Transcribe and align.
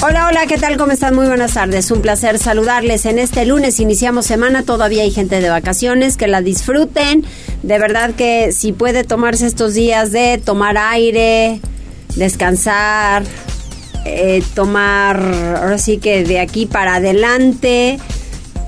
Hola, 0.00 0.28
hola, 0.28 0.46
¿qué 0.46 0.58
tal? 0.58 0.76
¿Cómo 0.76 0.92
están? 0.92 1.16
Muy 1.16 1.26
buenas 1.26 1.54
tardes. 1.54 1.90
Un 1.90 2.02
placer 2.02 2.38
saludarles. 2.38 3.04
En 3.04 3.18
este 3.18 3.44
lunes 3.44 3.80
iniciamos 3.80 4.26
semana, 4.26 4.62
todavía 4.62 5.02
hay 5.02 5.10
gente 5.10 5.40
de 5.40 5.48
vacaciones, 5.50 6.16
que 6.16 6.28
la 6.28 6.40
disfruten. 6.40 7.24
De 7.64 7.78
verdad 7.80 8.12
que 8.14 8.52
si 8.52 8.72
puede 8.72 9.02
tomarse 9.02 9.48
estos 9.48 9.74
días 9.74 10.12
de 10.12 10.38
tomar 10.38 10.78
aire, 10.78 11.60
descansar, 12.14 13.24
eh, 14.04 14.44
tomar, 14.54 15.20
ahora 15.60 15.78
sí 15.78 15.98
que 15.98 16.22
de 16.22 16.38
aquí 16.38 16.66
para 16.66 16.94
adelante, 16.94 17.98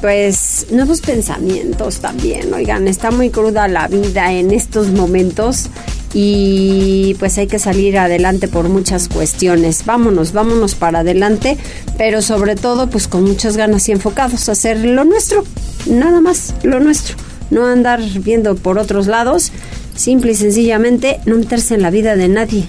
pues 0.00 0.66
nuevos 0.72 1.00
pensamientos 1.00 2.00
también. 2.00 2.52
Oigan, 2.52 2.88
está 2.88 3.12
muy 3.12 3.30
cruda 3.30 3.68
la 3.68 3.86
vida 3.86 4.32
en 4.32 4.50
estos 4.50 4.88
momentos 4.88 5.70
y 6.12 7.14
pues 7.18 7.38
hay 7.38 7.46
que 7.46 7.58
salir 7.58 7.98
adelante 7.98 8.48
por 8.48 8.68
muchas 8.68 9.08
cuestiones. 9.08 9.84
Vámonos, 9.84 10.32
vámonos 10.32 10.74
para 10.74 11.00
adelante, 11.00 11.56
pero 11.96 12.22
sobre 12.22 12.56
todo 12.56 12.88
pues 12.88 13.08
con 13.08 13.24
muchas 13.24 13.56
ganas 13.56 13.88
y 13.88 13.92
enfocados 13.92 14.48
a 14.48 14.52
hacer 14.52 14.78
lo 14.78 15.04
nuestro, 15.04 15.44
nada 15.86 16.20
más 16.20 16.54
lo 16.62 16.80
nuestro. 16.80 17.16
No 17.50 17.66
andar 17.66 18.00
viendo 18.00 18.54
por 18.54 18.78
otros 18.78 19.06
lados, 19.06 19.50
simple 19.96 20.32
y 20.32 20.36
sencillamente 20.36 21.20
no 21.26 21.36
meterse 21.36 21.74
en 21.74 21.82
la 21.82 21.90
vida 21.90 22.14
de 22.16 22.28
nadie, 22.28 22.68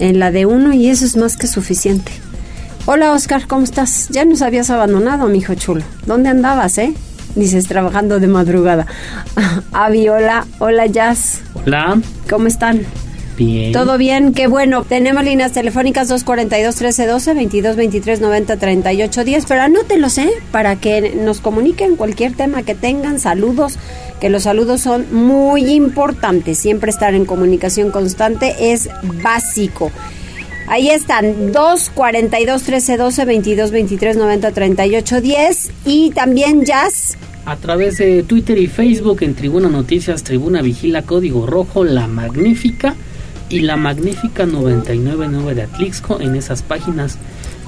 en 0.00 0.18
la 0.18 0.30
de 0.30 0.46
uno 0.46 0.72
y 0.74 0.88
eso 0.88 1.04
es 1.04 1.16
más 1.16 1.36
que 1.36 1.46
suficiente. 1.46 2.12
Hola 2.84 3.12
Oscar, 3.12 3.46
¿cómo 3.46 3.64
estás? 3.64 4.08
Ya 4.10 4.24
nos 4.24 4.42
habías 4.42 4.68
abandonado, 4.68 5.28
mi 5.28 5.38
hijo 5.38 5.54
chulo. 5.54 5.84
¿Dónde 6.04 6.30
andabas, 6.30 6.78
eh? 6.78 6.94
Dices, 7.34 7.66
trabajando 7.66 8.20
de 8.20 8.26
madrugada. 8.26 8.86
Avi, 9.72 10.08
hola, 10.08 10.46
hola 10.58 10.86
Jazz. 10.86 11.40
Hola. 11.54 12.00
¿Cómo 12.28 12.46
están? 12.46 12.82
Bien. 13.36 13.72
¿Todo 13.72 13.96
bien? 13.96 14.34
Qué 14.34 14.46
bueno. 14.46 14.84
Tenemos 14.84 15.24
líneas 15.24 15.52
telefónicas 15.52 16.10
242-1312, 16.10 17.34
22-23-90-38-10, 17.50 19.44
pero 19.48 19.62
anótenlos, 19.62 20.18
¿eh? 20.18 20.30
Para 20.50 20.76
que 20.76 21.14
nos 21.16 21.40
comuniquen 21.40 21.96
cualquier 21.96 22.34
tema 22.34 22.62
que 22.62 22.74
tengan, 22.74 23.18
saludos, 23.18 23.78
que 24.20 24.28
los 24.28 24.42
saludos 24.42 24.82
son 24.82 25.06
muy 25.12 25.72
importantes. 25.72 26.58
Siempre 26.58 26.90
estar 26.90 27.14
en 27.14 27.24
comunicación 27.24 27.90
constante 27.90 28.72
es 28.72 28.90
básico. 29.22 29.90
Ahí 30.72 30.88
están, 30.88 31.52
242 31.52 32.62
1312 32.62 33.24
22 33.26 33.70
23 33.72 34.16
90 34.16 34.52
38 34.52 35.20
10 35.20 35.70
y 35.84 36.10
también 36.12 36.64
Jazz. 36.64 37.18
A 37.44 37.56
través 37.56 37.98
de 37.98 38.22
Twitter 38.22 38.56
y 38.56 38.68
Facebook 38.68 39.22
en 39.22 39.34
Tribuna 39.34 39.68
Noticias, 39.68 40.22
Tribuna 40.22 40.62
Vigila, 40.62 41.02
Código 41.02 41.44
Rojo, 41.44 41.84
La 41.84 42.06
Magnífica 42.06 42.94
y 43.50 43.60
La 43.60 43.76
Magnífica 43.76 44.46
999 44.46 45.54
de 45.54 45.62
Atlixco. 45.64 46.22
En 46.22 46.36
esas 46.36 46.62
páginas 46.62 47.18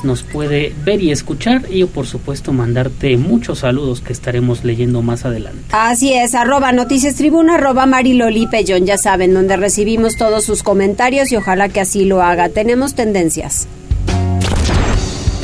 nos 0.05 0.23
puede 0.23 0.73
ver 0.85 1.03
y 1.03 1.11
escuchar 1.11 1.63
y 1.71 1.85
por 1.85 2.07
supuesto 2.07 2.53
mandarte 2.53 3.17
muchos 3.17 3.61
saludos 3.61 4.01
que 4.01 4.13
estaremos 4.13 4.65
leyendo 4.65 5.03
más 5.03 5.25
adelante. 5.25 5.63
Así 5.73 6.13
es, 6.13 6.35
arroba 6.35 6.73
noticias 6.73 7.15
tribuna, 7.17 7.57
arroba 7.57 7.87
Mariloli 7.87 8.47
Pellón, 8.47 8.87
ya 8.87 8.99
saben, 8.99 9.35
donde 9.35 9.57
recibimos 9.57 10.17
todos 10.17 10.45
sus 10.45 10.63
comentarios 10.63 11.33
y 11.33 11.37
ojalá 11.37 11.69
que 11.69 11.81
así 11.81 12.05
lo 12.05 12.23
haga. 12.23 12.49
Tenemos 12.49 12.95
tendencias. 12.95 13.67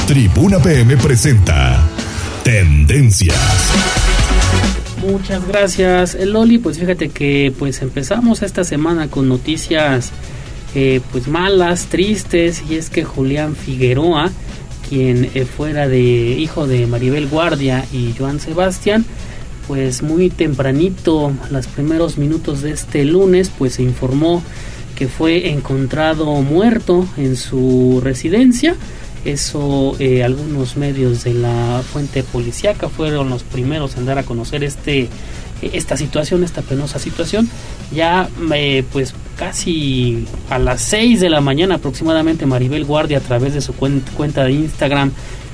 Tribuna 0.07 0.59
PM 0.59 0.97
presenta 0.97 1.87
Tendencias. 2.43 3.37
Muchas 5.07 5.47
gracias, 5.47 6.15
Loli. 6.15 6.59
Pues 6.59 6.79
fíjate 6.79 7.09
que 7.09 7.53
pues 7.59 7.81
empezamos 7.81 8.43
esta 8.43 8.65
semana 8.65 9.09
con 9.09 9.29
noticias 9.29 10.13
eh, 10.75 11.01
pues 11.11 11.29
malas, 11.29 11.87
tristes, 11.87 12.63
y 12.69 12.77
es 12.77 12.91
que 12.91 13.05
Julián 13.05 13.57
Figueroa, 13.57 14.31
quien 14.89 15.31
eh, 15.35 15.45
fuera 15.45 15.89
de 15.89 16.01
hijo 16.01 16.67
de 16.67 16.87
Maribel 16.87 17.29
Guardia 17.29 17.85
y 17.93 18.15
Joan 18.17 18.41
Sebastián, 18.41 19.05
pues 19.67 20.03
muy 20.03 20.31
tempranito, 20.31 21.33
los 21.51 21.67
primeros 21.69 22.19
minutos 22.19 22.63
de 22.63 22.73
este 22.73 23.05
lunes, 23.05 23.51
pues 23.57 23.75
se 23.75 23.83
informó 23.83 24.43
que 24.97 25.09
fue 25.09 25.51
encontrado 25.51 26.27
muerto 26.43 27.07
en 27.17 27.37
su 27.37 28.01
residencia. 28.03 28.77
Eso 29.25 29.97
eh, 29.99 30.25
algunos 30.25 30.77
medios 30.77 31.25
de 31.25 31.35
la 31.35 31.83
fuente 31.91 32.23
policíaca 32.23 32.89
fueron 32.89 33.31
los 33.31 33.43
primeros 33.43 33.97
en 33.97 34.07
dar 34.07 34.19
a 34.19 34.25
conocer 34.25 34.65
este 34.65 35.09
esta 35.63 35.97
situación, 35.97 36.45
esta 36.45 36.63
penosa 36.63 36.99
situación. 36.99 37.49
Ya 37.93 38.29
eh, 38.55 38.85
pues 38.93 39.15
casi 39.41 40.27
a 40.51 40.59
las 40.59 40.83
6 40.83 41.19
de 41.19 41.31
la 41.31 41.41
mañana 41.41 41.77
aproximadamente 41.77 42.45
Maribel 42.45 42.85
Guardia 42.85 43.17
a 43.17 43.23
través 43.23 43.55
de 43.55 43.63
su 43.63 43.73
cuenta 43.73 44.45
de 44.45 44.53
Instagram 44.53 45.13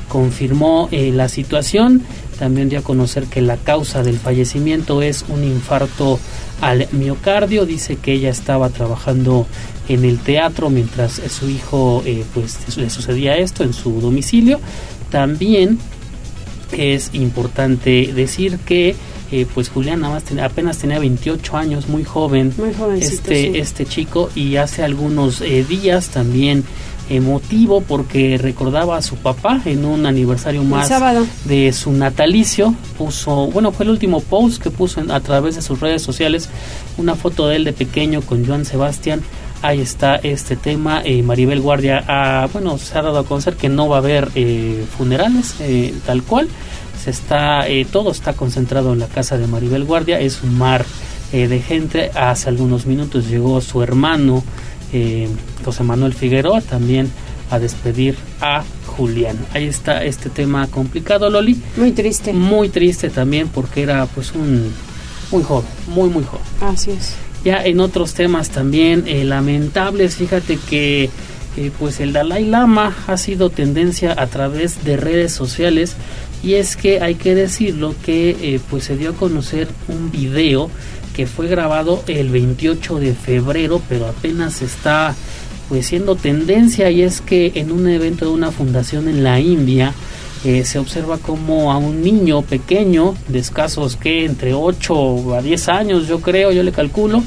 confirmó 0.09 0.89
eh, 0.91 1.13
la 1.13 1.29
situación. 1.29 2.03
También 2.37 2.69
dio 2.69 2.81
a 2.81 2.83
conocer 2.83 3.27
que 3.27 3.41
la 3.41 3.57
causa 3.57 4.03
del 4.03 4.19
fallecimiento 4.19 5.03
es 5.03 5.25
un 5.29 5.45
infarto 5.45 6.19
al 6.61 6.89
miocardio. 6.91 7.65
Dice 7.65 7.95
que 7.95 8.15
ella 8.15 8.31
estaba 8.31 8.71
trabajando 8.71 9.47
en 9.89 10.05
el 10.05 10.19
teatro 10.19 10.69
mientras 10.69 11.13
su 11.13 11.49
hijo 11.49 12.03
eh, 12.05 12.25
pues 12.35 12.77
le 12.77 12.91
sucedía 12.91 13.37
esto 13.37 13.63
en 13.63 13.73
su 13.73 14.01
domicilio. 14.01 14.59
También 15.11 15.79
es 16.73 17.11
importante 17.13 18.13
decir 18.13 18.59
que 18.59 18.97
eh, 19.33 19.47
pues 19.53 19.69
Julián 19.71 20.01
nada 20.01 20.15
más 20.15 20.25
apenas 20.41 20.79
tenía 20.79 20.99
28 20.99 21.57
años, 21.57 21.89
muy 21.89 22.05
joven, 22.05 22.55
este, 23.01 23.59
este 23.59 23.85
chico, 23.85 24.31
y 24.35 24.57
hace 24.57 24.85
algunos 24.85 25.41
eh, 25.41 25.65
días 25.65 26.09
también 26.09 26.65
emotivo 27.09 27.81
porque 27.83 28.37
recordaba 28.37 28.97
a 28.97 29.03
su 29.03 29.17
papá 29.17 29.61
en 29.65 29.85
un 29.85 30.07
aniversario 30.07 30.63
más 30.65 30.91
de 31.45 31.73
su 31.73 31.93
natalicio. 31.93 32.75
Puso, 32.99 33.47
bueno, 33.49 33.73
fue 33.73 33.85
el 33.85 33.91
último 33.91 34.21
post 34.21 34.63
que 34.63 34.71
puso 34.71 35.03
a 35.09 35.21
través 35.21 35.57
de 35.57 35.63
sus 35.63 35.81
redes 35.81 36.03
sociales 36.03 36.49
una 36.97 37.15
foto 37.15 37.49
de 37.49 37.57
él 37.57 37.65
de 37.65 37.73
pequeño 37.73 38.23
con 38.23 38.47
Joan 38.47 38.65
Sebastián. 38.65 39.23
Ahí 39.63 39.81
está 39.81 40.17
este 40.17 40.55
tema. 40.55 41.01
Eh, 41.05 41.23
Maribel 41.23 41.61
Guardia, 41.61 42.05
ha, 42.07 42.47
bueno, 42.53 42.77
se 42.79 42.97
ha 42.99 43.03
dado 43.03 43.19
a 43.21 43.25
conocer 43.25 43.55
que 43.57 43.69
no 43.69 43.89
va 43.89 43.97
a 43.97 43.99
haber 44.01 44.31
funerales 44.97 45.55
tal 46.05 46.23
cual 46.23 46.49
está, 47.11 47.69
eh, 47.69 47.87
todo 47.91 48.11
está 48.11 48.33
concentrado 48.33 48.93
en 48.93 48.99
la 48.99 49.07
casa 49.07 49.39
de 49.39 49.47
Maribel 49.47 49.85
Guardia, 49.85 50.21
es 50.21 50.43
un 50.43 50.57
mar 50.57 50.85
eh, 51.33 51.49
de 51.49 51.61
gente. 51.61 52.11
Hace 52.15 52.49
algunos 52.49 52.87
minutos 52.87 53.29
llegó 53.29 53.61
su 53.61 53.83
hermano 53.83 54.43
eh, 54.93 55.29
José 55.65 55.83
Manuel 55.83 56.15
Figueroa 56.15 56.61
también 56.61 57.11
a 57.51 57.59
despedir 57.59 58.17
a 58.41 58.65
Julián. 58.87 59.37
Ahí 59.53 59.67
está 59.67 60.05
este 60.05 60.31
tema 60.31 60.67
complicado, 60.69 61.31
Loli. 61.31 61.61
Muy 61.77 61.93
triste. 61.93 62.33
Muy 62.33 62.69
triste 62.69 63.11
también 63.11 63.49
porque 63.49 63.83
era 63.83 64.07
pues 64.07 64.33
un 64.33 64.73
muy 65.31 65.43
joven, 65.43 65.69
muy 65.89 66.09
muy 66.09 66.25
joven. 66.25 66.45
Así 66.61 66.93
es. 66.93 67.15
Ya 67.45 67.65
en 67.65 67.79
otros 67.79 68.15
temas 68.15 68.51
también 68.51 69.05
lamentables, 69.29 70.17
fíjate 70.17 70.59
que 70.69 71.11
pues 71.79 72.01
el 72.01 72.13
Dalai 72.13 72.45
Lama 72.45 72.95
ha 73.07 73.17
sido 73.17 73.51
tendencia 73.51 74.15
a 74.17 74.27
través 74.27 74.85
de 74.85 74.97
redes 74.97 75.33
sociales 75.33 75.97
y 76.47 76.55
es 76.55 76.77
que 76.77 77.01
hay 77.01 77.17
que 77.17 77.35
decirlo 77.35 77.93
que 78.05 78.31
eh, 78.31 78.61
pues 78.71 78.85
se 78.85 78.97
dio 78.97 79.11
a 79.11 79.15
conocer 79.15 79.67
un 79.89 80.13
video 80.13 80.71
que 81.17 81.27
fue 81.27 81.49
grabado 81.49 82.05
el 82.07 82.31
28 82.31 83.01
de 83.01 83.15
febrero 83.15 83.83
pero 83.89 84.07
apenas 84.07 84.63
está 84.63 85.17
pues 85.69 85.89
siendo 85.89 86.15
tendencia. 86.15 86.89
Y 86.91 87.03
es 87.03 87.21
que 87.21 87.51
en 87.57 87.73
un 87.73 87.89
evento 87.89 88.27
de 88.27 88.31
una 88.31 88.53
fundación 88.53 89.09
en 89.09 89.25
la 89.25 89.41
India 89.41 89.93
eh, 90.45 90.65
se 90.65 90.79
observa 90.79 91.19
como 91.19 91.73
a 91.73 91.79
un 91.79 92.01
niño 92.01 92.43
pequeño 92.43 93.17
de 93.27 93.41
escasos 93.41 93.97
que 93.97 94.25
entre 94.25 94.55
8 94.55 95.35
a 95.35 95.43
10 95.43 95.69
años 95.69 96.07
yo 96.07 96.21
creo 96.21 96.53
yo 96.53 96.63
le 96.63 96.71
calculo 96.71 97.25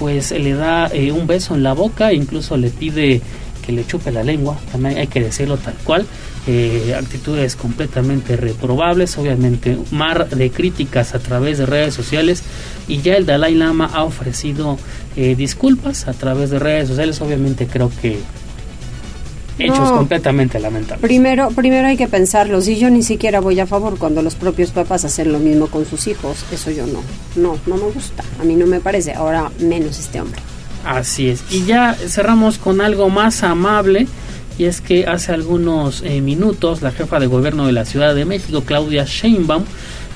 pues 0.00 0.32
le 0.32 0.54
da 0.54 0.88
eh, 0.88 1.12
un 1.12 1.28
beso 1.28 1.54
en 1.54 1.62
la 1.62 1.74
boca 1.74 2.12
incluso 2.12 2.56
le 2.56 2.70
pide 2.70 3.20
que 3.64 3.70
le 3.70 3.86
chupe 3.86 4.10
la 4.10 4.24
lengua 4.24 4.58
también 4.72 4.96
hay 4.96 5.06
que 5.06 5.20
decirlo 5.20 5.58
tal 5.58 5.74
cual 5.84 6.06
eh, 6.50 6.94
actitudes 6.98 7.56
completamente 7.56 8.34
reprobables, 8.34 9.18
obviamente 9.18 9.76
mar 9.90 10.30
de 10.30 10.50
críticas 10.50 11.14
a 11.14 11.18
través 11.18 11.58
de 11.58 11.66
redes 11.66 11.92
sociales 11.92 12.42
y 12.88 13.02
ya 13.02 13.16
el 13.16 13.26
Dalai 13.26 13.54
Lama 13.54 13.90
ha 13.92 14.02
ofrecido 14.02 14.78
eh, 15.14 15.34
disculpas 15.36 16.08
a 16.08 16.14
través 16.14 16.48
de 16.48 16.58
redes 16.58 16.88
sociales, 16.88 17.20
obviamente 17.20 17.66
creo 17.66 17.92
que 18.00 18.18
hechos 19.58 19.90
completamente 19.90 20.58
lamentables. 20.58 21.02
Primero, 21.02 21.50
primero 21.50 21.86
hay 21.86 21.98
que 21.98 22.08
pensarlo. 22.08 22.62
Si 22.62 22.78
yo 22.78 22.88
ni 22.88 23.02
siquiera 23.02 23.40
voy 23.40 23.60
a 23.60 23.66
favor 23.66 23.98
cuando 23.98 24.22
los 24.22 24.34
propios 24.34 24.70
papás 24.70 25.04
hacen 25.04 25.32
lo 25.32 25.38
mismo 25.40 25.66
con 25.66 25.84
sus 25.84 26.06
hijos, 26.06 26.46
eso 26.50 26.70
yo 26.70 26.86
no. 26.86 27.02
No, 27.36 27.58
no 27.66 27.76
me 27.76 27.90
gusta. 27.92 28.24
A 28.40 28.44
mí 28.44 28.54
no 28.54 28.66
me 28.66 28.80
parece. 28.80 29.12
Ahora 29.12 29.50
menos 29.58 29.98
este 29.98 30.18
hombre. 30.20 30.40
Así 30.86 31.28
es. 31.28 31.42
Y 31.50 31.66
ya 31.66 31.94
cerramos 31.94 32.56
con 32.56 32.80
algo 32.80 33.10
más 33.10 33.42
amable. 33.42 34.06
Y 34.58 34.64
es 34.64 34.80
que 34.80 35.06
hace 35.06 35.32
algunos 35.32 36.02
eh, 36.02 36.20
minutos 36.20 36.82
la 36.82 36.90
jefa 36.90 37.20
de 37.20 37.26
gobierno 37.26 37.66
de 37.66 37.72
la 37.72 37.84
Ciudad 37.84 38.14
de 38.14 38.24
México, 38.24 38.64
Claudia 38.66 39.04
Sheinbaum, 39.06 39.64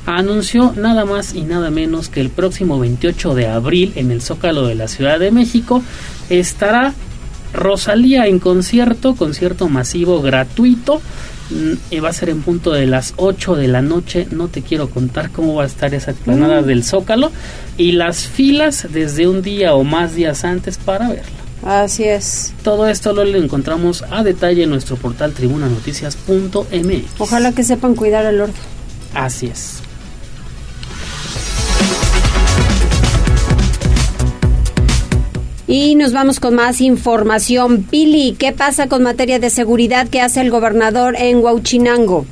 anunció 0.05 0.75
nada 0.77 1.05
más 1.05 1.35
y 1.35 1.43
nada 1.43 1.71
menos 1.71 2.09
que 2.09 2.21
el 2.21 2.29
próximo 2.29 2.79
28 2.81 3.35
de 3.35 3.47
abril 3.47 3.93
en 3.95 4.11
el 4.11 4.21
Zócalo 4.21 4.67
de 4.67 4.75
la 4.75 4.89
Ciudad 4.89 5.21
de 5.21 5.31
México 5.31 5.83
estará 6.29 6.93
Rosalía 7.53 8.27
en 8.27 8.39
concierto, 8.39 9.15
concierto 9.15 9.69
masivo 9.69 10.23
gratuito. 10.23 11.01
y 11.91 12.01
mm, 12.01 12.05
va 12.05 12.09
a 12.09 12.13
ser 12.13 12.31
en 12.31 12.41
punto 12.41 12.73
de 12.73 12.87
las 12.87 13.13
8 13.17 13.57
de 13.57 13.69
la 13.69 13.83
noche. 13.83 14.27
No 14.31 14.49
te 14.49 14.63
quiero 14.63 14.89
contar 14.89 15.31
cómo 15.31 15.55
va 15.55 15.65
a 15.65 15.67
estar 15.67 15.93
esa 15.95 16.13
explanada 16.13 16.63
mm. 16.63 16.67
del 16.67 16.83
Zócalo. 16.83 17.31
Y 17.77 17.93
las 17.93 18.27
filas 18.27 18.89
desde 18.91 19.29
un 19.29 19.43
día 19.43 19.75
o 19.75 19.85
más 19.85 20.15
días 20.15 20.45
antes 20.45 20.79
para 20.79 21.09
verla. 21.09 21.42
Así 21.63 22.05
es. 22.05 22.53
Todo 22.65 22.89
esto 22.89 23.13
lo 23.13 23.23
encontramos 23.23 24.05
a 24.11 24.23
detalle 24.25 24.65
en 24.65 24.71
nuestro 24.71 24.97
portal 24.97 25.33
tribunanoticias.mx. 25.33 27.05
Ojalá 27.19 27.53
que 27.53 27.63
sepan 27.63 27.95
cuidar 27.95 28.27
el 28.27 28.41
orden. 28.41 28.55
Así 29.15 29.47
es. 29.47 29.83
Y 35.69 35.95
nos 35.95 36.13
vamos 36.13 36.39
con 36.39 36.55
más 36.55 36.81
información. 36.83 37.85
Pili, 37.85 38.37
¿qué 38.39 38.53
pasa 38.53 38.89
con 38.89 39.03
materia 39.03 39.39
de 39.39 39.49
seguridad 39.49 40.09
que 40.09 40.21
hace 40.21 40.41
el 40.41 40.51
gobernador 40.51 41.15
en 41.17 41.39
Huauchinango? 41.39 42.27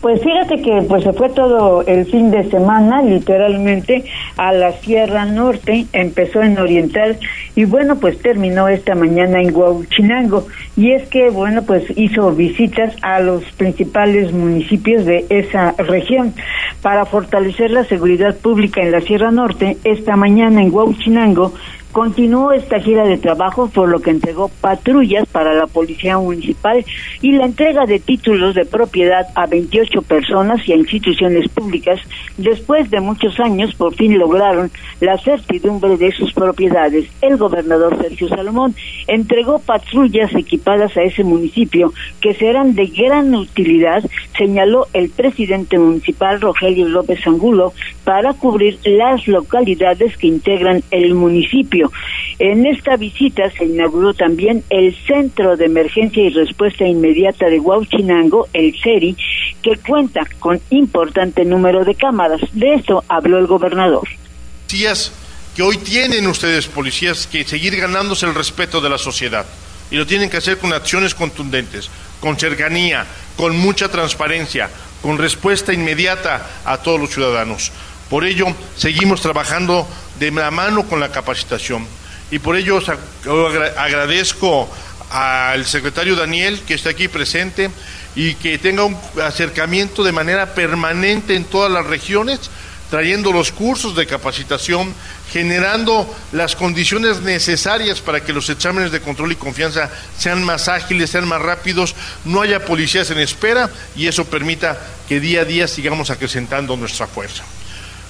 Pues 0.00 0.22
fíjate 0.22 0.62
que 0.62 0.82
pues 0.88 1.04
se 1.04 1.12
fue 1.12 1.28
todo 1.28 1.82
el 1.86 2.06
fin 2.06 2.30
de 2.30 2.48
semana 2.50 3.02
literalmente 3.02 4.04
a 4.38 4.50
la 4.52 4.72
Sierra 4.72 5.26
Norte, 5.26 5.84
empezó 5.92 6.42
en 6.42 6.58
Oriental 6.58 7.18
y 7.54 7.66
bueno 7.66 7.96
pues 7.96 8.18
terminó 8.18 8.66
esta 8.68 8.94
mañana 8.94 9.42
en 9.42 9.54
Huauchinango 9.54 10.46
y 10.74 10.92
es 10.92 11.06
que 11.08 11.28
bueno 11.28 11.64
pues 11.64 11.84
hizo 11.96 12.32
visitas 12.32 12.96
a 13.02 13.20
los 13.20 13.44
principales 13.52 14.32
municipios 14.32 15.04
de 15.04 15.26
esa 15.28 15.72
región 15.72 16.32
para 16.80 17.04
fortalecer 17.04 17.70
la 17.70 17.84
seguridad 17.84 18.34
pública 18.36 18.80
en 18.80 18.90
la 18.90 19.02
Sierra 19.02 19.30
Norte. 19.30 19.76
Esta 19.84 20.16
mañana 20.16 20.62
en 20.62 20.74
Huauchinango 20.74 21.52
Continuó 21.94 22.50
esta 22.50 22.80
gira 22.80 23.04
de 23.04 23.18
trabajo 23.18 23.68
por 23.68 23.88
lo 23.88 24.00
que 24.00 24.10
entregó 24.10 24.48
patrullas 24.60 25.28
para 25.28 25.54
la 25.54 25.68
Policía 25.68 26.18
Municipal 26.18 26.84
y 27.22 27.30
la 27.30 27.44
entrega 27.44 27.86
de 27.86 28.00
títulos 28.00 28.56
de 28.56 28.64
propiedad 28.64 29.28
a 29.36 29.46
28 29.46 30.02
personas 30.02 30.68
y 30.68 30.72
a 30.72 30.76
instituciones 30.76 31.48
públicas. 31.50 32.00
Después 32.36 32.90
de 32.90 32.98
muchos 32.98 33.38
años, 33.38 33.76
por 33.76 33.94
fin 33.94 34.18
lograron 34.18 34.72
la 34.98 35.16
certidumbre 35.18 35.96
de 35.96 36.10
sus 36.10 36.32
propiedades. 36.32 37.08
El 37.20 37.36
gobernador 37.36 37.96
Sergio 38.02 38.26
Salomón 38.28 38.74
entregó 39.06 39.60
patrullas 39.60 40.34
equipadas 40.34 40.96
a 40.96 41.02
ese 41.02 41.22
municipio 41.22 41.92
que 42.20 42.34
serán 42.34 42.74
de 42.74 42.86
gran 42.86 43.32
utilidad, 43.36 44.02
señaló 44.36 44.88
el 44.94 45.10
presidente 45.10 45.78
municipal 45.78 46.40
Rogelio 46.40 46.88
López 46.88 47.24
Angulo, 47.24 47.72
para 48.02 48.34
cubrir 48.34 48.80
las 48.84 49.28
localidades 49.28 50.16
que 50.16 50.26
integran 50.26 50.82
el 50.90 51.14
municipio. 51.14 51.83
En 52.38 52.66
esta 52.66 52.96
visita 52.96 53.50
se 53.50 53.64
inauguró 53.64 54.14
también 54.14 54.64
el 54.70 54.94
Centro 55.06 55.56
de 55.56 55.66
Emergencia 55.66 56.22
y 56.24 56.30
Respuesta 56.30 56.84
Inmediata 56.84 57.46
de 57.46 57.60
Huauchinango, 57.60 58.48
el 58.52 58.74
CERI, 58.82 59.16
que 59.62 59.76
cuenta 59.76 60.26
con 60.38 60.60
importante 60.70 61.44
número 61.44 61.84
de 61.84 61.94
cámaras. 61.94 62.40
De 62.52 62.74
esto 62.74 63.04
habló 63.08 63.38
el 63.38 63.46
gobernador. 63.46 64.08
que 65.54 65.62
hoy 65.62 65.76
tienen 65.78 66.26
ustedes, 66.26 66.66
policías, 66.66 67.26
que 67.26 67.44
seguir 67.44 67.76
ganándose 67.76 68.26
el 68.26 68.34
respeto 68.34 68.80
de 68.80 68.90
la 68.90 68.98
sociedad. 68.98 69.46
Y 69.90 69.96
lo 69.96 70.06
tienen 70.06 70.28
que 70.28 70.38
hacer 70.38 70.58
con 70.58 70.72
acciones 70.72 71.14
contundentes, 71.14 71.90
con 72.20 72.38
cercanía, 72.38 73.06
con 73.36 73.56
mucha 73.56 73.88
transparencia, 73.88 74.68
con 75.00 75.18
respuesta 75.18 75.72
inmediata 75.72 76.48
a 76.64 76.78
todos 76.78 76.98
los 76.98 77.10
ciudadanos. 77.10 77.70
Por 78.08 78.24
ello, 78.24 78.46
seguimos 78.76 79.20
trabajando 79.20 79.86
de 80.18 80.30
la 80.30 80.50
mano 80.50 80.86
con 80.86 81.00
la 81.00 81.10
capacitación. 81.10 81.86
Y 82.30 82.38
por 82.38 82.56
ello 82.56 82.80
agradezco 83.76 84.68
al 85.10 85.64
secretario 85.66 86.16
Daniel 86.16 86.60
que 86.66 86.74
está 86.74 86.90
aquí 86.90 87.08
presente 87.08 87.70
y 88.16 88.34
que 88.34 88.58
tenga 88.58 88.84
un 88.84 88.96
acercamiento 89.22 90.02
de 90.02 90.12
manera 90.12 90.54
permanente 90.54 91.36
en 91.36 91.44
todas 91.44 91.70
las 91.70 91.86
regiones, 91.86 92.50
trayendo 92.90 93.32
los 93.32 93.52
cursos 93.52 93.96
de 93.96 94.06
capacitación, 94.06 94.94
generando 95.32 96.12
las 96.32 96.54
condiciones 96.54 97.20
necesarias 97.20 98.00
para 98.00 98.24
que 98.24 98.32
los 98.32 98.48
exámenes 98.50 98.92
de 98.92 99.00
control 99.00 99.32
y 99.32 99.36
confianza 99.36 99.90
sean 100.16 100.44
más 100.44 100.68
ágiles, 100.68 101.10
sean 101.10 101.26
más 101.26 101.42
rápidos, 101.42 101.94
no 102.24 102.40
haya 102.40 102.64
policías 102.64 103.10
en 103.10 103.18
espera 103.18 103.70
y 103.96 104.06
eso 104.06 104.24
permita 104.24 104.78
que 105.08 105.20
día 105.20 105.42
a 105.42 105.44
día 105.44 105.66
sigamos 105.66 106.10
acrecentando 106.10 106.76
nuestra 106.76 107.06
fuerza. 107.06 107.44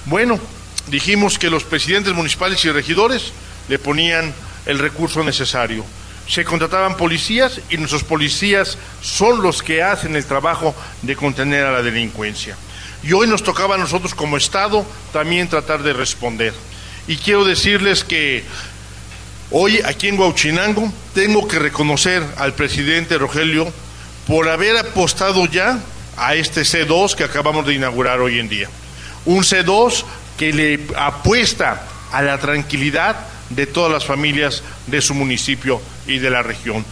Bueno, 0.05 0.39
dijimos 0.87 1.39
que 1.39 1.49
los 1.49 1.63
presidentes 1.63 2.13
municipales 2.13 2.63
y 2.65 2.71
regidores 2.71 3.31
le 3.67 3.79
ponían 3.79 4.33
el 4.65 4.79
recurso 4.79 5.23
necesario. 5.23 5.85
Se 6.27 6.43
contrataban 6.43 6.97
policías 6.97 7.61
y 7.69 7.77
nuestros 7.77 8.03
policías 8.03 8.77
son 9.01 9.41
los 9.41 9.61
que 9.61 9.83
hacen 9.83 10.15
el 10.15 10.25
trabajo 10.25 10.75
de 11.01 11.15
contener 11.15 11.65
a 11.65 11.71
la 11.71 11.81
delincuencia. 11.83 12.57
Y 13.03 13.13
hoy 13.13 13.27
nos 13.27 13.43
tocaba 13.43 13.75
a 13.75 13.77
nosotros 13.77 14.15
como 14.15 14.37
Estado 14.37 14.85
también 15.13 15.47
tratar 15.47 15.83
de 15.83 15.93
responder. 15.93 16.53
Y 17.07 17.17
quiero 17.17 17.45
decirles 17.45 18.03
que 18.03 18.43
hoy 19.51 19.79
aquí 19.85 20.07
en 20.07 20.19
Huauchinango 20.19 20.91
tengo 21.13 21.47
que 21.47 21.59
reconocer 21.59 22.23
al 22.37 22.53
presidente 22.53 23.19
Rogelio 23.19 23.71
por 24.25 24.49
haber 24.49 24.77
apostado 24.77 25.45
ya 25.45 25.79
a 26.17 26.33
este 26.33 26.61
C2 26.61 27.13
que 27.13 27.23
acabamos 27.23 27.67
de 27.67 27.75
inaugurar 27.75 28.19
hoy 28.21 28.39
en 28.39 28.49
día. 28.49 28.69
Un 29.25 29.43
C2 29.43 30.03
que 30.37 30.53
le 30.53 30.79
apuesta 30.97 31.83
a 32.11 32.21
la 32.21 32.37
tranquilidad 32.37 33.15
de 33.49 33.67
todas 33.67 33.91
las 33.91 34.05
familias 34.05 34.63
de 34.87 35.01
su 35.01 35.13
municipio 35.13 35.81
y 36.07 36.19
de 36.19 36.29
la 36.29 36.43
región. 36.43 36.85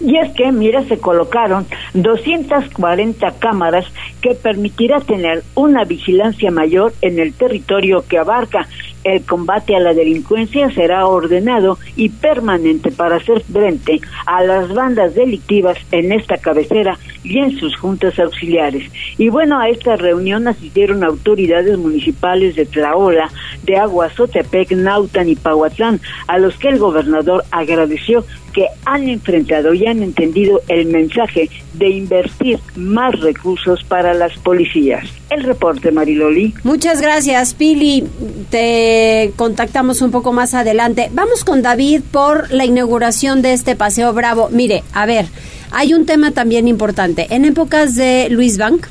Y 0.00 0.18
es 0.18 0.32
que, 0.34 0.50
mira, 0.50 0.82
se 0.88 0.98
colocaron 0.98 1.66
240 1.94 3.34
cámaras 3.38 3.84
que 4.20 4.34
permitirá 4.34 4.98
tener 5.00 5.44
una 5.54 5.84
vigilancia 5.84 6.50
mayor 6.50 6.92
en 7.02 7.20
el 7.20 7.32
territorio 7.34 8.04
que 8.08 8.18
abarca 8.18 8.66
el 9.04 9.24
combate 9.24 9.74
a 9.74 9.80
la 9.80 9.94
delincuencia 9.94 10.70
será 10.70 11.06
ordenado 11.06 11.78
y 11.96 12.08
permanente 12.08 12.90
para 12.92 13.16
hacer 13.16 13.42
frente 13.42 14.00
a 14.26 14.42
las 14.44 14.72
bandas 14.72 15.14
delictivas 15.14 15.76
en 15.90 16.12
esta 16.12 16.36
cabecera 16.38 16.98
y 17.24 17.38
en 17.38 17.58
sus 17.58 17.76
juntas 17.76 18.18
auxiliares. 18.18 18.90
Y 19.18 19.28
bueno, 19.28 19.58
a 19.60 19.68
esta 19.68 19.96
reunión 19.96 20.48
asistieron 20.48 21.04
autoridades 21.04 21.78
municipales 21.78 22.56
de 22.56 22.66
Tlaola, 22.66 23.30
de 23.64 23.76
Aguazotepec, 23.76 24.72
Nautan 24.72 25.28
y 25.28 25.36
Pahuatlán, 25.36 26.00
a 26.26 26.38
los 26.38 26.56
que 26.56 26.68
el 26.68 26.78
gobernador 26.78 27.44
agradeció 27.50 28.24
que 28.52 28.66
han 28.84 29.08
enfrentado 29.08 29.72
y 29.74 29.86
han 29.86 30.02
entendido 30.02 30.60
el 30.68 30.86
mensaje 30.86 31.48
de 31.72 31.88
invertir 31.88 32.58
más 32.76 33.18
recursos 33.20 33.82
para 33.84 34.14
las 34.14 34.38
policías. 34.38 35.04
El 35.30 35.42
reporte, 35.44 35.90
Mariloli. 35.90 36.54
Muchas 36.62 37.00
gracias, 37.00 37.54
Pili. 37.54 38.04
Te 38.50 39.32
contactamos 39.36 40.02
un 40.02 40.10
poco 40.10 40.32
más 40.32 40.54
adelante. 40.54 41.08
Vamos 41.12 41.44
con 41.44 41.62
David 41.62 42.02
por 42.10 42.50
la 42.52 42.64
inauguración 42.64 43.40
de 43.40 43.54
este 43.54 43.74
Paseo 43.74 44.12
Bravo. 44.12 44.50
Mire, 44.50 44.84
a 44.92 45.06
ver, 45.06 45.26
hay 45.72 45.94
un 45.94 46.06
tema 46.06 46.32
también 46.32 46.68
importante. 46.68 47.26
En 47.30 47.44
épocas 47.44 47.94
de 47.94 48.28
Luis 48.30 48.58
Bank, 48.58 48.86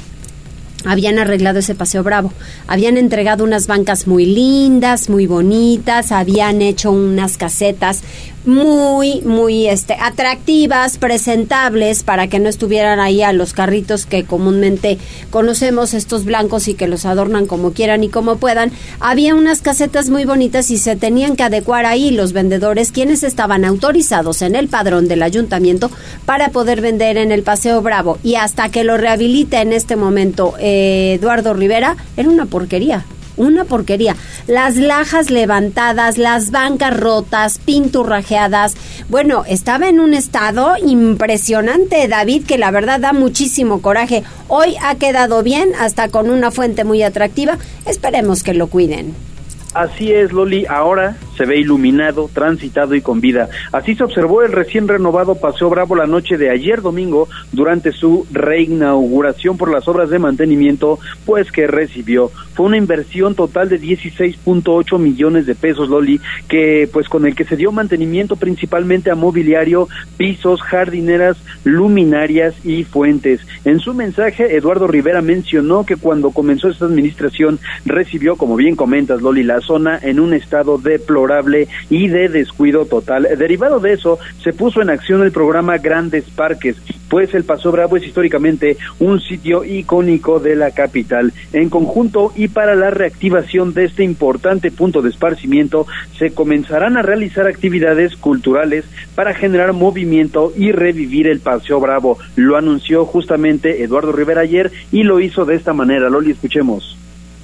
habían 0.83 1.19
arreglado 1.19 1.59
ese 1.59 1.75
paseo 1.75 2.03
bravo. 2.03 2.33
Habían 2.67 2.97
entregado 2.97 3.43
unas 3.43 3.67
bancas 3.67 4.07
muy 4.07 4.25
lindas, 4.25 5.09
muy 5.09 5.27
bonitas, 5.27 6.11
habían 6.11 6.61
hecho 6.61 6.91
unas 6.91 7.37
casetas 7.37 8.01
muy, 8.45 9.21
muy 9.21 9.67
este, 9.67 9.95
atractivas, 9.99 10.97
presentables, 10.97 12.03
para 12.03 12.27
que 12.27 12.39
no 12.39 12.49
estuvieran 12.49 12.99
ahí 12.99 13.21
a 13.21 13.33
los 13.33 13.53
carritos 13.53 14.05
que 14.05 14.23
comúnmente 14.23 14.97
conocemos, 15.29 15.93
estos 15.93 16.25
blancos 16.25 16.67
y 16.67 16.73
que 16.73 16.87
los 16.87 17.05
adornan 17.05 17.45
como 17.45 17.71
quieran 17.71 18.03
y 18.03 18.09
como 18.09 18.37
puedan. 18.37 18.71
Había 18.99 19.35
unas 19.35 19.61
casetas 19.61 20.09
muy 20.09 20.25
bonitas 20.25 20.71
y 20.71 20.77
se 20.77 20.95
tenían 20.95 21.35
que 21.35 21.43
adecuar 21.43 21.85
ahí 21.85 22.11
los 22.11 22.33
vendedores, 22.33 22.91
quienes 22.91 23.23
estaban 23.23 23.65
autorizados 23.65 24.41
en 24.41 24.55
el 24.55 24.67
padrón 24.67 25.07
del 25.07 25.23
ayuntamiento 25.23 25.91
para 26.25 26.49
poder 26.49 26.81
vender 26.81 27.17
en 27.17 27.31
el 27.31 27.43
Paseo 27.43 27.81
Bravo. 27.81 28.17
Y 28.23 28.35
hasta 28.35 28.69
que 28.69 28.83
lo 28.83 28.97
rehabilite 28.97 29.57
en 29.57 29.73
este 29.73 29.95
momento 29.95 30.55
eh, 30.59 31.17
Eduardo 31.19 31.53
Rivera, 31.53 31.97
era 32.17 32.29
una 32.29 32.45
porquería 32.45 33.05
una 33.41 33.65
porquería. 33.65 34.15
Las 34.47 34.75
lajas 34.75 35.29
levantadas, 35.29 36.17
las 36.17 36.51
bancas 36.51 36.97
rotas, 36.97 37.59
pinturrajeadas. 37.59 38.75
Bueno, 39.09 39.43
estaba 39.47 39.89
en 39.89 39.99
un 39.99 40.13
estado 40.13 40.73
impresionante, 40.83 42.07
David, 42.07 42.45
que 42.45 42.57
la 42.57 42.71
verdad 42.71 42.99
da 42.99 43.13
muchísimo 43.13 43.81
coraje. 43.81 44.23
Hoy 44.47 44.75
ha 44.81 44.95
quedado 44.95 45.43
bien, 45.43 45.71
hasta 45.79 46.09
con 46.09 46.29
una 46.29 46.51
fuente 46.51 46.83
muy 46.83 47.03
atractiva. 47.03 47.57
Esperemos 47.85 48.43
que 48.43 48.53
lo 48.53 48.67
cuiden. 48.67 49.30
Así 49.73 50.11
es, 50.11 50.33
Loli, 50.33 50.65
ahora 50.65 51.15
se 51.37 51.45
ve 51.45 51.57
iluminado, 51.57 52.29
transitado 52.33 52.93
y 52.93 53.01
con 53.01 53.21
vida. 53.21 53.49
Así 53.71 53.95
se 53.95 54.03
observó 54.03 54.43
el 54.43 54.51
recién 54.51 54.87
renovado 54.87 55.35
Paseo 55.35 55.69
Bravo 55.69 55.95
la 55.95 56.07
noche 56.07 56.37
de 56.37 56.49
ayer 56.49 56.81
domingo 56.81 57.29
durante 57.53 57.93
su 57.93 58.27
reinauguración 58.31 59.57
por 59.57 59.71
las 59.71 59.87
obras 59.87 60.09
de 60.09 60.19
mantenimiento 60.19 60.99
pues 61.25 61.51
que 61.53 61.67
recibió. 61.67 62.31
Fue 62.53 62.65
una 62.65 62.77
inversión 62.77 63.33
total 63.33 63.69
de 63.69 63.79
16.8 63.79 64.99
millones 64.99 65.45
de 65.45 65.55
pesos, 65.55 65.87
Loli, 65.87 66.19
que 66.49 66.89
pues 66.91 67.07
con 67.07 67.25
el 67.25 67.33
que 67.33 67.45
se 67.45 67.55
dio 67.55 67.71
mantenimiento 67.71 68.35
principalmente 68.35 69.09
a 69.09 69.15
mobiliario, 69.15 69.87
pisos, 70.17 70.61
jardineras, 70.61 71.37
luminarias 71.63 72.53
y 72.65 72.83
fuentes. 72.83 73.39
En 73.63 73.79
su 73.79 73.93
mensaje, 73.93 74.57
Eduardo 74.57 74.87
Rivera 74.87 75.21
mencionó 75.21 75.85
que 75.85 75.95
cuando 75.95 76.31
comenzó 76.31 76.67
esta 76.67 76.85
administración 76.85 77.57
recibió, 77.85 78.35
como 78.35 78.57
bien 78.57 78.75
comentas, 78.75 79.21
Loli, 79.21 79.43
zona 79.61 79.99
en 80.01 80.19
un 80.19 80.33
estado 80.33 80.77
deplorable 80.77 81.67
y 81.89 82.07
de 82.07 82.29
descuido 82.29 82.85
total. 82.85 83.27
Derivado 83.37 83.79
de 83.79 83.93
eso, 83.93 84.19
se 84.43 84.53
puso 84.53 84.81
en 84.81 84.89
acción 84.89 85.23
el 85.23 85.31
programa 85.31 85.77
Grandes 85.77 86.25
Parques, 86.25 86.75
pues 87.09 87.33
el 87.33 87.43
Paso 87.43 87.71
Bravo 87.71 87.97
es 87.97 88.05
históricamente 88.05 88.77
un 88.99 89.19
sitio 89.19 89.63
icónico 89.63 90.39
de 90.39 90.55
la 90.55 90.71
capital. 90.71 91.33
En 91.53 91.69
conjunto 91.69 92.31
y 92.35 92.47
para 92.47 92.75
la 92.75 92.89
reactivación 92.89 93.73
de 93.73 93.85
este 93.85 94.03
importante 94.03 94.71
punto 94.71 95.01
de 95.01 95.09
esparcimiento, 95.09 95.87
se 96.17 96.31
comenzarán 96.31 96.97
a 96.97 97.01
realizar 97.01 97.47
actividades 97.47 98.15
culturales 98.15 98.85
para 99.15 99.33
generar 99.33 99.73
movimiento 99.73 100.53
y 100.55 100.71
revivir 100.71 101.27
el 101.27 101.39
Paseo 101.39 101.79
Bravo. 101.79 102.17
Lo 102.35 102.57
anunció 102.57 103.05
justamente 103.05 103.83
Eduardo 103.83 104.11
Rivera 104.11 104.41
ayer 104.41 104.71
y 104.91 105.03
lo 105.03 105.19
hizo 105.19 105.45
de 105.45 105.55
esta 105.55 105.73
manera. 105.73 106.09
Loli, 106.09 106.31
escuchemos. 106.31 106.97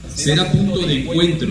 Será 0.08 0.50
punto 0.52 0.86
de 0.88 1.02
encuentro 1.02 1.50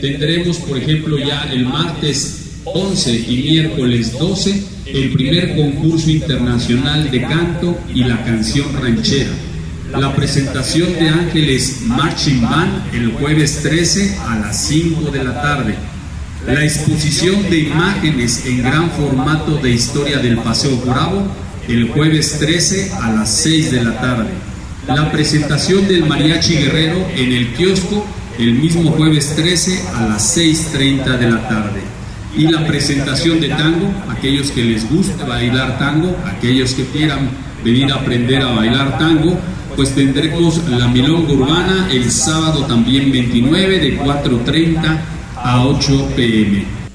Tendremos, 0.00 0.58
por 0.58 0.76
ejemplo, 0.76 1.18
ya 1.18 1.48
el 1.52 1.64
martes 1.64 2.60
11 2.64 3.24
y 3.28 3.36
miércoles 3.50 4.12
12 4.18 4.62
el 4.86 5.12
primer 5.12 5.56
concurso 5.56 6.10
internacional 6.10 7.10
de 7.10 7.22
canto 7.22 7.78
y 7.94 8.04
la 8.04 8.22
canción 8.24 8.66
ranchera. 8.80 9.30
La 9.92 10.14
presentación 10.14 10.92
de 10.94 11.08
Ángeles 11.08 11.82
Marching 11.86 12.42
Band 12.42 12.94
el 12.94 13.12
jueves 13.12 13.60
13 13.62 14.18
a 14.26 14.38
las 14.38 14.66
5 14.66 15.10
de 15.10 15.24
la 15.24 15.40
tarde. 15.40 15.74
La 16.46 16.62
exposición 16.64 17.48
de 17.50 17.60
imágenes 17.60 18.44
en 18.46 18.62
gran 18.62 18.90
formato 18.90 19.56
de 19.56 19.70
historia 19.70 20.18
del 20.18 20.38
Paseo 20.38 20.76
Bravo 20.78 21.26
el 21.68 21.88
jueves 21.88 22.38
13 22.38 22.92
a 23.00 23.12
las 23.12 23.34
6 23.42 23.70
de 23.72 23.82
la 23.82 24.00
tarde. 24.00 24.28
La 24.86 25.10
presentación 25.10 25.88
del 25.88 26.04
Mariachi 26.04 26.54
Guerrero 26.56 27.08
en 27.16 27.32
el 27.32 27.54
kiosco 27.54 28.06
el 28.38 28.54
mismo 28.54 28.90
jueves 28.92 29.34
13 29.34 29.88
a 29.94 30.08
las 30.08 30.36
6.30 30.36 31.18
de 31.18 31.30
la 31.30 31.48
tarde. 31.48 31.80
Y 32.36 32.48
la 32.48 32.66
presentación 32.66 33.40
de 33.40 33.48
tango, 33.48 33.90
aquellos 34.10 34.50
que 34.50 34.62
les 34.62 34.88
guste 34.90 35.24
bailar 35.24 35.78
tango, 35.78 36.16
aquellos 36.26 36.74
que 36.74 36.84
quieran 36.84 37.30
venir 37.64 37.90
a 37.92 37.96
aprender 37.96 38.42
a 38.42 38.52
bailar 38.52 38.98
tango, 38.98 39.38
pues 39.74 39.94
tendremos 39.94 40.68
la 40.68 40.88
milonga 40.88 41.32
urbana 41.32 41.88
el 41.90 42.10
sábado 42.10 42.64
también 42.66 43.10
29 43.10 43.78
de 43.78 43.98
4.30 43.98 44.98
a 45.36 45.66
8 45.66 46.08
pm. 46.16 46.85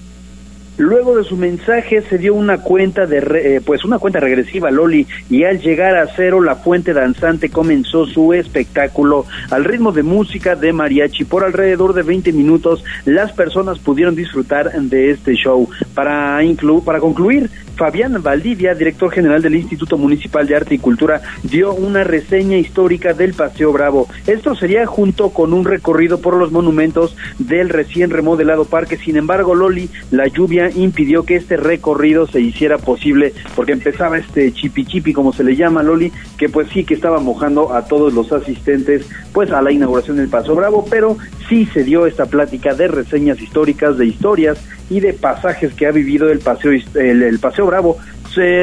Luego 0.82 1.16
de 1.16 1.24
su 1.24 1.38
mensaje 1.38 2.02
se 2.02 2.18
dio 2.18 2.34
una 2.34 2.58
cuenta 2.58 3.06
de 3.06 3.20
eh, 3.20 3.62
pues 3.64 3.86
una 3.86 4.00
cuenta 4.00 4.20
regresiva 4.20 4.72
Loli 4.72 5.06
y 5.30 5.44
al 5.44 5.62
llegar 5.62 5.96
a 5.96 6.08
cero 6.08 6.42
la 6.42 6.56
fuente 6.56 6.92
danzante 6.92 7.50
comenzó 7.50 8.08
su 8.08 8.34
espectáculo 8.34 9.28
al 9.52 9.64
ritmo 9.64 9.92
de 9.92 10.02
música 10.02 10.56
de 10.56 10.74
mariachi 10.74 11.24
por 11.24 11.44
alrededor 11.44 11.94
de 11.94 12.02
20 12.02 12.34
minutos 12.34 12.84
las 13.06 13.32
personas 13.32 13.78
pudieron 13.78 14.16
disfrutar 14.16 14.72
de 14.72 15.12
este 15.12 15.36
show 15.36 15.70
para 15.94 16.44
inclu 16.44 16.84
para 16.84 17.00
concluir 17.00 17.52
Fabián 17.82 18.22
Valdivia, 18.22 18.76
director 18.76 19.12
general 19.12 19.42
del 19.42 19.56
Instituto 19.56 19.98
Municipal 19.98 20.46
de 20.46 20.56
Arte 20.56 20.76
y 20.76 20.78
Cultura, 20.78 21.22
dio 21.42 21.74
una 21.74 22.04
reseña 22.04 22.58
histórica 22.58 23.14
del 23.14 23.34
Paseo 23.34 23.72
Bravo. 23.74 24.08
Esto 24.28 24.54
sería 24.54 24.86
junto 24.86 25.32
con 25.32 25.52
un 25.52 25.66
recorrido 25.66 26.22
por 26.22 26.36
los 26.36 26.52
monumentos 26.52 27.16
del 27.40 27.70
recién 27.70 28.12
remodelado 28.12 28.66
parque. 28.66 28.98
Sin 28.98 29.18
embargo, 29.18 29.56
Loli, 29.56 29.90
la 30.12 30.28
lluvia 30.28 30.70
impidió 30.76 31.24
que 31.24 31.36
este 31.36 31.58
recorrido 31.58 32.28
se 32.28 32.42
hiciera 32.42 32.78
posible 32.78 33.34
porque 33.56 33.74
empezaba 33.74 34.18
este 34.18 34.52
chipi 34.52 34.86
chipi, 34.86 35.14
como 35.14 35.34
se 35.34 35.44
le 35.44 35.56
llama, 35.56 35.84
Loli, 35.84 36.12
que 36.38 36.50
pues 36.50 36.68
sí 36.70 36.84
que 36.84 36.94
estaba 36.94 37.20
mojando 37.20 37.74
a 37.74 37.86
todos 37.86 38.14
los 38.14 38.32
asistentes 38.32 39.08
pues 39.34 39.52
a 39.52 39.62
la 39.62 39.72
inauguración 39.72 40.18
del 40.18 40.30
Paseo 40.30 40.56
Bravo, 40.56 40.86
pero 40.90 41.18
sí 41.48 41.66
se 41.74 41.84
dio 41.84 42.06
esta 42.06 42.26
plática 42.26 42.74
de 42.74 42.88
reseñas 42.88 43.42
históricas, 43.42 43.98
de 43.98 44.06
historias 44.06 44.64
y 44.90 45.00
de 45.00 45.14
pasajes 45.14 45.74
que 45.74 45.88
ha 45.88 45.92
vivido 45.92 46.30
el 46.30 46.40
Paseo, 46.40 46.72
el, 46.72 47.40
paseo 47.40 47.66
Bravo 47.66 47.98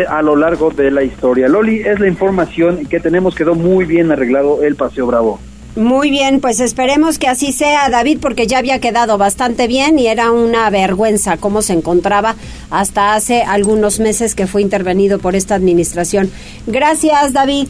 a 0.09 0.23
lo 0.23 0.35
largo 0.37 0.71
de 0.71 0.91
la 0.91 1.03
historia. 1.03 1.49
Loli, 1.49 1.81
es 1.81 2.01
la 2.01 2.09
información 2.09 2.87
que 2.87 3.01
tenemos, 3.01 3.35
quedó 3.35 3.55
muy 3.55 3.85
bien 3.85 4.11
arreglado 4.11 4.63
el 4.63 4.77
Paseo 4.77 5.07
Bravo. 5.07 5.41
Muy 5.77 6.11
bien, 6.11 6.41
pues 6.41 6.59
esperemos 6.61 7.19
que 7.19 7.29
así 7.29 7.53
sea, 7.53 7.89
David, 7.89 8.19
porque 8.21 8.47
ya 8.47 8.59
había 8.59 8.81
quedado 8.81 9.17
bastante 9.17 9.69
bien 9.69 9.99
y 9.99 10.09
era 10.09 10.33
una 10.33 10.69
vergüenza 10.71 11.37
cómo 11.37 11.63
se 11.63 11.73
encontraba 11.73 12.35
hasta 12.71 13.15
hace 13.15 13.43
algunos 13.43 14.01
meses 14.01 14.35
que 14.35 14.47
fue 14.47 14.63
intervenido 14.63 15.19
por 15.19 15.37
esta 15.37 15.55
administración. 15.55 16.31
Gracias, 16.67 17.33
David. 17.33 17.69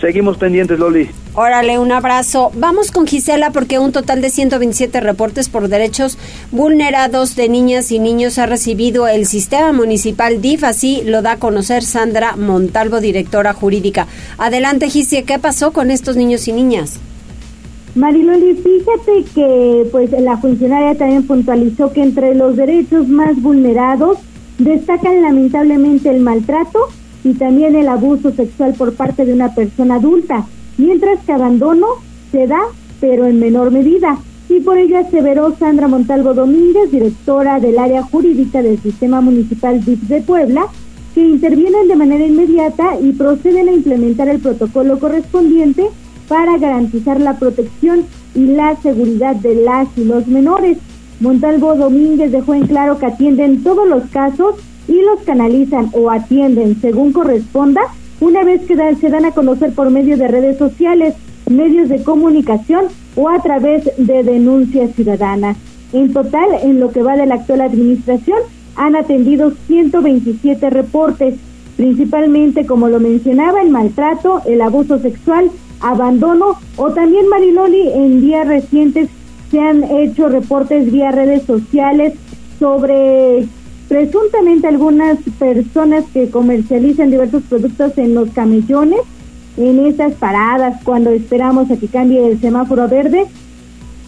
Seguimos 0.00 0.36
pendientes, 0.36 0.78
Loli. 0.78 1.10
Órale, 1.34 1.80
un 1.80 1.90
abrazo. 1.90 2.52
Vamos 2.54 2.92
con 2.92 3.06
Gisela 3.06 3.50
porque 3.50 3.80
un 3.80 3.90
total 3.90 4.20
de 4.20 4.30
127 4.30 5.00
reportes 5.00 5.48
por 5.48 5.68
derechos 5.68 6.18
vulnerados 6.52 7.34
de 7.34 7.48
niñas 7.48 7.90
y 7.90 7.98
niños 7.98 8.38
ha 8.38 8.46
recibido 8.46 9.08
el 9.08 9.26
sistema 9.26 9.72
municipal 9.72 10.40
DIF, 10.40 10.62
así 10.62 11.02
lo 11.04 11.22
da 11.22 11.32
a 11.32 11.38
conocer 11.38 11.82
Sandra 11.82 12.36
Montalvo, 12.36 13.00
directora 13.00 13.52
jurídica. 13.52 14.06
Adelante, 14.36 14.88
Gisie, 14.88 15.24
¿qué 15.24 15.40
pasó 15.40 15.72
con 15.72 15.90
estos 15.90 16.14
niños 16.14 16.46
y 16.46 16.52
niñas? 16.52 17.00
Mariloli, 17.98 18.54
fíjate 18.54 19.24
que 19.34 19.88
pues 19.90 20.12
la 20.12 20.36
funcionaria 20.36 20.94
también 20.96 21.26
puntualizó 21.26 21.92
que 21.92 22.04
entre 22.04 22.36
los 22.36 22.54
derechos 22.54 23.08
más 23.08 23.42
vulnerados 23.42 24.18
destacan 24.58 25.20
lamentablemente 25.20 26.08
el 26.08 26.20
maltrato, 26.20 26.78
y 27.24 27.34
también 27.34 27.74
el 27.74 27.88
abuso 27.88 28.30
sexual 28.30 28.74
por 28.74 28.94
parte 28.94 29.24
de 29.24 29.32
una 29.32 29.52
persona 29.52 29.96
adulta, 29.96 30.46
mientras 30.76 31.18
que 31.24 31.32
abandono 31.32 31.86
se 32.30 32.46
da, 32.46 32.60
pero 33.00 33.26
en 33.26 33.40
menor 33.40 33.72
medida. 33.72 34.16
Y 34.48 34.60
por 34.60 34.78
ello 34.78 34.98
aseveró 34.98 35.56
Sandra 35.58 35.88
Montalvo 35.88 36.34
Domínguez, 36.34 36.92
directora 36.92 37.58
del 37.58 37.80
área 37.80 38.04
jurídica 38.04 38.62
del 38.62 38.80
Sistema 38.80 39.20
Municipal 39.20 39.84
DIF 39.84 40.02
de 40.02 40.20
Puebla, 40.20 40.68
que 41.16 41.26
intervienen 41.26 41.88
de 41.88 41.96
manera 41.96 42.24
inmediata 42.24 42.96
y 43.02 43.10
proceden 43.10 43.68
a 43.68 43.72
implementar 43.72 44.28
el 44.28 44.38
protocolo 44.38 45.00
correspondiente 45.00 45.88
para 46.28 46.58
garantizar 46.58 47.20
la 47.20 47.38
protección 47.38 48.04
y 48.34 48.46
la 48.46 48.76
seguridad 48.76 49.34
de 49.36 49.54
las 49.56 49.88
y 49.96 50.04
los 50.04 50.26
menores. 50.26 50.78
Montalvo 51.20 51.74
Domínguez 51.74 52.30
dejó 52.30 52.54
en 52.54 52.66
claro 52.66 52.98
que 52.98 53.06
atienden 53.06 53.62
todos 53.64 53.88
los 53.88 54.04
casos 54.10 54.56
y 54.86 55.02
los 55.02 55.20
canalizan 55.24 55.90
o 55.92 56.10
atienden 56.10 56.80
según 56.80 57.12
corresponda 57.12 57.80
una 58.20 58.44
vez 58.44 58.62
que 58.62 58.76
se 58.76 59.10
dan 59.10 59.24
a 59.24 59.32
conocer 59.32 59.72
por 59.72 59.90
medio 59.90 60.16
de 60.16 60.28
redes 60.28 60.58
sociales, 60.58 61.14
medios 61.48 61.88
de 61.88 62.02
comunicación 62.02 62.86
o 63.14 63.28
a 63.28 63.40
través 63.40 63.84
de 63.96 64.22
denuncias 64.22 64.94
ciudadanas. 64.94 65.56
En 65.92 66.12
total, 66.12 66.48
en 66.62 66.80
lo 66.80 66.90
que 66.90 67.02
va 67.02 67.16
de 67.16 67.26
la 67.26 67.36
actual 67.36 67.60
administración, 67.60 68.38
han 68.76 68.96
atendido 68.96 69.52
127 69.66 70.70
reportes, 70.70 71.34
principalmente, 71.76 72.66
como 72.66 72.88
lo 72.88 73.00
mencionaba, 73.00 73.62
el 73.62 73.70
maltrato, 73.70 74.42
el 74.46 74.60
abuso 74.60 74.98
sexual, 74.98 75.50
abandono 75.80 76.58
o 76.76 76.90
también 76.90 77.28
Mariloli 77.28 77.88
en 77.92 78.20
días 78.20 78.46
recientes 78.46 79.08
se 79.50 79.60
han 79.60 79.84
hecho 79.84 80.28
reportes 80.28 80.90
vía 80.90 81.10
redes 81.10 81.44
sociales 81.44 82.14
sobre 82.58 83.46
presuntamente 83.88 84.66
algunas 84.66 85.18
personas 85.38 86.04
que 86.12 86.30
comercializan 86.30 87.10
diversos 87.10 87.42
productos 87.48 87.96
en 87.96 88.14
los 88.14 88.30
camellones, 88.30 89.00
en 89.56 89.86
esas 89.86 90.12
paradas 90.14 90.82
cuando 90.84 91.10
esperamos 91.10 91.70
a 91.70 91.76
que 91.76 91.88
cambie 91.88 92.28
el 92.28 92.40
semáforo 92.40 92.86
verde, 92.88 93.26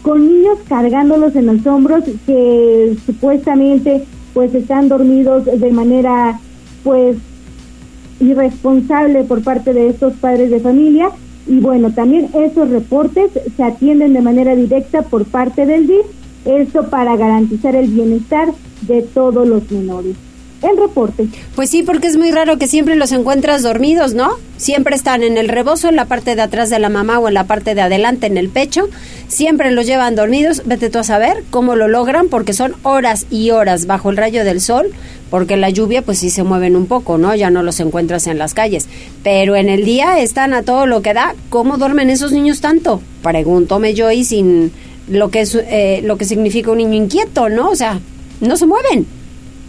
con 0.03 0.27
niños 0.27 0.59
cargándolos 0.67 1.35
en 1.35 1.47
los 1.47 1.65
hombros 1.65 2.03
que 2.25 2.95
supuestamente 3.05 4.03
pues 4.33 4.53
están 4.53 4.87
dormidos 4.87 5.45
de 5.45 5.71
manera 5.71 6.39
pues 6.83 7.17
irresponsable 8.19 9.23
por 9.23 9.43
parte 9.43 9.73
de 9.73 9.89
estos 9.89 10.13
padres 10.13 10.51
de 10.51 10.59
familia 10.59 11.11
y 11.47 11.59
bueno, 11.59 11.91
también 11.91 12.29
esos 12.33 12.69
reportes 12.69 13.31
se 13.55 13.63
atienden 13.63 14.13
de 14.13 14.21
manera 14.21 14.55
directa 14.55 15.01
por 15.01 15.25
parte 15.25 15.65
del 15.65 15.87
DIF, 15.87 16.05
esto 16.45 16.89
para 16.89 17.15
garantizar 17.17 17.75
el 17.75 17.87
bienestar 17.87 18.49
de 18.87 19.01
todos 19.01 19.47
los 19.47 19.69
menores 19.71 20.15
el 20.61 20.77
reporte. 20.77 21.27
Pues 21.55 21.69
sí, 21.69 21.83
porque 21.83 22.07
es 22.07 22.17
muy 22.17 22.31
raro 22.31 22.57
que 22.57 22.67
siempre 22.67 22.95
los 22.95 23.11
encuentras 23.11 23.63
dormidos, 23.63 24.13
¿no? 24.13 24.31
Siempre 24.57 24.95
están 24.95 25.23
en 25.23 25.37
el 25.37 25.49
rebozo, 25.49 25.89
en 25.89 25.95
la 25.95 26.05
parte 26.05 26.35
de 26.35 26.41
atrás 26.41 26.69
de 26.69 26.77
la 26.77 26.89
mamá 26.89 27.19
o 27.19 27.27
en 27.27 27.33
la 27.33 27.45
parte 27.45 27.73
de 27.73 27.81
adelante, 27.81 28.27
en 28.27 28.37
el 28.37 28.49
pecho. 28.49 28.89
Siempre 29.27 29.71
los 29.71 29.87
llevan 29.87 30.15
dormidos. 30.15 30.61
Vete 30.65 30.89
tú 30.89 30.99
a 30.99 31.03
saber 31.03 31.43
cómo 31.49 31.75
lo 31.75 31.87
logran, 31.87 32.27
porque 32.27 32.53
son 32.53 32.75
horas 32.83 33.25
y 33.31 33.49
horas 33.49 33.87
bajo 33.87 34.11
el 34.11 34.17
rayo 34.17 34.43
del 34.43 34.61
sol, 34.61 34.91
porque 35.31 35.57
la 35.57 35.69
lluvia 35.69 36.03
pues 36.03 36.19
sí 36.19 36.29
se 36.29 36.43
mueven 36.43 36.75
un 36.75 36.85
poco, 36.85 37.17
¿no? 37.17 37.33
Ya 37.33 37.49
no 37.49 37.63
los 37.63 37.79
encuentras 37.79 38.27
en 38.27 38.37
las 38.37 38.53
calles. 38.53 38.87
Pero 39.23 39.55
en 39.55 39.69
el 39.69 39.83
día 39.83 40.19
están 40.19 40.53
a 40.53 40.61
todo 40.61 40.85
lo 40.85 41.01
que 41.01 41.13
da. 41.13 41.33
¿Cómo 41.49 41.77
duermen 41.77 42.09
esos 42.09 42.31
niños 42.31 42.61
tanto? 42.61 43.01
Pregúntome 43.23 43.93
yo 43.95 44.11
y 44.11 44.23
sin 44.23 44.71
lo 45.09 45.29
que, 45.29 45.41
es, 45.41 45.55
eh, 45.55 46.01
lo 46.03 46.17
que 46.17 46.25
significa 46.25 46.71
un 46.71 46.77
niño 46.77 46.93
inquieto, 46.93 47.49
¿no? 47.49 47.69
O 47.69 47.75
sea, 47.75 47.99
no 48.41 48.57
se 48.57 48.67
mueven. 48.67 49.20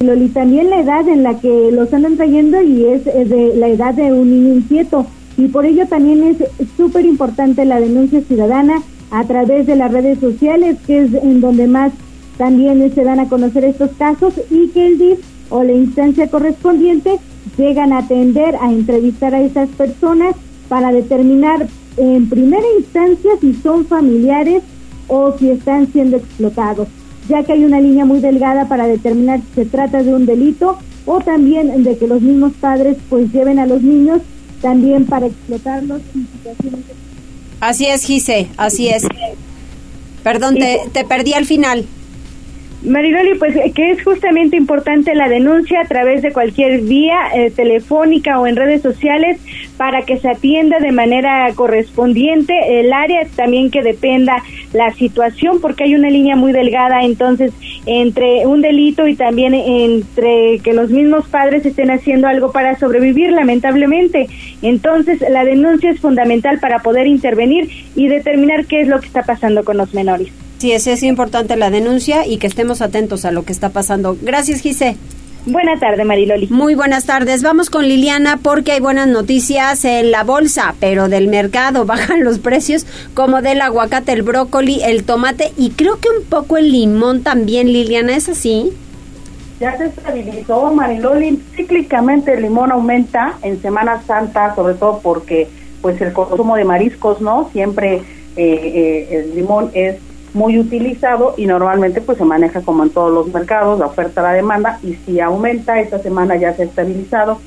Loli, 0.03 0.29
también 0.29 0.71
la 0.71 0.81
edad 0.81 1.09
en 1.09 1.23
la 1.23 1.39
que 1.41 1.71
los 1.73 1.93
andan 1.93 2.17
trayendo 2.17 2.61
y 2.63 2.85
es, 2.85 3.05
de 3.05 3.55
la 3.57 3.69
edad 3.69 3.95
de 3.95 4.13
un 4.13 4.31
niño 4.31 4.55
inquieto. 4.55 5.07
Y 5.37 5.49
por 5.49 5.65
ello 5.65 5.87
también 5.87 6.23
es 6.25 6.37
súper 6.77 7.07
importante 7.07 7.65
la 7.65 7.81
denuncia 7.81 8.21
ciudadana 8.21 8.83
a 9.11 9.25
través 9.25 9.67
de 9.67 9.77
las 9.77 9.93
redes 9.93 10.19
sociales, 10.19 10.77
que 10.87 11.03
es 11.03 11.15
en 11.15 11.41
donde 11.41 11.67
más 11.67 11.93
también 12.39 12.93
se 12.95 13.05
dan 13.05 13.21
a 13.21 13.29
conocer 13.29 13.65
estos 13.65 13.91
casos 13.99 14.35
y 14.51 14.69
que 14.69 14.87
el 14.87 14.99
DIF 14.99 15.19
o 15.51 15.63
la 15.63 15.73
instancia 15.73 16.29
correspondiente 16.29 17.19
llegan 17.57 17.93
a 17.93 17.99
atender, 17.99 18.57
a 18.57 18.73
entrevistar 18.73 19.35
a 19.35 19.43
esas 19.43 19.69
personas 19.71 20.35
para 20.69 20.93
determinar 20.93 21.67
en 21.97 22.29
primera 22.29 22.65
instancia 22.79 23.33
si 23.41 23.55
son 23.55 23.85
familiares 23.87 24.63
o 25.09 25.37
si 25.39 25.51
están 25.51 25.87
siendo 25.93 26.17
explotados 26.17 26.89
ya 27.29 27.43
que 27.43 27.53
hay 27.53 27.65
una 27.65 27.81
línea 27.81 28.05
muy 28.05 28.21
delgada 28.21 28.69
para 28.69 28.87
determinar 28.87 29.41
si 29.41 29.63
se 29.63 29.65
trata 29.67 30.03
de 30.03 30.15
un 30.15 30.27
delito 30.27 30.79
o 31.07 31.21
también 31.21 31.83
de 31.83 31.97
que 31.97 32.07
los 32.07 32.21
mismos 32.21 32.53
padres 32.61 32.97
pues 33.09 33.33
lleven 33.33 33.59
a 33.59 33.67
los 33.67 33.83
niños 33.83 34.21
también 34.61 35.07
para 35.07 35.27
explotarlos 35.27 36.01
en 36.15 36.27
situaciones 36.27 36.81
Así 37.61 37.87
es, 37.87 38.05
Gise, 38.05 38.49
así 38.57 38.89
es. 38.89 39.07
Perdón, 40.25 40.57
te, 40.57 40.81
te 40.93 41.05
perdí 41.05 41.33
al 41.33 41.47
final. 41.47 41.87
Mariloli, 42.85 43.39
pues 43.39 43.55
eh, 43.55 43.73
que 43.73 43.93
es 43.93 44.03
justamente 44.03 44.57
importante 44.57 45.15
la 45.15 45.29
denuncia 45.29 45.81
a 45.81 45.85
través 45.85 46.21
de 46.23 46.33
cualquier 46.33 46.81
vía 46.81 47.19
eh, 47.33 47.51
telefónica 47.51 48.41
o 48.41 48.47
en 48.47 48.57
redes 48.57 48.83
sociales 48.83 49.39
para 49.77 50.03
que 50.03 50.19
se 50.19 50.29
atienda 50.29 50.81
de 50.81 50.91
manera 50.91 51.49
correspondiente 51.55 52.81
el 52.81 52.93
área 52.93 53.25
también 53.37 53.71
que 53.71 53.83
dependa 53.83 54.43
la 54.73 54.93
situación 54.95 55.61
porque 55.61 55.85
hay 55.85 55.95
una 55.95 56.11
línea 56.11 56.35
muy 56.35 56.51
delgada 56.53 57.03
entonces 57.03 57.53
entre 57.87 58.47
un 58.47 58.63
delito 58.63 59.07
y 59.07 59.15
también 59.15 59.55
entre 59.55 60.59
que 60.59 60.73
los 60.73 60.91
mismos 60.91 61.29
padres 61.29 61.65
estén 61.65 61.91
haciendo 61.91 62.27
algo 62.27 62.51
para 62.51 62.77
sobrevivir 62.79 63.31
lamentablemente 63.31 64.27
entonces 64.61 65.21
la 65.31 65.45
denuncia 65.45 65.91
es 65.91 66.01
fundamental 66.01 66.59
para 66.59 66.81
poder 66.81 67.07
intervenir 67.07 67.71
y 67.95 68.09
determinar 68.09 68.67
qué 68.67 68.81
es 68.81 68.89
lo 68.89 68.99
que 68.99 69.07
está 69.07 69.23
pasando 69.23 69.65
con 69.65 69.77
los 69.77 69.95
menores. 69.95 70.33
Sí, 70.63 70.71
es, 70.71 70.87
es 70.87 71.03
importante 71.03 71.57
la 71.57 71.71
denuncia 71.71 72.25
y 72.25 72.37
que 72.37 72.47
estemos 72.47 72.83
atentos 72.83 73.25
a 73.25 73.33
lo 73.33 73.45
que 73.45 73.53
está 73.53 73.71
pasando. 73.71 74.17
Gracias, 74.23 74.61
Gise. 74.61 74.97
Buenas 75.45 75.81
tardes, 75.81 76.07
Mariloli. 76.07 76.47
Muy 76.51 76.77
buenas 76.77 77.05
tardes. 77.05 77.43
Vamos 77.43 77.69
con 77.69 77.89
Liliana 77.89 78.39
porque 78.41 78.71
hay 78.71 78.81
buenas 78.81 79.09
noticias 79.09 79.85
en 79.85 80.13
la 80.13 80.23
bolsa, 80.23 80.77
pero 80.79 81.09
del 81.09 81.27
mercado 81.27 81.85
bajan 81.85 82.23
los 82.23 82.39
precios 82.39 82.87
como 83.13 83.43
del 83.43 83.61
aguacate, 83.61 84.13
el 84.13 84.23
brócoli, 84.23 84.81
el 84.85 85.03
tomate 85.03 85.51
y 85.57 85.71
creo 85.71 85.99
que 85.99 86.11
un 86.17 86.25
poco 86.27 86.57
el 86.57 86.71
limón 86.71 87.25
también, 87.25 87.67
Liliana, 87.67 88.15
¿es 88.15 88.29
así? 88.29 88.73
Ya 89.59 89.77
se 89.77 89.87
estabilizó, 89.87 90.73
Mariloli. 90.73 91.43
Cíclicamente 91.57 92.35
el 92.35 92.43
limón 92.43 92.71
aumenta 92.71 93.35
en 93.43 93.61
Semana 93.61 94.01
Santa, 94.07 94.55
sobre 94.55 94.75
todo 94.75 95.01
porque 95.03 95.49
pues 95.81 96.01
el 96.01 96.13
consumo 96.13 96.55
de 96.55 96.65
mariscos, 96.65 97.21
¿no? 97.21 97.51
Siempre 97.51 97.95
eh, 97.95 98.03
eh, 98.37 99.09
el 99.11 99.35
limón 99.35 99.73
es 99.75 99.97
muy 100.35 100.59
utilizado 100.59 101.35
y 101.37 101.47
normalmente 101.47 102.01
pues 102.01 102.19
se 102.19 102.25
maneja 102.25 102.63
como 102.63 102.83
en 102.83 102.91
todos 102.91 103.13
los 103.13 103.33
mercados, 103.33 103.79
la 103.79 103.87
oferta, 103.87 104.23
la 104.23 104.33
demanda 104.33 104.79
y 104.83 104.95
si 105.05 105.21
aumenta, 105.21 105.81
esta 105.81 105.99
semana 105.99 106.37
ya 106.37 106.55
se 106.55 106.63
ha 106.63 106.65
estabilizado. 106.67 107.39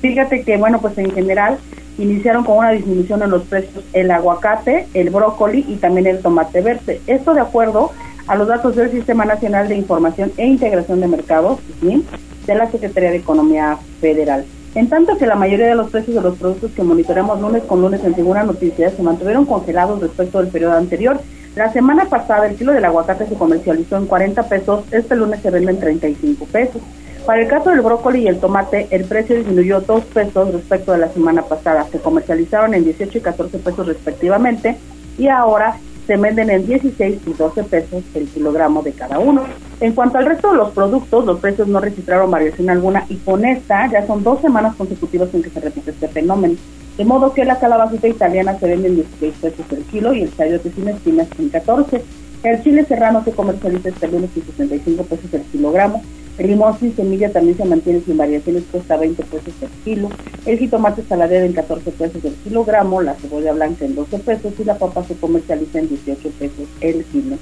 Fíjate 0.00 0.42
que 0.42 0.56
bueno, 0.56 0.80
pues 0.80 0.98
en 0.98 1.10
general 1.12 1.58
iniciaron 1.98 2.44
con 2.44 2.58
una 2.58 2.72
disminución 2.72 3.22
en 3.22 3.30
los 3.30 3.42
precios 3.44 3.84
el 3.92 4.10
aguacate, 4.10 4.86
el 4.94 5.10
brócoli 5.10 5.64
y 5.66 5.76
también 5.76 6.06
el 6.06 6.20
tomate 6.20 6.60
verde. 6.60 7.00
Esto 7.06 7.34
de 7.34 7.40
acuerdo 7.40 7.92
a 8.26 8.36
los 8.36 8.48
datos 8.48 8.76
del 8.76 8.90
Sistema 8.90 9.24
Nacional 9.24 9.68
de 9.68 9.76
Información 9.76 10.32
e 10.36 10.46
Integración 10.46 11.00
de 11.00 11.08
Mercados, 11.08 11.60
de 11.80 12.54
la 12.54 12.70
Secretaría 12.70 13.10
de 13.10 13.18
Economía 13.18 13.78
Federal. 14.00 14.44
En 14.74 14.88
tanto 14.88 15.16
que 15.16 15.26
la 15.26 15.36
mayoría 15.36 15.68
de 15.68 15.74
los 15.74 15.90
precios 15.90 16.16
de 16.16 16.22
los 16.22 16.36
productos 16.36 16.70
que 16.72 16.82
monitoreamos 16.82 17.40
lunes 17.40 17.62
con 17.62 17.80
lunes 17.80 18.04
en 18.04 18.14
Segura 18.14 18.44
Noticias 18.44 18.92
se 18.94 19.02
mantuvieron 19.02 19.46
congelados 19.46 20.00
respecto 20.00 20.38
del 20.38 20.48
periodo 20.48 20.74
anterior, 20.74 21.18
la 21.56 21.72
semana 21.72 22.04
pasada 22.04 22.46
el 22.46 22.56
kilo 22.56 22.72
del 22.72 22.84
aguacate 22.84 23.26
se 23.26 23.34
comercializó 23.34 23.96
en 23.96 24.06
40 24.06 24.42
pesos, 24.42 24.84
este 24.90 25.16
lunes 25.16 25.40
se 25.40 25.50
vende 25.50 25.72
en 25.72 25.80
35 25.80 26.44
pesos. 26.44 26.82
Para 27.24 27.40
el 27.40 27.48
caso 27.48 27.70
del 27.70 27.80
brócoli 27.80 28.22
y 28.22 28.28
el 28.28 28.38
tomate, 28.38 28.86
el 28.90 29.04
precio 29.06 29.36
disminuyó 29.36 29.80
2 29.80 30.04
pesos 30.04 30.52
respecto 30.52 30.92
de 30.92 30.98
la 30.98 31.08
semana 31.08 31.42
pasada. 31.42 31.86
Se 31.90 31.98
comercializaron 31.98 32.74
en 32.74 32.84
18 32.84 33.18
y 33.18 33.20
14 33.22 33.58
pesos 33.58 33.86
respectivamente 33.86 34.76
y 35.16 35.28
ahora 35.28 35.78
se 36.06 36.16
venden 36.18 36.50
en 36.50 36.66
16 36.66 37.20
y 37.26 37.32
12 37.32 37.64
pesos 37.64 38.04
el 38.14 38.28
kilogramo 38.28 38.82
de 38.82 38.92
cada 38.92 39.18
uno. 39.18 39.44
En 39.80 39.94
cuanto 39.94 40.18
al 40.18 40.26
resto 40.26 40.50
de 40.50 40.58
los 40.58 40.72
productos, 40.72 41.24
los 41.24 41.40
precios 41.40 41.66
no 41.68 41.80
registraron 41.80 42.30
variación 42.30 42.68
alguna 42.68 43.06
y 43.08 43.16
con 43.16 43.46
esta 43.46 43.90
ya 43.90 44.06
son 44.06 44.22
dos 44.22 44.42
semanas 44.42 44.76
consecutivas 44.76 45.32
en 45.32 45.42
que 45.42 45.50
se 45.50 45.60
repite 45.60 45.90
este 45.90 46.08
fenómeno. 46.08 46.56
De 46.96 47.04
modo 47.04 47.34
que 47.34 47.44
la 47.44 47.58
calabacita 47.58 48.08
italiana 48.08 48.58
se 48.58 48.66
vende 48.66 48.88
en 48.88 48.96
16 48.96 49.34
pesos 49.40 49.66
el 49.70 49.84
kilo 49.84 50.14
y 50.14 50.22
el 50.22 50.34
chayote 50.34 50.72
sin 50.72 50.88
espinas 50.88 51.28
en 51.38 51.50
14. 51.50 52.02
El 52.42 52.62
chile 52.62 52.84
serrano 52.84 53.22
se 53.22 53.32
comercializa 53.32 53.90
este 53.90 54.08
lunes 54.08 54.30
en 54.34 54.46
65 54.46 55.04
pesos 55.04 55.34
el 55.34 55.42
kilogramo. 55.42 56.02
El 56.38 56.48
limón 56.48 56.78
sin 56.78 56.94
semilla 56.94 57.32
también 57.32 57.56
se 57.56 57.64
mantiene 57.64 58.00
sin 58.00 58.16
variaciones, 58.16 58.64
cuesta 58.70 58.96
20 58.96 59.22
pesos 59.24 59.54
el 59.60 59.68
kilo. 59.84 60.08
El 60.44 60.58
jitomate 60.58 61.02
saladero 61.02 61.44
en 61.44 61.52
14 61.52 61.90
pesos 61.92 62.24
el 62.24 62.34
kilogramo, 62.44 63.02
la 63.02 63.14
cebolla 63.14 63.52
blanca 63.52 63.84
en 63.84 63.94
12 63.94 64.18
pesos 64.20 64.52
y 64.58 64.64
la 64.64 64.78
papa 64.78 65.02
se 65.04 65.16
comercializa 65.16 65.78
en 65.78 65.88
18 65.88 66.30
pesos 66.38 66.68
el 66.80 67.04
kilo. 67.06 67.36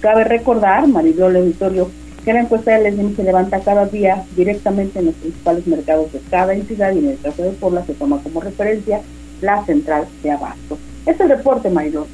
Cabe 0.00 0.24
recordar, 0.24 0.86
Maribel 0.86 1.36
Auditorio, 1.36 1.90
que 2.24 2.32
la 2.32 2.40
encuesta 2.40 2.72
del 2.72 2.86
ESNIM 2.86 3.16
se 3.16 3.22
levanta 3.24 3.60
cada 3.60 3.86
día 3.86 4.24
directamente 4.36 4.98
en 4.98 5.06
los 5.06 5.14
principales 5.14 5.66
mercados 5.66 6.12
de 6.12 6.20
cada 6.30 6.52
entidad 6.54 6.92
y 6.92 6.98
en 6.98 7.08
el 7.10 7.18
caso 7.20 7.42
de 7.42 7.50
Puebla 7.50 7.84
se 7.86 7.94
toma 7.94 8.20
como 8.22 8.40
referencia 8.40 9.00
la 9.40 9.64
central 9.64 10.06
de 10.22 10.30
abasto. 10.30 10.78
Es 11.06 11.18
el 11.20 11.28
reporte, 11.28 11.70
Mayor. 11.70 12.06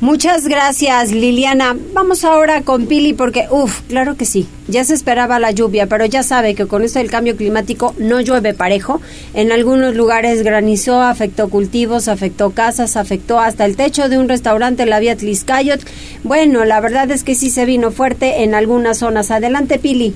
Muchas 0.00 0.46
gracias, 0.46 1.10
Liliana. 1.10 1.76
Vamos 1.92 2.24
ahora 2.24 2.62
con 2.62 2.86
Pili 2.86 3.14
porque, 3.14 3.46
uff, 3.50 3.80
claro 3.88 4.16
que 4.16 4.26
sí, 4.26 4.46
ya 4.68 4.84
se 4.84 4.94
esperaba 4.94 5.40
la 5.40 5.50
lluvia, 5.50 5.88
pero 5.88 6.04
ya 6.06 6.22
sabe 6.22 6.54
que 6.54 6.66
con 6.66 6.84
esto 6.84 7.00
del 7.00 7.10
cambio 7.10 7.36
climático 7.36 7.96
no 7.98 8.20
llueve 8.20 8.54
parejo. 8.54 9.00
En 9.34 9.50
algunos 9.50 9.96
lugares 9.96 10.44
granizó, 10.44 11.02
afectó 11.02 11.48
cultivos, 11.48 12.06
afectó 12.06 12.50
casas, 12.50 12.96
afectó 12.96 13.40
hasta 13.40 13.64
el 13.64 13.74
techo 13.74 14.08
de 14.08 14.18
un 14.18 14.28
restaurante, 14.28 14.86
la 14.86 15.00
vía 15.00 15.16
Tliscayot. 15.16 15.80
Bueno, 16.22 16.64
la 16.64 16.80
verdad 16.80 17.10
es 17.10 17.24
que 17.24 17.34
sí 17.34 17.50
se 17.50 17.66
vino 17.66 17.90
fuerte 17.90 18.44
en 18.44 18.54
algunas 18.54 18.98
zonas. 18.98 19.32
Adelante, 19.32 19.80
Pili. 19.80 20.14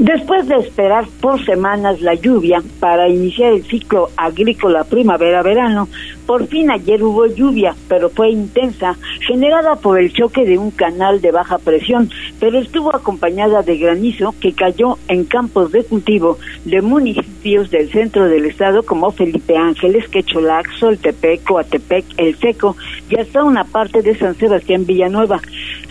Después 0.00 0.48
de 0.48 0.56
esperar 0.56 1.06
por 1.20 1.44
semanas 1.44 2.00
la 2.00 2.14
lluvia 2.14 2.62
para 2.78 3.06
iniciar 3.06 3.52
el 3.52 3.64
ciclo 3.64 4.08
agrícola 4.16 4.84
primavera-verano, 4.84 5.90
por 6.30 6.46
fin 6.46 6.70
ayer 6.70 7.02
hubo 7.02 7.26
lluvia, 7.26 7.74
pero 7.88 8.08
fue 8.08 8.30
intensa, 8.30 8.96
generada 9.26 9.74
por 9.74 9.98
el 9.98 10.12
choque 10.12 10.44
de 10.44 10.58
un 10.58 10.70
canal 10.70 11.20
de 11.20 11.32
baja 11.32 11.58
presión, 11.58 12.08
pero 12.38 12.60
estuvo 12.60 12.94
acompañada 12.94 13.62
de 13.62 13.76
granizo 13.76 14.32
que 14.40 14.52
cayó 14.52 14.96
en 15.08 15.24
campos 15.24 15.72
de 15.72 15.82
cultivo 15.82 16.38
de 16.64 16.82
municipios 16.82 17.72
del 17.72 17.90
centro 17.90 18.26
del 18.26 18.44
estado 18.44 18.84
como 18.84 19.10
Felipe 19.10 19.56
Ángeles, 19.56 20.06
Quecholac, 20.08 20.70
Soltepec, 20.78 21.42
Coatepec, 21.42 22.04
El 22.16 22.36
Seco 22.36 22.76
y 23.08 23.18
hasta 23.18 23.42
una 23.42 23.64
parte 23.64 24.00
de 24.00 24.16
San 24.16 24.36
Sebastián 24.36 24.86
Villanueva. 24.86 25.40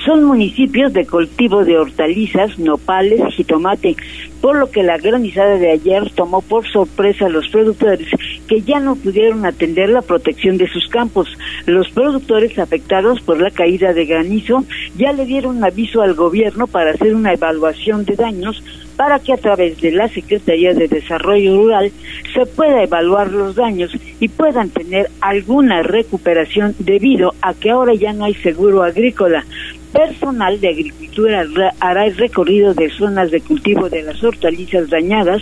Son 0.05 0.23
municipios 0.23 0.93
de 0.93 1.05
cultivo 1.05 1.65
de 1.65 1.77
hortalizas, 1.77 2.57
nopales, 2.57 3.21
jitomate, 3.35 3.97
por 4.41 4.57
lo 4.57 4.69
que 4.69 4.83
la 4.83 4.97
granizada 4.97 5.57
de 5.57 5.71
ayer 5.71 6.09
tomó 6.15 6.41
por 6.41 6.67
sorpresa 6.69 7.25
a 7.25 7.29
los 7.29 7.47
productores 7.49 8.07
que 8.47 8.61
ya 8.61 8.79
no 8.79 8.95
pudieron 8.95 9.45
atender 9.45 9.89
la 9.89 10.01
protección 10.01 10.57
de 10.57 10.67
sus 10.67 10.87
campos. 10.87 11.27
Los 11.65 11.89
productores 11.89 12.57
afectados 12.57 13.21
por 13.21 13.39
la 13.39 13.51
caída 13.51 13.93
de 13.93 14.05
granizo 14.05 14.63
ya 14.97 15.13
le 15.13 15.25
dieron 15.25 15.63
aviso 15.63 16.01
al 16.01 16.13
gobierno 16.13 16.67
para 16.67 16.91
hacer 16.91 17.13
una 17.15 17.33
evaluación 17.33 18.05
de 18.05 18.15
daños 18.15 18.63
para 18.99 19.19
que 19.19 19.31
a 19.31 19.37
través 19.37 19.79
de 19.79 19.91
la 19.91 20.09
Secretaría 20.09 20.73
de 20.73 20.89
Desarrollo 20.89 21.55
Rural 21.55 21.89
se 22.33 22.45
pueda 22.45 22.83
evaluar 22.83 23.31
los 23.31 23.55
daños 23.55 23.91
y 24.19 24.27
puedan 24.27 24.69
tener 24.71 25.09
alguna 25.21 25.83
recuperación 25.83 26.75
debido 26.79 27.33
a 27.41 27.53
que 27.53 27.69
ahora 27.69 27.93
ya 27.93 28.11
no 28.11 28.25
hay 28.25 28.33
seguro 28.35 28.83
agrícola. 28.83 29.45
Personal 29.93 30.59
de 30.61 30.69
agricultura 30.69 31.45
hará 31.79 32.05
el 32.05 32.15
recorrido 32.15 32.73
de 32.73 32.89
zonas 32.91 33.31
de 33.31 33.41
cultivo 33.41 33.89
de 33.89 34.03
las 34.03 34.23
hortalizas 34.23 34.89
dañadas 34.89 35.41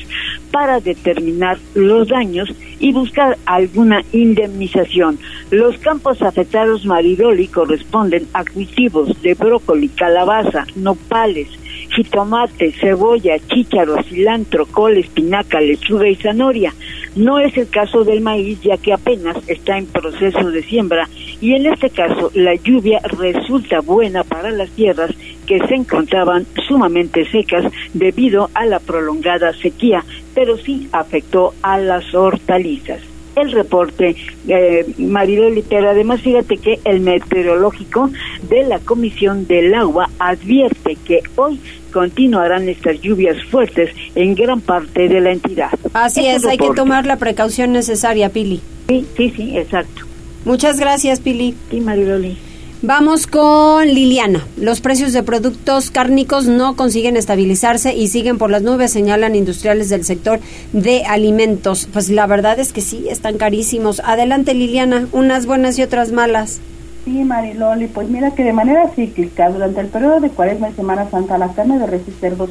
para 0.52 0.80
determinar 0.80 1.58
los 1.76 2.08
daños 2.08 2.50
y 2.80 2.94
buscar 2.94 3.38
alguna 3.46 4.02
indemnización. 4.14 5.20
Los 5.52 5.78
campos 5.80 6.22
afectados 6.22 6.86
Maridoli 6.86 7.48
corresponden 7.48 8.28
a 8.34 8.44
cultivos 8.46 9.22
de 9.22 9.34
brócoli, 9.34 9.90
calabaza, 9.90 10.66
nopales, 10.76 11.48
jitomate, 11.90 12.72
cebolla, 12.72 13.38
chícharo, 13.48 14.02
cilantro, 14.04 14.66
col, 14.66 14.98
espinaca, 14.98 15.60
lechuga 15.60 16.08
y 16.08 16.16
zanahoria. 16.16 16.74
No 17.16 17.40
es 17.40 17.58
el 17.58 17.70
caso 17.70 18.04
del 18.04 18.22
maíz 18.22 18.62
ya 18.62 18.78
que 18.78 18.94
apenas 18.94 19.38
está 19.48 19.78
en 19.78 19.88
proceso 19.88 20.52
de 20.52 20.64
siembra 20.64 21.10
y 21.42 21.54
en 21.54 21.66
este 21.66 21.90
caso 21.90 22.32
la 22.34 22.56
lluvia 22.56 23.00
resulta 23.04 23.82
buena 23.82 24.24
para 24.24 24.52
las 24.52 24.70
tierras 24.72 25.12
que 25.46 25.60
se 25.68 25.76
encontraban 25.76 26.46
sumamente 26.68 27.26
secas 27.30 27.72
debido 27.94 28.50
a 28.54 28.66
la 28.66 28.80
prolongada 28.80 29.54
sequía, 29.54 30.04
pero 30.36 30.58
sí 30.58 30.90
afectó 30.92 31.54
a 31.62 31.78
las 31.78 32.14
hortalizas 32.14 33.17
el 33.42 33.52
reporte, 33.52 34.16
eh, 34.48 34.86
Maridoli, 34.98 35.64
pero 35.68 35.90
además 35.90 36.22
fíjate 36.22 36.58
que 36.58 36.80
el 36.86 37.02
meteorológico 37.02 38.10
de 38.50 38.64
la 38.64 38.80
Comisión 38.80 39.48
del 39.48 39.74
Agua 39.74 40.10
advierte 40.20 40.98
que 41.06 41.22
hoy 41.36 41.60
continuarán 41.92 42.70
estas 42.70 43.02
lluvias 43.02 43.38
fuertes 43.46 43.90
en 44.16 44.36
gran 44.36 44.62
parte 44.62 45.08
de 45.08 45.20
la 45.20 45.32
entidad. 45.32 45.72
Así 45.94 46.28
es, 46.28 46.46
hay 46.46 46.58
que 46.58 46.70
tomar 46.76 47.06
la 47.06 47.18
precaución 47.18 47.72
necesaria, 47.72 48.30
Pili. 48.30 48.62
Sí, 48.88 49.06
sí, 49.16 49.34
sí, 49.36 49.58
exacto. 49.58 50.04
Muchas 50.46 50.80
gracias, 50.80 51.20
Pili. 51.20 51.56
Sí, 51.70 51.82
Mariloli. 51.82 52.38
Vamos 52.84 53.26
con 53.26 53.88
Liliana. 53.88 54.46
Los 54.56 54.82
precios 54.82 55.12
de 55.12 55.24
productos 55.24 55.90
cárnicos 55.90 56.46
no 56.46 56.76
consiguen 56.76 57.18
estabilizarse 57.18 57.96
y 57.96 58.08
siguen 58.08 58.38
por 58.38 58.52
las 58.52 58.62
nubes, 58.62 58.92
señalan 58.92 59.34
industriales 59.34 59.90
del 59.90 60.06
sector 60.06 60.40
de 60.74 61.04
alimentos. 61.04 61.90
Pues 61.92 62.12
la 62.12 62.28
verdad 62.28 62.60
es 62.60 62.74
que 62.74 62.82
sí, 62.82 63.08
están 63.10 63.40
carísimos. 63.40 64.00
Adelante, 64.06 64.54
Liliana, 64.54 65.08
unas 65.12 65.48
buenas 65.48 65.80
y 65.80 65.82
otras 65.82 66.12
malas. 66.12 66.60
Sí, 67.04 67.24
Mariloli, 67.24 67.88
pues 67.88 68.10
mira 68.10 68.36
que 68.36 68.44
de 68.44 68.54
manera 68.54 68.92
cíclica, 68.96 69.50
durante 69.50 69.82
el 69.82 69.88
periodo 69.88 70.20
de 70.20 70.30
Cuaresma 70.30 70.70
y 70.70 70.74
Semana 70.74 71.10
Santa, 71.10 71.40
la 71.40 71.54
carne 71.54 71.80
de 71.80 71.88
res 71.88 72.04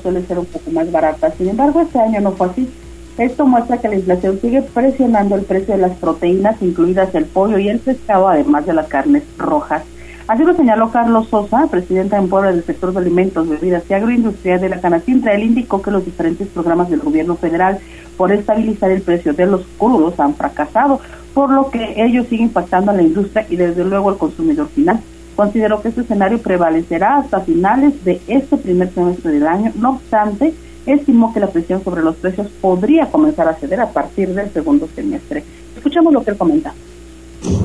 suele 0.03 0.27
ser 0.27 0.41
un 0.41 0.47
poco 0.47 0.73
más 0.73 0.91
barata. 0.91 1.33
Sin 1.39 1.51
embargo, 1.51 1.83
este 1.83 2.01
año 2.01 2.21
no 2.21 2.33
fue 2.33 2.49
así. 2.49 2.69
Esto 3.17 3.47
muestra 3.47 3.79
que 3.79 3.89
la 3.89 3.95
inflación 3.95 4.41
sigue 4.41 4.63
presionando 4.63 5.37
el 5.37 5.43
precio 5.43 5.75
de 5.75 5.83
las 5.83 5.97
proteínas, 5.99 6.61
incluidas 6.61 7.15
el 7.15 7.27
pollo 7.27 7.59
y 7.59 7.69
el 7.69 7.79
pescado, 7.79 8.27
además 8.27 8.67
de 8.67 8.73
las 8.73 8.89
carnes 8.89 9.23
rojas. 9.39 9.85
Así 10.29 10.43
lo 10.43 10.57
señaló 10.57 10.91
Carlos 10.91 11.29
Sosa, 11.29 11.69
presidenta 11.71 12.17
en 12.17 12.29
Puebla 12.29 12.51
del 12.51 12.65
sector 12.65 12.93
de 12.93 12.99
alimentos, 12.99 13.49
bebidas 13.49 13.85
y 13.89 13.95
agroindustria 13.95 14.59
de 14.59 14.69
la 14.69 14.81
Canacintra. 14.81 15.35
Él 15.35 15.45
indicó 15.45 15.81
que 15.81 15.93
los 15.93 16.05
diferentes 16.05 16.49
programas 16.49 16.91
del 16.91 16.99
gobierno 16.99 17.37
federal 17.37 17.79
por 18.17 18.33
estabilizar 18.33 18.91
el 18.91 19.03
precio 19.03 19.35
de 19.35 19.47
los 19.47 19.63
crudos 19.79 20.19
han 20.19 20.35
fracasado, 20.35 21.01
por 21.33 21.51
lo 21.51 21.71
que 21.71 21.95
ello 21.97 22.25
sigue 22.25 22.43
impactando 22.43 22.91
a 22.91 22.95
la 22.95 23.03
industria 23.03 23.47
y 23.49 23.55
desde 23.55 23.85
luego 23.85 24.09
al 24.09 24.19
consumidor 24.19 24.69
final. 24.69 25.01
Consideró 25.37 25.81
que 25.81 25.89
este 25.89 26.01
escenario 26.01 26.39
prevalecerá 26.39 27.19
hasta 27.19 27.41
finales 27.41 28.05
de 28.05 28.21
este 28.27 28.57
primer 28.57 28.93
semestre 28.93 29.31
del 29.31 29.47
año. 29.47 29.71
No 29.77 29.91
obstante, 29.91 30.55
estimó 30.87 31.33
que 31.33 31.41
la 31.41 31.49
presión 31.49 31.85
sobre 31.85 32.03
los 32.03 32.17
precios 32.17 32.49
podría 32.61 33.07
comenzar 33.11 33.47
a 33.47 33.55
ceder 33.55 33.81
a 33.81 33.91
partir 33.91 34.35
del 34.35 34.53
segundo 34.53 34.89
semestre. 34.93 35.45
Escuchamos 35.77 36.13
lo 36.13 36.25
que 36.25 36.31
él 36.33 36.37
comenta. 36.37 36.75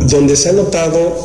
Donde 0.08 0.36
se 0.36 0.50
ha 0.50 0.54
notado 0.54 1.16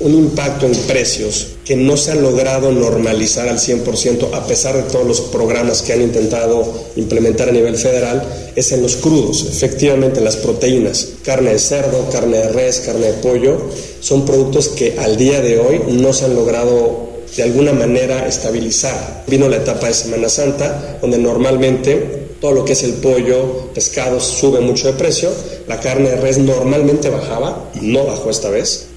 un 0.00 0.14
impacto 0.14 0.66
en 0.66 0.74
precios 0.74 1.48
que 1.64 1.76
no 1.76 1.96
se 1.96 2.12
ha 2.12 2.14
logrado 2.14 2.72
normalizar 2.72 3.48
al 3.48 3.58
100% 3.58 4.32
a 4.32 4.46
pesar 4.46 4.76
de 4.76 4.90
todos 4.90 5.06
los 5.06 5.20
programas 5.20 5.82
que 5.82 5.92
han 5.92 6.02
intentado 6.02 6.64
implementar 6.96 7.48
a 7.48 7.52
nivel 7.52 7.76
federal 7.76 8.22
es 8.56 8.72
en 8.72 8.82
los 8.82 8.96
crudos. 8.96 9.46
Efectivamente, 9.48 10.20
las 10.20 10.36
proteínas, 10.36 11.08
carne 11.22 11.52
de 11.52 11.58
cerdo, 11.58 12.08
carne 12.10 12.38
de 12.38 12.48
res, 12.48 12.80
carne 12.80 13.06
de 13.06 13.12
pollo, 13.14 13.58
son 14.00 14.24
productos 14.24 14.68
que 14.68 14.96
al 14.98 15.16
día 15.16 15.40
de 15.40 15.58
hoy 15.58 15.82
no 15.88 16.12
se 16.12 16.24
han 16.24 16.34
logrado 16.34 17.12
de 17.36 17.42
alguna 17.42 17.72
manera 17.72 18.26
estabilizar. 18.26 19.24
Vino 19.26 19.48
la 19.48 19.56
etapa 19.56 19.88
de 19.88 19.94
Semana 19.94 20.28
Santa, 20.28 20.98
donde 21.00 21.18
normalmente 21.18 22.22
todo 22.40 22.52
lo 22.52 22.64
que 22.64 22.72
es 22.72 22.82
el 22.82 22.94
pollo, 22.94 23.68
pescados, 23.72 24.24
sube 24.24 24.60
mucho 24.60 24.88
de 24.88 24.94
precio. 24.94 25.30
La 25.68 25.78
carne 25.78 26.10
de 26.10 26.16
res 26.16 26.38
normalmente 26.38 27.08
bajaba, 27.08 27.70
no 27.80 28.04
bajó 28.04 28.30
esta 28.30 28.50
vez. 28.50 28.88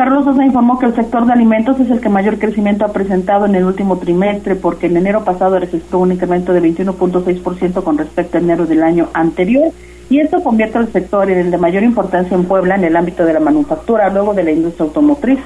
Carlos 0.00 0.24
Sosa 0.24 0.46
informó 0.46 0.78
que 0.78 0.86
el 0.86 0.94
sector 0.94 1.26
de 1.26 1.34
alimentos 1.34 1.78
es 1.78 1.90
el 1.90 2.00
que 2.00 2.08
mayor 2.08 2.38
crecimiento 2.38 2.86
ha 2.86 2.92
presentado 2.94 3.44
en 3.44 3.54
el 3.54 3.66
último 3.66 3.98
trimestre, 3.98 4.56
porque 4.56 4.86
en 4.86 4.96
enero 4.96 5.26
pasado 5.26 5.58
registró 5.58 5.98
un 5.98 6.10
incremento 6.10 6.54
de 6.54 6.62
21.6% 6.62 7.82
con 7.82 7.98
respecto 7.98 8.38
a 8.38 8.40
enero 8.40 8.64
del 8.64 8.82
año 8.82 9.10
anterior, 9.12 9.72
y 10.08 10.20
esto 10.20 10.42
convierte 10.42 10.78
al 10.78 10.90
sector 10.90 11.30
en 11.30 11.36
el 11.36 11.50
de 11.50 11.58
mayor 11.58 11.82
importancia 11.82 12.34
en 12.34 12.44
Puebla 12.44 12.76
en 12.76 12.84
el 12.84 12.96
ámbito 12.96 13.26
de 13.26 13.34
la 13.34 13.40
manufactura, 13.40 14.08
luego 14.08 14.32
de 14.32 14.44
la 14.44 14.52
industria 14.52 14.86
automotriz, 14.86 15.38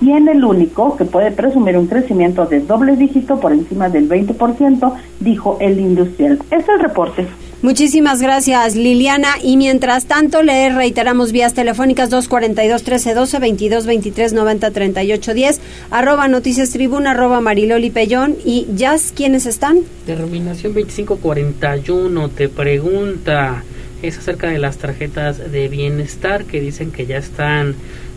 y 0.00 0.10
en 0.10 0.26
el 0.26 0.44
único 0.44 0.96
que 0.96 1.04
puede 1.04 1.30
presumir 1.30 1.78
un 1.78 1.86
crecimiento 1.86 2.46
de 2.46 2.62
doble 2.62 2.96
dígito 2.96 3.38
por 3.38 3.52
encima 3.52 3.90
del 3.90 4.08
20%, 4.08 4.92
dijo 5.20 5.56
el 5.60 5.78
industrial. 5.78 6.40
Este 6.50 6.56
es 6.56 6.68
el 6.68 6.80
reporte. 6.80 7.28
Muchísimas 7.62 8.22
gracias, 8.22 8.74
Liliana. 8.74 9.34
Y 9.42 9.58
mientras 9.58 10.06
tanto, 10.06 10.42
le 10.42 10.70
reiteramos 10.70 11.30
vías 11.30 11.52
telefónicas 11.52 12.10
242-1312, 12.10 13.38
22-23-90-38-10, 13.84 15.58
arroba 15.90 16.26
Noticias 16.26 16.70
Tribuna, 16.70 17.10
arroba 17.10 17.42
Mariloli 17.42 17.90
Pellón. 17.90 18.36
Y 18.46 18.66
Jazz, 18.74 19.12
¿quiénes 19.14 19.44
están? 19.44 19.80
Terminación 20.06 20.72
2541 20.72 22.30
te 22.30 22.48
pregunta, 22.48 23.62
es 24.00 24.16
acerca 24.16 24.48
de 24.48 24.58
las 24.58 24.78
tarjetas 24.78 25.52
de 25.52 25.68
bienestar 25.68 26.46
que 26.46 26.62
dicen 26.62 26.90
que 26.90 27.04
ya 27.04 27.18
están 27.18 27.74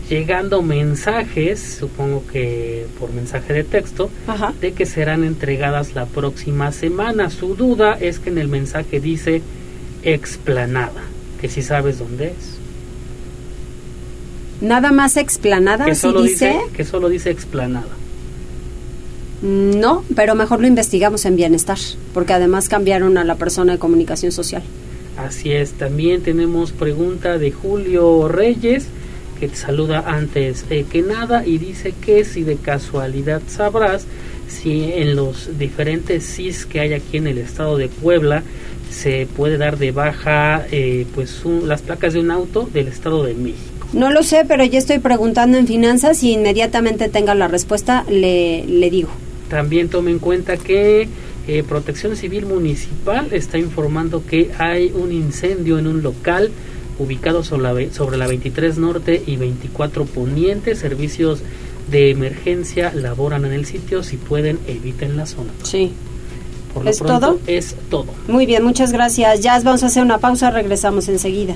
llegando 0.10 0.62
mensajes, 0.62 1.78
supongo 1.80 2.24
que 2.32 2.86
por 3.00 3.12
mensaje 3.13 3.54
de 3.54 3.63
texto, 3.63 4.10
de 4.62 4.74
que 4.74 4.86
serán 4.86 5.24
entregadas 5.24 5.96
la 5.96 6.06
próxima 6.06 6.72
semana. 6.72 7.30
Su 7.30 7.56
duda 7.56 7.94
es 8.00 8.20
que 8.20 8.30
en 8.30 8.38
el 8.38 8.48
mensaje 8.48 9.00
dice 9.00 9.42
explanada, 10.04 11.02
que 11.39 11.50
si 11.50 11.62
sabes 11.62 12.00
dónde 12.00 12.28
es. 12.28 12.58
Nada 14.62 14.92
más 14.92 15.18
explanada, 15.18 15.86
que 15.86 15.96
solo 15.96 16.22
dice? 16.22 16.58
Que 16.76 16.86
solo 16.86 17.10
dice 17.10 17.30
explanada. 17.30 17.88
No, 19.42 20.06
pero 20.16 20.36
mejor 20.36 20.62
lo 20.62 20.68
investigamos 20.68 21.26
en 21.26 21.36
bienestar, 21.36 21.78
porque 22.13 22.32
además 22.32 22.70
cambiaron 22.70 23.18
a 23.18 23.26
la 23.26 23.36
persona 23.36 23.74
de 23.74 23.80
comunicación 23.80 24.32
social. 24.32 24.63
Así 25.18 25.52
es, 25.52 25.74
también 25.74 26.22
tenemos 26.22 26.72
pregunta 26.72 27.38
de 27.38 27.52
Julio 27.52 28.30
Reyes 28.30 28.88
que 29.43 29.49
te 29.49 29.58
saluda 29.58 30.06
antes 30.08 30.63
eh, 30.69 30.86
que 30.89 31.01
nada 31.01 31.45
y 31.45 31.58
dice 31.58 31.93
que 31.99 32.23
si 32.23 32.43
de 32.43 32.56
casualidad 32.56 33.41
sabrás 33.45 34.06
si 34.47 34.93
en 34.93 35.17
los 35.17 35.60
diferentes 35.60 36.23
CIS 36.25 36.65
que 36.65 36.79
hay 36.79 36.93
aquí 36.93 37.17
en 37.17 37.27
el 37.27 37.38
estado 37.39 37.75
de 37.75 37.89
Puebla 37.89 38.41
se 38.89 39.27
puede 39.36 39.58
dar 39.58 39.77
de 39.77 39.91
baja 39.91 40.65
eh, 40.71 41.06
pues 41.13 41.41
las 41.65 41.82
placas 41.82 42.13
de 42.13 42.21
un 42.21 42.32
auto 42.32 42.69
del 42.71 42.88
estado 42.88 43.25
de 43.25 43.34
México. 43.34 43.86
No 43.91 44.12
lo 44.12 44.23
sé, 44.23 44.45
pero 44.47 44.63
ya 44.63 44.79
estoy 44.79 44.99
preguntando 44.99 45.58
en 45.58 45.67
finanzas 45.67 46.23
y 46.23 46.32
inmediatamente 46.32 47.10
tenga 47.10 47.36
la 47.36 47.49
respuesta 47.49 48.06
le, 48.10 48.65
le 48.65 48.89
digo. 48.89 49.10
También 49.49 49.89
tome 49.89 50.12
en 50.12 50.19
cuenta 50.19 50.56
que 50.56 51.10
eh, 51.49 51.63
Protección 51.67 52.15
Civil 52.15 52.45
Municipal 52.45 53.27
está 53.34 53.58
informando 53.58 54.25
que 54.25 54.51
hay 54.58 54.93
un 54.95 55.12
incendio 55.12 55.79
en 55.79 55.88
un 55.88 56.01
local 56.01 56.49
ubicado 56.99 57.43
sobre 57.43 57.63
la, 57.63 57.93
sobre 57.93 58.17
la 58.17 58.27
23 58.27 58.77
Norte 58.77 59.21
y 59.25 59.38
24 59.38 60.06
Poniente. 60.06 60.75
Servicios 60.75 61.41
de 61.89 62.12
emergencia 62.12 62.93
laboran 62.93 63.45
en 63.45 63.53
el 63.53 63.65
sitio. 63.65 64.03
Si 64.03 64.17
pueden, 64.17 64.60
eviten 64.67 65.17
la 65.17 65.25
zona. 65.25 65.51
Sí. 65.63 65.91
Por 66.73 66.86
lo 66.86 66.89
¿Es 66.89 66.99
pronto, 66.99 67.19
todo? 67.19 67.39
Es 67.47 67.75
todo. 67.89 68.08
Muy 68.27 68.45
bien, 68.45 68.63
muchas 68.63 68.91
gracias. 68.91 69.41
Ya 69.41 69.60
vamos 69.60 69.84
a 69.84 69.88
hacer 69.88 70.03
una 70.03 70.17
pausa, 70.17 70.49
regresamos 70.49 71.08
enseguida. 71.08 71.56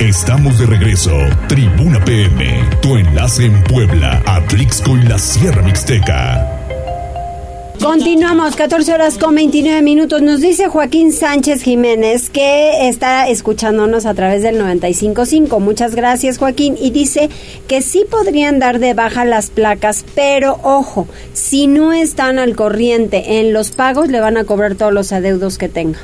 Estamos 0.00 0.58
de 0.58 0.66
regreso. 0.66 1.10
Tribuna 1.48 2.04
PM, 2.04 2.68
tu 2.82 2.98
enlace 2.98 3.46
en 3.46 3.64
Puebla, 3.64 4.22
Atlixco 4.26 4.94
y 4.94 5.02
la 5.04 5.18
Sierra 5.18 5.62
Mixteca. 5.62 6.52
Continuamos, 7.82 8.56
14 8.56 8.92
horas 8.92 9.16
con 9.16 9.34
29 9.34 9.80
minutos. 9.80 10.20
Nos 10.20 10.42
dice 10.42 10.68
Joaquín 10.68 11.12
Sánchez 11.12 11.62
Jiménez 11.62 12.28
que 12.28 12.88
está 12.90 13.26
escuchándonos 13.28 14.04
a 14.04 14.12
través 14.12 14.42
del 14.42 14.58
955. 14.58 15.60
Muchas 15.60 15.94
gracias, 15.94 16.36
Joaquín. 16.36 16.76
Y 16.78 16.90
dice 16.90 17.30
que 17.66 17.80
sí 17.80 18.04
podrían 18.10 18.58
dar 18.58 18.80
de 18.80 18.92
baja 18.92 19.24
las 19.24 19.48
placas, 19.48 20.04
pero 20.14 20.60
ojo, 20.62 21.08
si 21.32 21.68
no 21.68 21.94
están 21.94 22.38
al 22.38 22.54
corriente 22.54 23.40
en 23.40 23.54
los 23.54 23.70
pagos, 23.70 24.08
le 24.10 24.20
van 24.20 24.36
a 24.36 24.44
cobrar 24.44 24.74
todos 24.74 24.92
los 24.92 25.12
adeudos 25.12 25.56
que 25.56 25.70
tenga. 25.70 26.00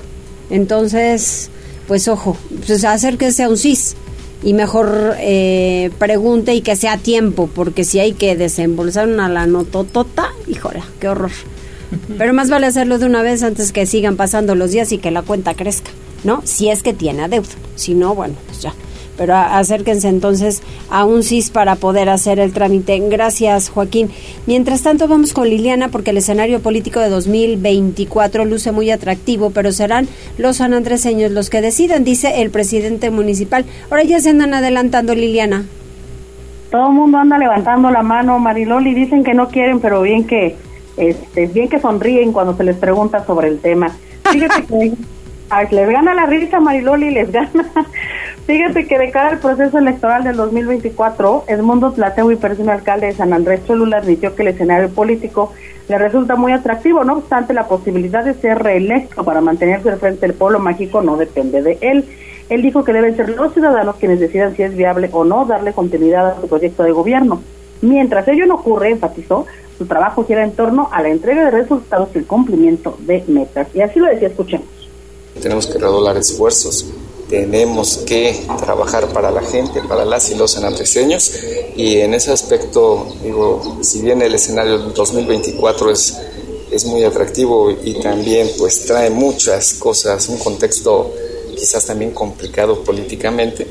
Entonces, 0.48 1.50
pues 1.92 2.08
ojo, 2.08 2.38
pues 2.66 2.86
hacer 2.86 3.18
que 3.18 3.32
sea 3.32 3.50
un 3.50 3.58
CIS 3.58 3.96
y 4.42 4.54
mejor 4.54 5.14
eh, 5.18 5.90
pregunte 5.98 6.54
y 6.54 6.62
que 6.62 6.74
sea 6.74 6.94
a 6.94 6.96
tiempo, 6.96 7.50
porque 7.54 7.84
si 7.84 7.98
hay 7.98 8.14
que 8.14 8.34
desembolsar 8.34 9.08
una 9.08 9.28
la 9.28 9.46
nototota, 9.46 10.30
híjole, 10.48 10.82
qué 11.00 11.08
horror. 11.08 11.32
Pero 12.16 12.32
más 12.32 12.48
vale 12.48 12.66
hacerlo 12.66 12.98
de 12.98 13.04
una 13.04 13.20
vez 13.20 13.42
antes 13.42 13.72
que 13.72 13.84
sigan 13.84 14.16
pasando 14.16 14.54
los 14.54 14.70
días 14.70 14.90
y 14.92 14.96
que 14.96 15.10
la 15.10 15.20
cuenta 15.20 15.52
crezca, 15.52 15.90
¿no? 16.24 16.40
Si 16.44 16.70
es 16.70 16.82
que 16.82 16.94
tiene 16.94 17.24
adeudo. 17.24 17.50
Si 17.76 17.92
no, 17.92 18.14
bueno, 18.14 18.36
pues 18.46 18.62
ya. 18.62 18.72
Pero 19.16 19.34
acérquense 19.34 20.08
entonces 20.08 20.62
a 20.90 21.04
un 21.04 21.22
CIS 21.22 21.50
para 21.50 21.76
poder 21.76 22.08
hacer 22.08 22.38
el 22.38 22.52
trámite. 22.52 22.98
Gracias, 23.08 23.68
Joaquín. 23.68 24.10
Mientras 24.46 24.82
tanto, 24.82 25.06
vamos 25.08 25.32
con 25.32 25.48
Liliana 25.48 25.88
porque 25.88 26.10
el 26.10 26.16
escenario 26.16 26.60
político 26.60 27.00
de 27.00 27.10
2024 27.10 28.44
luce 28.44 28.72
muy 28.72 28.90
atractivo, 28.90 29.50
pero 29.50 29.70
serán 29.72 30.08
los 30.38 30.56
sanandreseños 30.56 31.30
los 31.30 31.50
que 31.50 31.60
decidan, 31.60 32.04
dice 32.04 32.42
el 32.42 32.50
presidente 32.50 33.10
municipal. 33.10 33.64
Ahora 33.90 34.04
ya 34.04 34.20
se 34.20 34.30
andan 34.30 34.54
adelantando, 34.54 35.14
Liliana. 35.14 35.64
Todo 36.70 36.88
el 36.88 36.94
mundo 36.94 37.18
anda 37.18 37.36
levantando 37.36 37.90
la 37.90 38.02
mano, 38.02 38.38
Mariloli. 38.38 38.94
Dicen 38.94 39.24
que 39.24 39.34
no 39.34 39.48
quieren, 39.48 39.80
pero 39.80 40.00
bien 40.00 40.26
que 40.26 40.56
este, 40.96 41.46
bien 41.46 41.68
que 41.68 41.80
sonríen 41.80 42.32
cuando 42.32 42.56
se 42.56 42.64
les 42.64 42.76
pregunta 42.76 43.24
sobre 43.24 43.48
el 43.48 43.60
tema. 43.60 43.90
Fíjate 44.30 44.62
que 44.66 45.74
les 45.74 45.88
gana 45.88 46.14
la 46.14 46.26
risa 46.26 46.60
Mariloli, 46.60 47.10
les 47.10 47.30
gana. 47.30 47.70
Fíjate 48.46 48.88
que 48.88 48.98
de 48.98 49.10
cara 49.12 49.30
al 49.30 49.38
proceso 49.38 49.78
electoral 49.78 50.24
del 50.24 50.36
2024, 50.36 51.44
Edmundo 51.46 51.92
Tlateo 51.92 52.30
y 52.32 52.36
personal 52.36 52.78
alcalde 52.78 53.06
de 53.06 53.14
San 53.14 53.32
Andrés 53.32 53.60
Cholula 53.66 53.98
admitió 53.98 54.34
que 54.34 54.42
el 54.42 54.48
escenario 54.48 54.88
político 54.88 55.52
le 55.88 55.96
resulta 55.96 56.34
muy 56.34 56.52
atractivo, 56.52 57.04
no 57.04 57.18
obstante 57.18 57.54
la 57.54 57.68
posibilidad 57.68 58.24
de 58.24 58.34
ser 58.34 58.58
reelecto 58.58 59.22
para 59.24 59.40
mantenerse 59.40 59.90
al 59.90 59.98
frente 59.98 60.26
del 60.26 60.34
pueblo 60.34 60.58
mágico 60.58 61.02
no 61.02 61.16
depende 61.16 61.62
de 61.62 61.78
él. 61.80 62.04
Él 62.48 62.62
dijo 62.62 62.84
que 62.84 62.92
deben 62.92 63.16
ser 63.16 63.28
los 63.30 63.52
ciudadanos 63.52 63.96
quienes 63.96 64.18
decidan 64.18 64.56
si 64.56 64.62
es 64.62 64.74
viable 64.76 65.08
o 65.12 65.24
no 65.24 65.44
darle 65.44 65.72
continuidad 65.72 66.26
a 66.26 66.40
su 66.40 66.48
proyecto 66.48 66.82
de 66.82 66.92
gobierno. 66.92 67.42
Mientras 67.80 68.26
ello 68.28 68.46
no 68.46 68.56
ocurre, 68.56 68.90
enfatizó, 68.90 69.46
su 69.78 69.86
trabajo 69.86 70.24
gira 70.24 70.44
en 70.44 70.52
torno 70.52 70.88
a 70.92 71.02
la 71.02 71.08
entrega 71.08 71.44
de 71.44 71.50
resultados 71.50 72.08
y 72.14 72.18
el 72.18 72.26
cumplimiento 72.26 72.96
de 73.00 73.24
metas. 73.28 73.68
Y 73.74 73.80
así 73.80 73.98
lo 73.98 74.06
decía, 74.06 74.28
escuchemos. 74.28 74.66
Tenemos 75.40 75.66
que 75.66 75.78
redoblar 75.78 76.16
esfuerzos, 76.16 76.92
tenemos 77.32 77.96
que 78.04 78.44
trabajar 78.60 79.08
para 79.08 79.30
la 79.30 79.40
gente, 79.40 79.80
para 79.88 80.04
las 80.04 80.30
y 80.30 80.34
los 80.34 80.50
sanandreseños 80.50 81.32
y 81.74 81.96
en 81.96 82.12
ese 82.12 82.30
aspecto, 82.30 83.06
digo, 83.22 83.78
si 83.80 84.02
bien 84.02 84.20
el 84.20 84.34
escenario 84.34 84.78
del 84.78 84.92
2024 84.92 85.90
es, 85.90 86.18
es 86.70 86.84
muy 86.84 87.04
atractivo 87.04 87.70
y 87.70 87.94
también 87.94 88.50
pues 88.58 88.84
trae 88.84 89.08
muchas 89.08 89.72
cosas, 89.72 90.28
un 90.28 90.36
contexto 90.36 91.10
quizás 91.56 91.86
también 91.86 92.10
complicado 92.10 92.84
políticamente, 92.84 93.66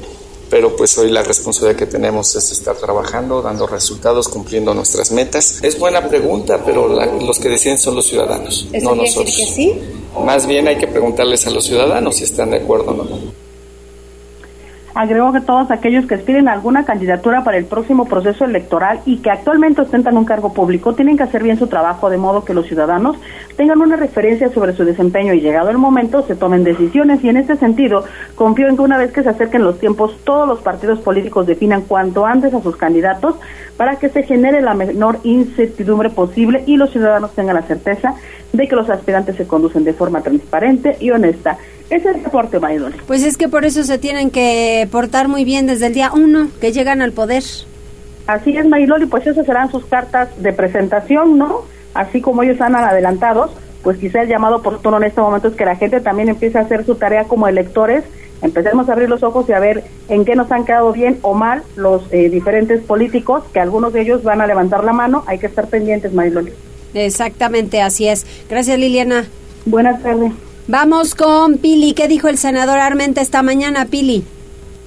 pero 0.50 0.76
pues 0.76 0.97
hoy 0.97 1.12
la 1.12 1.21
responsabilidad 1.21 1.78
que 1.78 1.86
tenemos 1.86 2.36
es 2.36 2.52
estar 2.52 2.76
trabajando, 2.78 3.43
dando 3.43 3.67
resultados, 3.67 4.28
cumpliendo 4.28 4.74
nuestras 4.74 5.12
metas. 5.12 5.60
Es 5.62 5.78
buena 5.78 6.10
pregunta, 6.10 6.63
pero 6.65 6.88
los 6.88 7.38
que 7.38 7.50
deciden 7.50 7.78
son 7.78 7.93
los 7.93 8.08
ciudadanos, 8.08 8.67
no 8.82 8.95
nosotros. 8.95 9.38
Que 9.38 9.45
sí? 9.45 9.80
Más 10.26 10.47
bien 10.47 10.67
hay 10.67 10.80
que 10.80 10.88
preguntarles 10.88 11.45
a 11.45 11.52
los 11.52 11.63
ciudadanos 11.63 12.15
si 12.15 12.24
están 12.24 12.50
de 12.50 12.58
acuerdo 12.58 12.89
o 12.89 12.93
no. 12.95 13.41
Agregó 14.93 15.32
que 15.32 15.39
todos 15.39 15.71
aquellos 15.71 16.06
que 16.06 16.15
aspiren 16.15 16.49
a 16.49 16.54
alguna 16.54 16.84
candidatura 16.84 17.43
para 17.43 17.58
el 17.58 17.65
próximo 17.65 18.06
proceso 18.06 18.43
electoral 18.43 18.99
y 19.06 19.17
que 19.17 19.32
actualmente 19.32 19.82
ostentan 19.82 20.17
un 20.17 20.25
cargo 20.25 20.54
público 20.54 20.93
tienen 20.93 21.15
que 21.15 21.23
hacer 21.23 21.43
bien 21.43 21.58
su 21.58 21.67
trabajo 21.67 22.10
de 22.10 22.17
modo 22.17 22.43
que 22.43 22.54
los 22.54 22.67
ciudadanos 22.67 23.15
tengan 23.56 23.82
una 23.82 23.95
referencia 23.95 24.49
sobre 24.49 24.73
su 24.73 24.84
desempeño 24.84 25.34
y 25.34 25.39
llegado 25.39 25.69
el 25.69 25.77
momento 25.77 26.23
se 26.23 26.36
tomen 26.36 26.63
decisiones 26.63 27.23
y 27.23 27.30
en 27.30 27.38
este 27.38 27.56
sentido 27.56 28.04
confío 28.36 28.67
en 28.67 28.75
que 28.75 28.82
una 28.82 28.97
vez 28.97 29.13
que 29.13 29.23
se 29.23 29.30
acerquen 29.30 29.63
los 29.63 29.80
tiempos 29.80 30.17
todos 30.25 30.47
los 30.47 30.60
partidos 30.60 30.99
políticos 30.99 31.47
definan 31.47 31.82
cuanto 31.82 32.25
antes 32.25 32.54
a 32.54 32.62
sus 32.62 32.75
candidatos 32.75 33.36
para 33.77 33.97
que 33.97 34.10
se 34.10 34.23
genere 34.23 34.62
la 34.62 34.73
menor 34.73 35.19
incertidumbre 35.23 36.10
posible 36.10 36.63
y 36.67 36.75
los 36.75 36.91
ciudadanos 36.91 37.32
tengan 37.34 37.56
la 37.56 37.62
certeza 37.63 38.15
de 38.54 38.67
que 38.67 38.75
los 38.75 38.89
aspirantes 38.89 39.38
se 39.38 39.47
conducen 39.47 39.84
de 39.84 39.93
forma 39.93 40.21
transparente 40.21 40.97
y 40.99 41.12
honesta. 41.12 41.58
Ese 41.91 42.10
es 42.10 42.15
el 42.15 42.23
reporte, 42.23 42.58
Maidol. 42.58 42.95
Pues 43.06 43.21
es 43.21 43.36
que 43.36 43.49
por 43.49 43.65
eso 43.65 43.84
se 43.84 43.97
tienen 43.97 44.32
que 44.32 44.88
portar 44.89 45.27
muy 45.27 45.43
bien 45.43 45.67
desde 45.67 45.88
el 45.88 45.93
día 45.93 46.12
uno 46.13 46.47
que 46.62 46.71
llegan 46.71 47.01
al 47.01 47.12
poder. 47.12 47.43
Así 48.27 48.56
es, 48.56 48.65
Mariloli, 48.65 49.08
pues 49.08 49.27
esas 49.27 49.45
serán 49.45 49.69
sus 49.69 49.86
cartas 49.86 50.30
de 50.41 50.54
presentación, 50.54 51.38
¿no? 51.38 51.63
Así 51.93 52.21
como 52.21 52.43
ellos 52.43 52.62
han 52.62 52.75
adelantados, 52.75 53.51
pues 53.84 53.97
quizá 53.97 54.21
el 54.21 54.30
llamado 54.30 54.58
oportuno 54.58 54.95
en 54.97 55.04
este 55.04 55.19
momento 55.19 55.49
es 55.49 55.56
que 55.56 55.65
la 55.65 55.75
gente 55.75 55.99
también 55.99 56.30
empiece 56.30 56.58
a 56.58 56.62
hacer 56.62 56.86
su 56.86 56.95
tarea 56.95 57.25
como 57.25 57.49
electores, 57.49 58.06
empecemos 58.41 58.88
a 58.88 58.93
abrir 58.93 59.10
los 59.10 59.21
ojos 59.21 59.49
y 59.49 59.51
a 59.51 59.60
ver 59.60 59.84
en 60.08 60.23
qué 60.23 60.38
nos 60.38 60.49
han 60.49 60.63
quedado 60.63 60.93
bien 60.93 61.19
o 61.23 61.34
mal 61.34 61.62
los 61.75 62.04
eh, 62.12 62.30
diferentes 62.30 62.82
políticos, 62.82 63.43
que 63.51 63.60
algunos 63.60 63.91
de 63.91 64.04
ellos 64.04 64.23
van 64.23 64.39
a 64.39 64.47
levantar 64.47 64.86
la 64.86 64.93
mano, 64.93 65.25
hay 65.27 65.39
que 65.39 65.47
estar 65.47 65.67
pendientes, 65.67 66.13
Mariloli. 66.13 66.54
Exactamente, 66.93 67.82
así 67.82 68.08
es. 68.08 68.25
Gracias, 68.49 68.80
Liliana. 68.80 69.25
Buenas 69.65 70.01
tardes. 70.01 70.32
Vamos 70.67 71.15
con 71.15 71.58
Pili. 71.58 71.93
¿Qué 71.93 72.08
dijo 72.08 72.28
el 72.28 72.38
senador 72.38 72.80
Armenta 72.80 73.21
esta 73.21 73.41
mañana, 73.41 73.86
Pili? 73.86 74.24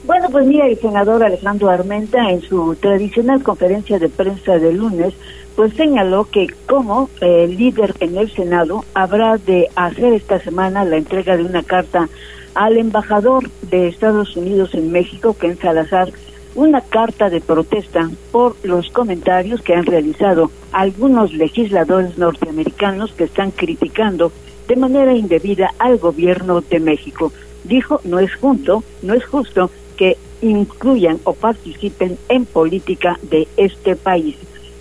Bueno, 0.06 0.28
pues 0.30 0.46
mira, 0.46 0.66
el 0.66 0.78
senador 0.78 1.24
Alejandro 1.24 1.68
Armenta 1.70 2.30
en 2.30 2.42
su 2.42 2.76
tradicional 2.76 3.42
conferencia 3.42 3.98
de 3.98 4.08
prensa 4.08 4.58
de 4.58 4.72
lunes, 4.72 5.14
pues 5.56 5.74
señaló 5.74 6.28
que 6.30 6.46
como 6.68 7.10
eh, 7.20 7.48
líder 7.48 7.94
en 8.00 8.16
el 8.16 8.30
Senado 8.30 8.84
habrá 8.94 9.36
de 9.38 9.68
hacer 9.74 10.12
esta 10.12 10.38
semana 10.40 10.84
la 10.84 10.96
entrega 10.96 11.36
de 11.36 11.44
una 11.44 11.62
carta 11.62 12.08
al 12.54 12.76
embajador 12.76 13.50
de 13.62 13.88
Estados 13.88 14.36
Unidos 14.36 14.74
en 14.74 14.92
México, 14.92 15.34
Ken 15.38 15.58
Salazar, 15.58 16.12
una 16.54 16.82
carta 16.82 17.30
de 17.30 17.40
protesta 17.40 18.10
por 18.30 18.56
los 18.62 18.90
comentarios 18.90 19.60
que 19.62 19.74
han 19.74 19.86
realizado 19.86 20.50
algunos 20.70 21.32
legisladores 21.32 22.16
norteamericanos 22.16 23.12
que 23.12 23.24
están 23.24 23.50
criticando 23.50 24.30
de 24.68 24.76
manera 24.76 25.14
indebida 25.14 25.72
al 25.78 25.98
gobierno 25.98 26.60
de 26.60 26.80
México. 26.80 27.32
Dijo, 27.64 28.00
no 28.04 28.18
es 28.18 28.34
justo, 28.34 28.84
no 29.02 29.14
es 29.14 29.24
justo 29.24 29.70
que 29.96 30.16
incluyan 30.42 31.18
o 31.24 31.32
participen 31.32 32.18
en 32.28 32.44
política 32.44 33.18
de 33.22 33.48
este 33.56 33.96
país. 33.96 34.36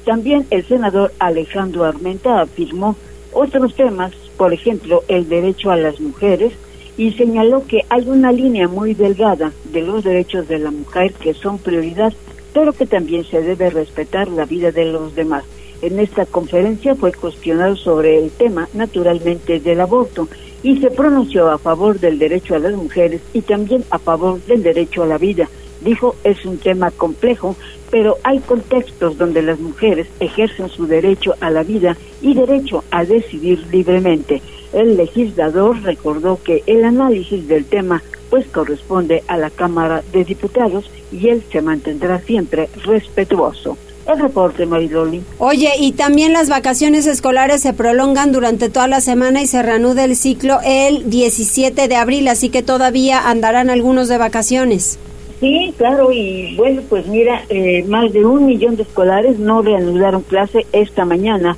También 0.06 0.46
el 0.50 0.66
senador 0.66 1.14
Alejandro 1.20 1.86
Armenta 1.86 2.42
afirmó 2.42 2.96
otros 3.32 3.74
temas, 3.76 4.14
por 4.38 4.54
ejemplo, 4.54 5.04
el 5.08 5.30
derecho 5.30 5.72
a 5.72 5.78
las 5.78 6.00
mujeres, 6.00 6.54
y 6.98 7.12
señaló 7.14 7.66
que 7.66 7.82
hay 7.90 8.08
una 8.08 8.32
línea 8.32 8.68
muy 8.68 8.94
delgada 8.94 9.52
de 9.72 9.82
los 9.82 10.04
derechos 10.04 10.48
de 10.48 10.60
la 10.60 10.72
mujer 10.72 11.14
que 11.14 11.34
son 11.34 11.58
prioridad, 11.58 12.14
pero 12.54 12.74
que 12.74 12.86
también 12.86 13.24
se 13.26 13.42
debe 13.42 13.70
respetar 13.70 14.28
la 14.28 14.46
vida 14.46 14.72
de 14.72 14.86
los 14.86 15.16
demás. 15.16 15.44
En 15.84 16.00
esta 16.00 16.26
conferencia 16.26 16.96
fue 16.96 17.12
cuestionado 17.12 17.76
sobre 17.76 18.18
el 18.18 18.32
tema, 18.32 18.70
naturalmente, 18.74 19.60
del 19.60 19.82
aborto 19.82 20.30
y 20.64 20.78
se 20.78 20.90
pronunció 20.90 21.52
a 21.52 21.58
favor 21.58 22.00
del 22.00 22.20
derecho 22.20 22.56
a 22.56 22.60
las 22.60 22.72
mujeres 22.72 23.20
y 23.34 23.42
también 23.42 23.84
a 23.90 24.00
favor 24.00 24.42
del 24.46 24.64
derecho 24.64 25.04
a 25.04 25.08
la 25.08 25.18
vida. 25.18 25.50
Dijo, 25.82 26.16
es 26.24 26.46
un 26.46 26.58
tema 26.58 26.90
complejo, 26.92 27.58
pero 27.92 28.16
hay 28.24 28.40
contextos 28.40 29.18
donde 29.18 29.42
las 29.42 29.60
mujeres 29.60 30.08
ejercen 30.22 30.70
su 30.70 30.88
derecho 30.88 31.36
a 31.42 31.50
la 31.50 31.64
vida 31.64 31.98
y 32.22 32.34
derecho 32.34 32.86
a 32.90 33.04
decidir 33.04 33.68
libremente. 33.70 34.42
El 34.72 34.96
legislador 34.96 35.82
recordó 35.82 36.40
que 36.42 36.64
el 36.66 36.86
análisis 36.86 37.46
del 37.50 37.66
tema 37.66 38.02
pues 38.30 38.48
corresponde 38.48 39.22
a 39.28 39.36
la 39.36 39.50
Cámara 39.50 40.02
de 40.14 40.24
Diputados 40.24 40.90
y 41.12 41.28
él 41.28 41.44
se 41.52 41.62
mantendrá 41.62 42.22
siempre 42.22 42.70
respetuoso. 42.86 43.78
El 44.06 44.20
reporte, 44.20 44.66
Mariloli. 44.66 45.24
Oye, 45.38 45.72
y 45.80 45.94
también 45.94 46.34
las 46.34 46.50
vacaciones 46.50 47.08
escolares 47.08 47.62
se 47.62 47.74
prolongan 47.74 48.34
durante 48.34 48.70
toda 48.70 48.88
la 48.88 49.00
semana 49.00 49.42
y 49.42 49.48
se 49.48 49.64
reanuda 49.64 50.04
el 50.04 50.18
ciclo 50.18 50.60
el 50.66 51.10
17 51.10 51.88
de 51.88 51.96
abril, 51.96 52.28
así 52.28 52.50
que 52.50 52.64
todavía 52.64 53.30
andarán 53.30 53.70
algunos 53.70 54.10
de 54.10 54.18
vacaciones. 54.18 55.00
Sí, 55.40 55.74
claro, 55.78 56.12
y 56.12 56.56
bueno, 56.56 56.82
pues 56.90 57.08
mira, 57.08 57.44
eh, 57.50 57.84
más 57.88 58.12
de 58.12 58.26
un 58.26 58.46
millón 58.46 58.76
de 58.76 58.84
escolares 58.84 59.40
no 59.40 59.62
reanudaron 59.62 60.22
clase 60.22 60.66
esta 60.74 61.06
mañana 61.06 61.58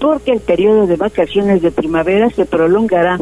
porque 0.00 0.32
el 0.32 0.40
periodo 0.40 0.86
de 0.86 0.96
vacaciones 0.96 1.62
de 1.62 1.70
primavera 1.70 2.28
se 2.30 2.44
prolongará 2.44 3.18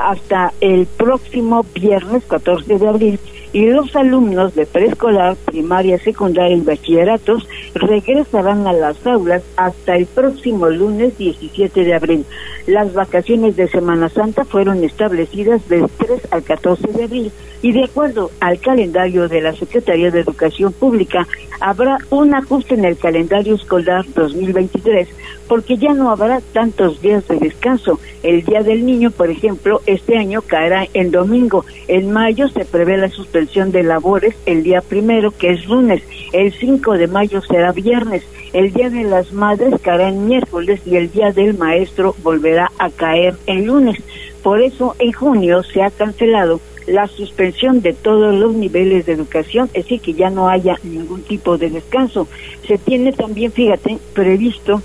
hasta 0.00 0.52
el 0.60 0.86
próximo 0.86 1.64
viernes 1.74 2.24
14 2.24 2.78
de 2.78 2.88
abril 2.88 3.20
y 3.52 3.66
los 3.66 3.94
alumnos 3.96 4.54
de 4.54 4.66
preescolar, 4.66 5.36
primaria, 5.44 5.98
secundaria 5.98 6.56
y 6.56 6.60
bachilleratos 6.60 7.48
regresarán 7.74 8.66
a 8.66 8.72
las 8.72 9.04
aulas 9.06 9.42
hasta 9.56 9.96
el 9.96 10.06
próximo 10.06 10.68
lunes 10.68 11.16
17 11.18 11.84
de 11.84 11.94
abril. 11.94 12.24
Las 12.66 12.92
vacaciones 12.92 13.56
de 13.56 13.68
Semana 13.68 14.08
Santa 14.08 14.44
fueron 14.44 14.84
establecidas 14.84 15.68
del 15.68 15.86
3 15.98 16.28
al 16.30 16.42
14 16.44 16.88
de 16.88 17.04
abril 17.04 17.32
y 17.62 17.72
de 17.72 17.84
acuerdo 17.84 18.30
al 18.40 18.60
calendario 18.60 19.28
de 19.28 19.40
la 19.40 19.54
Secretaría 19.54 20.10
de 20.10 20.20
Educación 20.20 20.72
Pública 20.72 21.26
habrá 21.60 21.98
un 22.10 22.34
ajuste 22.34 22.74
en 22.74 22.84
el 22.84 22.96
calendario 22.96 23.54
escolar 23.54 24.04
2023 24.14 25.08
porque 25.50 25.78
ya 25.78 25.94
no 25.94 26.10
habrá 26.12 26.40
tantos 26.40 27.02
días 27.02 27.26
de 27.26 27.36
descanso. 27.40 27.98
El 28.22 28.44
Día 28.44 28.62
del 28.62 28.86
Niño, 28.86 29.10
por 29.10 29.30
ejemplo, 29.30 29.82
este 29.84 30.16
año 30.16 30.42
caerá 30.42 30.86
en 30.94 31.10
domingo. 31.10 31.64
En 31.88 32.12
mayo 32.12 32.48
se 32.50 32.64
prevé 32.64 32.96
la 32.96 33.08
suspensión 33.08 33.72
de 33.72 33.82
labores 33.82 34.36
el 34.46 34.62
día 34.62 34.80
primero, 34.80 35.32
que 35.32 35.50
es 35.50 35.66
lunes. 35.66 36.04
El 36.32 36.52
5 36.52 36.92
de 36.92 37.08
mayo 37.08 37.42
será 37.42 37.72
viernes. 37.72 38.22
El 38.52 38.72
Día 38.72 38.90
de 38.90 39.02
las 39.02 39.32
Madres 39.32 39.74
caerá 39.82 40.10
en 40.10 40.28
miércoles 40.28 40.82
y 40.86 40.94
el 40.94 41.10
Día 41.10 41.32
del 41.32 41.58
Maestro 41.58 42.14
volverá 42.22 42.70
a 42.78 42.88
caer 42.90 43.34
en 43.46 43.66
lunes. 43.66 44.00
Por 44.44 44.62
eso, 44.62 44.94
en 45.00 45.10
junio 45.10 45.64
se 45.64 45.82
ha 45.82 45.90
cancelado 45.90 46.60
la 46.86 47.08
suspensión 47.08 47.82
de 47.82 47.92
todos 47.92 48.32
los 48.36 48.54
niveles 48.54 49.04
de 49.04 49.14
educación, 49.14 49.68
es 49.74 49.82
decir, 49.82 50.00
que 50.00 50.12
ya 50.14 50.30
no 50.30 50.48
haya 50.48 50.78
ningún 50.84 51.22
tipo 51.22 51.58
de 51.58 51.70
descanso. 51.70 52.28
Se 52.68 52.78
tiene 52.78 53.12
también, 53.12 53.50
fíjate, 53.50 53.98
previsto 54.14 54.80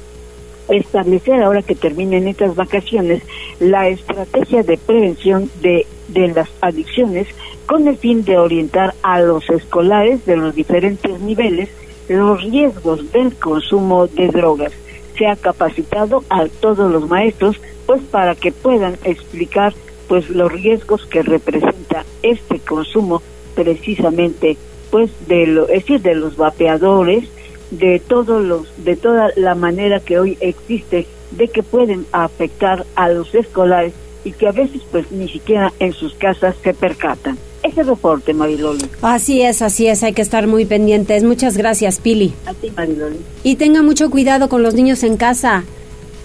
establecer 0.69 1.41
ahora 1.41 1.61
que 1.61 1.75
terminen 1.75 2.27
estas 2.27 2.55
vacaciones 2.55 3.23
la 3.59 3.87
estrategia 3.87 4.63
de 4.63 4.77
prevención 4.77 5.49
de, 5.61 5.85
de 6.07 6.27
las 6.29 6.49
adicciones 6.61 7.27
con 7.65 7.87
el 7.87 7.97
fin 7.97 8.23
de 8.23 8.37
orientar 8.37 8.93
a 9.01 9.19
los 9.21 9.49
escolares 9.49 10.25
de 10.25 10.37
los 10.37 10.55
diferentes 10.55 11.19
niveles 11.19 11.69
los 12.07 12.43
riesgos 12.43 13.11
del 13.11 13.33
consumo 13.35 14.07
de 14.07 14.27
drogas. 14.27 14.71
Se 15.17 15.27
ha 15.27 15.35
capacitado 15.35 16.23
a 16.29 16.45
todos 16.59 16.91
los 16.91 17.07
maestros 17.09 17.59
pues 17.85 18.01
para 18.01 18.35
que 18.35 18.51
puedan 18.51 18.97
explicar 19.03 19.73
pues 20.07 20.29
los 20.29 20.51
riesgos 20.51 21.05
que 21.05 21.23
representa 21.23 22.05
este 22.21 22.59
consumo 22.59 23.21
precisamente 23.55 24.57
pues 24.91 25.09
de 25.27 25.47
lo 25.47 25.63
es 25.63 25.85
decir 25.85 26.01
de 26.01 26.15
los 26.15 26.35
vapeadores 26.37 27.27
de 27.71 27.99
todos 27.99 28.43
los 28.43 28.67
de 28.83 28.95
toda 28.95 29.29
la 29.35 29.55
manera 29.55 29.99
que 29.99 30.19
hoy 30.19 30.37
existe 30.39 31.07
de 31.31 31.47
que 31.47 31.63
pueden 31.63 32.05
afectar 32.11 32.85
a 32.95 33.09
los 33.09 33.33
escolares 33.33 33.93
y 34.23 34.31
que 34.31 34.47
a 34.47 34.51
veces 34.51 34.81
pues 34.91 35.11
ni 35.11 35.29
siquiera 35.29 35.71
en 35.79 35.93
sus 35.93 36.13
casas 36.15 36.55
se 36.63 36.73
percatan. 36.73 37.37
Ese 37.63 37.83
reporte, 37.83 38.33
Mariloli. 38.33 38.85
Así 39.01 39.41
es, 39.41 39.61
así 39.61 39.87
es, 39.87 40.03
hay 40.03 40.13
que 40.13 40.21
estar 40.21 40.45
muy 40.45 40.65
pendientes. 40.65 41.23
Muchas 41.23 41.57
gracias, 41.57 41.99
Pili. 41.99 42.33
A 42.45 42.53
ti, 42.53 42.71
Mariloli. 42.75 43.17
Y 43.43 43.55
tenga 43.55 43.81
mucho 43.81 44.09
cuidado 44.11 44.49
con 44.49 44.61
los 44.61 44.75
niños 44.75 45.03
en 45.03 45.17
casa 45.17 45.63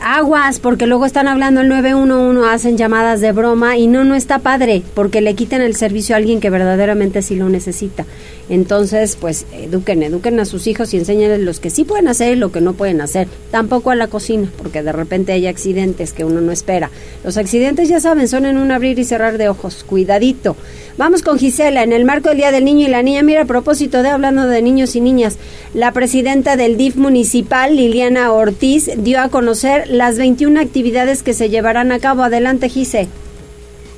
aguas, 0.03 0.61
porque 0.61 0.87
luego 0.87 1.07
están 1.07 1.29
hablando 1.29 1.61
el 1.61 1.69
911, 1.69 2.49
hacen 2.49 2.77
llamadas 2.77 3.21
de 3.21 3.33
broma 3.33 3.77
y 3.77 3.87
no, 3.87 4.05
no 4.05 4.15
está 4.15 4.39
padre, 4.39 4.83
porque 4.95 5.21
le 5.21 5.35
quitan 5.35 5.61
el 5.61 5.77
servicio 5.77 6.15
a 6.15 6.19
alguien 6.19 6.41
que 6.41 6.51
verdaderamente 6.51 7.23
sí 7.23 7.37
lo 7.37 7.49
necesita. 7.49 8.07
Entonces, 8.49 9.17
pues 9.17 9.47
eduquen, 9.53 10.03
eduquen 10.03 10.41
a 10.41 10.45
sus 10.45 10.67
hijos 10.67 10.93
y 10.93 10.97
enséñenles 10.97 11.41
los 11.41 11.61
que 11.61 11.71
sí 11.71 11.85
pueden 11.85 12.09
hacer 12.09 12.33
y 12.33 12.37
lo 12.37 12.51
que 12.51 12.61
no 12.61 12.73
pueden 12.73 13.01
hacer. 13.01 13.29
Tampoco 13.53 13.91
a 13.91 13.95
la 13.95 14.09
cocina, 14.09 14.51
porque 14.59 14.83
de 14.83 14.91
repente 14.93 15.33
hay 15.33 15.47
accidentes 15.47 16.13
que 16.13 16.25
uno 16.25 16.41
no 16.41 16.51
espera. 16.51 16.91
Los 17.23 17.37
accidentes, 17.37 17.89
ya 17.89 18.01
saben, 18.01 18.27
son 18.27 18.47
en 18.47 18.59
un 18.59 18.73
abrir 18.73 18.99
y 18.99 19.05
cerrar 19.05 19.39
de 19.39 19.49
ojos. 19.49 19.85
Cuidadito. 19.85 20.57
Vamos 20.99 21.23
con 21.23 21.39
Gisela, 21.39 21.83
en 21.83 21.93
el 21.93 22.05
marco 22.05 22.29
del 22.29 22.39
Día 22.39 22.51
del 22.51 22.65
Niño 22.65 22.87
y 22.87 22.91
la 22.91 23.03
Niña. 23.03 23.23
Mira, 23.23 23.43
a 23.43 23.47
propósito 23.47 24.03
de 24.03 24.09
hablando 24.09 24.47
de 24.47 24.61
niños 24.61 24.97
y 24.97 25.01
niñas, 25.01 25.39
la 25.73 25.93
presidenta 25.93 26.57
del 26.57 26.77
DIF 26.77 26.97
municipal, 26.97 27.77
Liliana 27.77 28.33
Ortiz, 28.33 28.91
dio 28.99 29.21
a 29.21 29.29
conocer 29.29 29.89
las 29.90 30.18
21 30.18 30.61
actividades 30.61 31.22
que 31.22 31.35
se 31.35 31.50
llevarán 31.50 31.92
a 31.92 31.98
cabo. 31.98 32.22
Adelante, 32.22 32.68
Gise. 32.68 33.09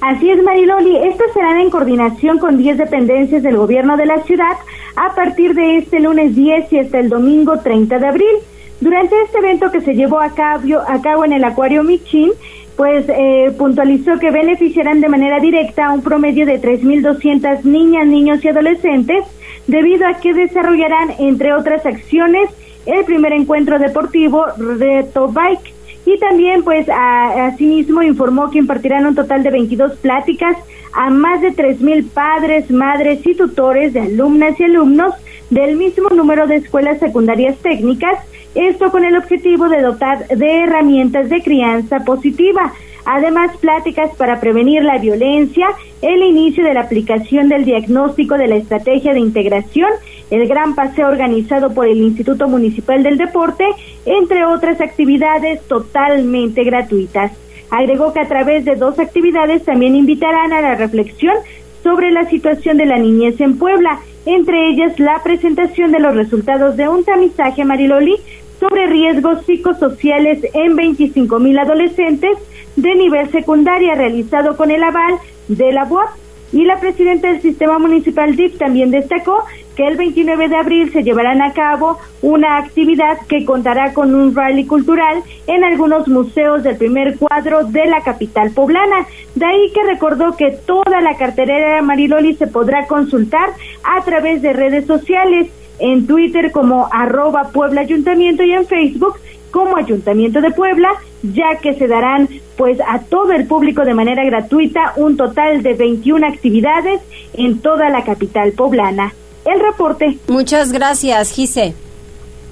Así 0.01 0.31
es, 0.31 0.43
Mariloli. 0.43 0.97
Estas 0.97 1.33
serán 1.33 1.61
en 1.61 1.71
coordinación 1.71 2.39
con 2.39 2.57
10 2.57 2.79
dependencias 2.79 3.43
del 3.43 3.57
gobierno 3.57 3.97
de 3.97 4.07
la 4.07 4.23
ciudad 4.25 4.57
a 4.97 5.15
partir 5.15 5.55
de 5.55 5.79
este 5.79 6.01
lunes 6.01 6.35
10 6.35 6.73
y 6.73 6.79
hasta 6.79 6.99
el 6.99 7.09
domingo 7.09 7.61
30 7.61 7.99
de 7.99 8.07
abril. 8.07 8.35
Durante 8.81 9.15
este 9.23 9.39
evento 9.39 9.71
que 9.71 9.81
se 9.81 9.95
llevó 9.95 10.19
a 10.19 10.31
cabo, 10.31 10.81
a 10.89 11.01
cabo 11.03 11.25
en 11.25 11.35
el 11.35 11.45
Acuario 11.45 11.85
Michin, 11.85 12.33
pues 12.75 13.05
eh, 13.09 13.53
puntualizó 13.57 14.19
que 14.19 14.31
beneficiarán 14.31 15.01
de 15.01 15.09
manera 15.09 15.39
directa 15.39 15.87
a 15.87 15.93
un 15.93 16.03
promedio 16.03 16.47
de 16.47 16.61
3.200 16.61 17.63
niñas, 17.63 18.07
niños 18.07 18.43
y 18.45 18.49
adolescentes, 18.49 19.25
debido 19.67 20.09
a 20.09 20.15
que 20.15 20.33
desarrollarán, 20.33 21.11
entre 21.19 21.53
otras 21.53 21.87
acciones, 21.87 22.51
el 22.87 23.05
primer 23.05 23.35
encuentro 23.35 23.79
deportivo 23.79 24.47
Reto 24.57 25.29
Bike 25.29 25.82
y 26.05 26.19
también, 26.19 26.65
pues, 26.65 26.89
asimismo 26.89 28.03
informó 28.03 28.51
que 28.51 28.59
impartirán 28.59 29.07
un 29.07 29.15
total 29.15 29.43
de 29.43 29.51
22 29.51 29.97
pláticas 29.99 30.57
a 30.93 31.11
más 31.11 31.41
de 31.41 31.53
3.000 31.53 32.09
padres, 32.11 32.71
madres 32.71 33.21
y 33.25 33.35
tutores 33.35 33.93
de 33.93 34.01
alumnas 34.01 34.59
y 34.59 34.65
alumnos 34.65 35.15
del 35.51 35.77
mismo 35.77 36.09
número 36.11 36.47
de 36.47 36.57
escuelas 36.57 36.99
secundarias 36.99 37.57
técnicas, 37.59 38.19
esto 38.55 38.91
con 38.91 39.05
el 39.05 39.17
objetivo 39.17 39.69
de 39.69 39.81
dotar 39.81 40.27
de 40.29 40.63
herramientas 40.65 41.29
de 41.31 41.43
crianza 41.43 42.01
positiva. 42.01 42.73
Además, 43.05 43.57
pláticas 43.59 44.15
para 44.17 44.41
prevenir 44.41 44.83
la 44.85 44.99
violencia, 44.99 45.69
el 46.01 46.23
inicio 46.23 46.65
de 46.65 46.75
la 46.75 46.83
aplicación 46.83 47.49
del 47.49 47.65
diagnóstico 47.65 48.39
de 48.39 48.49
la 48.49 48.57
estrategia 48.57 49.13
de 49.13 49.21
integración 49.21 49.91
el 50.33 50.49
gran 50.49 50.75
paseo 50.75 51.09
organizado 51.09 51.75
por 51.75 51.87
el 51.87 51.99
Instituto 51.99 52.49
Municipal 52.49 53.03
del 53.03 53.19
Deporte, 53.19 53.67
entre 54.07 54.47
otras 54.47 54.81
actividades 54.81 55.61
totalmente 55.69 56.65
gratuitas. 56.65 57.33
Agregó 57.71 58.15
que 58.15 58.21
a 58.21 58.29
través 58.29 58.65
de 58.65 58.77
dos 58.77 58.99
actividades 58.99 59.63
también 59.63 59.95
invitarán 59.95 60.55
a 60.55 60.63
la 60.63 60.75
reflexión 60.75 61.35
sobre 61.83 62.11
la 62.11 62.25
situación 62.31 62.79
de 62.79 62.87
la 62.87 62.97
niñez 62.97 63.39
en 63.43 63.59
Puebla, 63.59 64.01
entre 64.25 64.71
ellas 64.71 64.99
la 64.99 65.23
presentación 65.23 65.93
de 65.93 66.01
los 66.01 66.15
resultados 66.15 66.79
de 66.79 66.89
un 66.89 67.05
tamizaje 67.05 67.67
Mariloli 67.67 68.17
sobre 68.59 68.87
riesgos 68.87 69.45
psicosociales 69.45 70.47
en 70.55 70.77
25 70.77 71.41
mil 71.41 71.59
adolescentes 71.59 72.39
de 72.77 72.95
nivel 72.95 73.31
secundaria 73.31 73.95
realizado 73.95 74.57
con 74.57 74.71
el 74.71 74.83
aval 74.83 75.15
de 75.49 75.73
la 75.73 75.85
UAP. 75.85 76.11
Y 76.53 76.67
la 76.67 76.79
presidenta 76.79 77.29
del 77.29 77.41
Sistema 77.41 77.79
Municipal 77.79 78.37
DIP 78.37 78.59
también 78.59 78.91
destacó 78.91 79.43
que 79.75 79.87
el 79.87 79.97
29 79.97 80.49
de 80.49 80.57
abril 80.57 80.93
se 80.93 81.03
llevarán 81.03 81.41
a 81.41 81.55
cabo 81.55 81.99
una 82.21 82.59
actividad 82.59 83.19
que 83.27 83.47
contará 83.47 83.95
con 83.95 84.15
un 84.15 84.35
rally 84.35 84.67
cultural 84.67 85.23
en 85.47 85.65
algunos 85.65 86.09
museos 86.09 86.63
del 86.63 86.77
primer 86.77 87.17
cuadro 87.17 87.65
de 87.65 87.87
la 87.87 88.03
capital 88.03 88.51
poblana. 88.51 89.07
De 89.35 89.47
ahí 89.47 89.73
que 89.73 89.83
recordó 89.85 90.37
que 90.37 90.51
toda 90.51 91.01
la 91.01 91.17
carterera 91.17 91.77
de 91.77 91.83
Mariloli 91.83 92.35
se 92.35 92.47
podrá 92.47 92.87
consultar 92.87 93.55
a 93.83 94.05
través 94.05 94.43
de 94.43 94.53
redes 94.53 94.87
sociales, 94.87 95.49
en 95.79 96.07
Twitter 96.07 96.53
como 96.53 96.89
arroba 96.93 97.51
Puebla 97.53 97.81
Ayuntamiento 97.81 98.45
y 98.45 98.53
en 98.53 98.67
Facebook 98.67 99.17
como 99.53 99.77
Ayuntamiento 99.77 100.41
de 100.41 100.51
Puebla, 100.51 100.89
ya 101.23 101.59
que 101.61 101.75
se 101.75 101.87
darán 101.87 102.29
pues 102.57 102.79
a 102.81 102.99
todo 102.99 103.31
el 103.33 103.47
público 103.47 103.85
de 103.85 103.95
manera 103.95 104.25
gratuita 104.25 104.95
un 104.97 105.17
total 105.17 105.63
de 105.63 105.75
21 105.75 106.27
actividades 106.27 107.01
en 107.35 107.61
toda 107.61 107.89
la 107.91 108.03
capital 108.03 108.53
poblana 108.53 109.15
el 109.45 109.61
reporte. 109.61 110.19
Muchas 110.29 110.73
gracias, 110.73 111.33
Gise. 111.33 111.75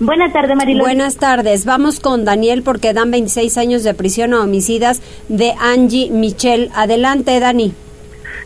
Buenas 0.01 0.33
tardes. 0.33 0.57
Buenas 0.79 1.17
tardes. 1.17 1.67
Vamos 1.67 2.01
con 2.01 2.25
Daniel 2.25 2.63
porque 2.63 2.95
dan 2.95 3.11
26 3.11 3.59
años 3.59 3.85
de 3.85 3.93
prisión 3.93 4.33
a 4.33 4.41
homicidas 4.41 5.03
de 5.29 5.53
Angie 5.61 6.11
Michel. 6.11 6.71
Adelante, 6.75 7.39
Dani. 7.39 7.75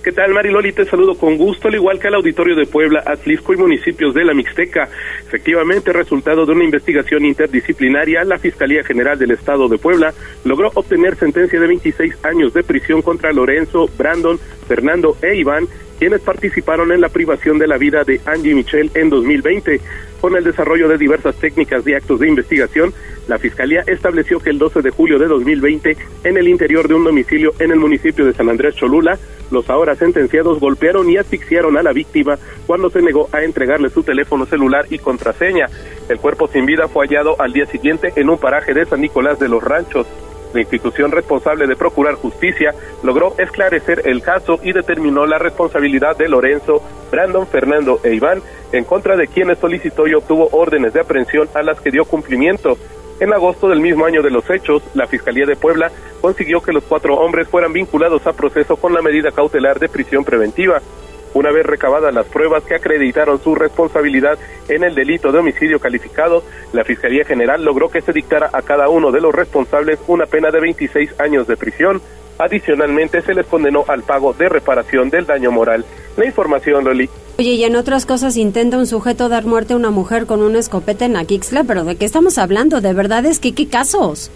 ¿Qué 0.05 0.13
tal, 0.13 0.35
Mariloli? 0.35 0.73
Te 0.73 0.85
saludo 0.85 1.15
con 1.15 1.39
gusto, 1.39 1.69
al 1.69 1.77
igual 1.77 1.99
que 1.99 2.09
al 2.09 2.17
auditorio 2.17 2.55
de 2.55 2.67
Puebla, 2.67 3.03
Atlisco 3.07 3.55
y 3.55 3.57
municipios 3.57 4.13
de 4.13 4.23
la 4.23 4.35
Mixteca. 4.35 4.87
Efectivamente, 5.27 5.95
resultado 5.95 6.45
de 6.45 6.53
una 6.53 6.65
investigación 6.65 7.25
interdisciplinaria, 7.25 8.23
la 8.25 8.39
Fiscalía 8.39 8.85
General 8.85 9.19
del 9.19 9.31
Estado 9.31 9.67
de 9.67 9.79
Puebla 9.79 10.13
logró 10.45 10.71
obtener 10.75 11.17
sentencia 11.17 11.59
de 11.59 11.67
26 11.69 12.23
años 12.23 12.53
de 12.53 12.63
prisión 12.63 13.01
contra 13.01 13.33
Lorenzo, 13.33 13.89
Brandon, 13.97 14.39
Fernando 14.69 15.17
e 15.23 15.37
Iván, 15.37 15.67
quienes 15.99 16.21
participaron 16.21 16.93
en 16.93 17.01
la 17.01 17.09
privación 17.09 17.59
de 17.59 17.67
la 17.67 17.79
vida 17.79 18.05
de 18.05 18.21
Angie 18.27 18.55
Michel 18.55 18.91
en 18.95 19.11
2020. 19.11 19.81
Con 20.21 20.37
el 20.37 20.45
desarrollo 20.45 20.89
de 20.89 20.97
diversas 20.97 21.37
técnicas 21.37 21.87
y 21.87 21.93
actos 21.93 22.21
de 22.21 22.29
investigación, 22.29 22.95
la 23.29 23.39
Fiscalía 23.39 23.85
estableció 23.87 24.39
que 24.39 24.51
el 24.51 24.59
12 24.59 24.81
de 24.81 24.91
julio 24.91 25.19
de 25.19 25.27
2020, 25.27 25.97
en 26.25 26.37
el 26.37 26.49
interior 26.49 26.89
de 26.89 26.95
un 26.95 27.05
domicilio 27.05 27.53
en 27.59 27.73
el 27.73 27.79
municipio 27.79 28.25
de 28.25 28.33
San 28.33 28.49
Andrés 28.49 28.75
Cholula, 28.75 29.19
los 29.51 29.69
ahora 29.69 29.95
sentenciados 29.95 30.61
golpearon 30.61 31.11
y 31.11 31.17
asfixiaron 31.17 31.77
a 31.77 31.83
la 31.83 31.93
víctima 31.93 32.39
cuando 32.67 32.91
se 32.91 33.03
negó 33.03 33.29
a 33.33 33.43
entregarle 33.43 33.91
su 33.91 34.03
teléfono 34.03 34.47
celular 34.47 34.87
y 34.91 34.99
contraseña. 34.99 35.67
El 36.09 36.19
cuerpo 36.19 36.49
sin 36.49 36.67
vida 36.67 36.89
fue 36.89 37.07
hallado 37.07 37.37
al 37.39 37.53
día 37.53 37.67
siguiente 37.67 38.13
en 38.17 38.31
un 38.31 38.39
paraje 38.39 38.75
de 38.75 38.87
San 38.87 39.01
Nicolás 39.01 39.39
de 39.39 39.49
los 39.49 39.63
Ranchos. 39.63 40.07
La 40.55 40.61
institución 40.61 41.11
responsable 41.11 41.67
de 41.67 41.75
procurar 41.75 42.15
justicia 42.15 42.73
logró 43.03 43.35
esclarecer 43.39 44.03
el 44.05 44.23
caso 44.23 44.61
y 44.63 44.73
determinó 44.73 45.27
la 45.27 45.39
responsabilidad 45.39 46.17
de 46.17 46.29
Lorenzo, 46.29 46.81
Brandon, 47.11 47.45
Fernando 47.49 47.99
e 48.05 48.15
Iván 48.15 48.41
en 48.71 48.85
contra 48.85 49.17
de 49.17 49.27
quienes 49.27 49.59
solicitó 49.59 50.07
y 50.07 50.15
obtuvo 50.15 50.49
órdenes 50.53 50.93
de 50.93 51.01
aprehensión 51.01 51.49
a 51.55 51.63
las 51.63 51.81
que 51.81 51.91
dio 51.91 52.05
cumplimiento. 52.05 52.79
En 53.19 53.33
agosto 53.33 53.69
del 53.69 53.81
mismo 53.81 54.07
año 54.07 54.23
de 54.23 54.31
los 54.31 54.49
hechos, 54.49 54.83
la 54.95 55.09
Fiscalía 55.09 55.45
de 55.45 55.57
Puebla 55.57 55.91
consiguió 56.21 56.61
que 56.61 56.73
los 56.73 56.85
cuatro 56.85 57.15
hombres 57.15 57.49
fueran 57.49 57.73
vinculados 57.73 58.25
a 58.29 58.33
proceso 58.33 58.77
con 58.77 58.95
la 58.95 59.03
medida 59.03 59.33
cautelar 59.33 59.81
de 59.81 59.89
prisión 59.89 60.25
preventiva. 60.25 60.81
Una 61.35 61.51
vez 61.51 61.67
recabadas 61.67 62.15
las 62.15 62.27
pruebas 62.27 62.63
que 62.63 62.77
acreditaron 62.77 63.43
su 63.43 63.57
responsabilidad 63.57 64.39
en 64.69 64.85
el 64.85 64.95
delito 64.95 65.33
de 65.33 65.41
homicidio 65.41 65.81
calificado, 65.81 66.45
la 66.73 66.85
Fiscalía 66.85 67.25
General 67.25 67.63
logró 67.63 67.89
que 67.89 68.01
se 68.01 68.13
dictara 68.13 68.51
a 68.53 68.63
cada 68.63 68.89
uno 68.89 69.11
de 69.11 69.21
los 69.21 69.35
responsables 69.35 69.99
una 70.07 70.27
pena 70.27 70.51
de 70.51 70.61
26 70.61 71.21
años 71.21 71.49
de 71.49 71.57
prisión. 71.57 72.01
Adicionalmente, 72.39 73.21
se 73.23 73.35
les 73.35 73.47
condenó 73.47 73.85
al 73.89 74.03
pago 74.03 74.33
de 74.33 74.49
reparación 74.49 75.11
del 75.11 75.27
daño 75.27 75.51
moral. 75.51 75.85
La 76.17 76.25
información, 76.25 76.85
Loli. 76.85 77.09
Oye, 77.37 77.51
y 77.51 77.65
en 77.65 77.75
otras 77.75 78.07
cosas 78.07 78.37
intenta 78.37 78.79
un 78.79 78.87
sujeto 78.87 79.29
dar 79.29 79.45
muerte 79.45 79.73
a 79.73 79.77
una 79.77 79.91
mujer 79.91 80.27
con 80.27 80.41
una 80.41 80.61
escopeta 80.61 81.05
en 81.05 81.17
Aquixla, 81.17 81.65
pero 81.65 81.83
¿de 81.83 81.97
qué 81.97 82.05
estamos 82.05 82.39
hablando? 82.39 82.81
De 82.81 82.93
verdad 82.93 83.27
es 83.27 83.41
que, 83.41 83.55
¿qué 83.55 83.69
casos? 83.69 84.31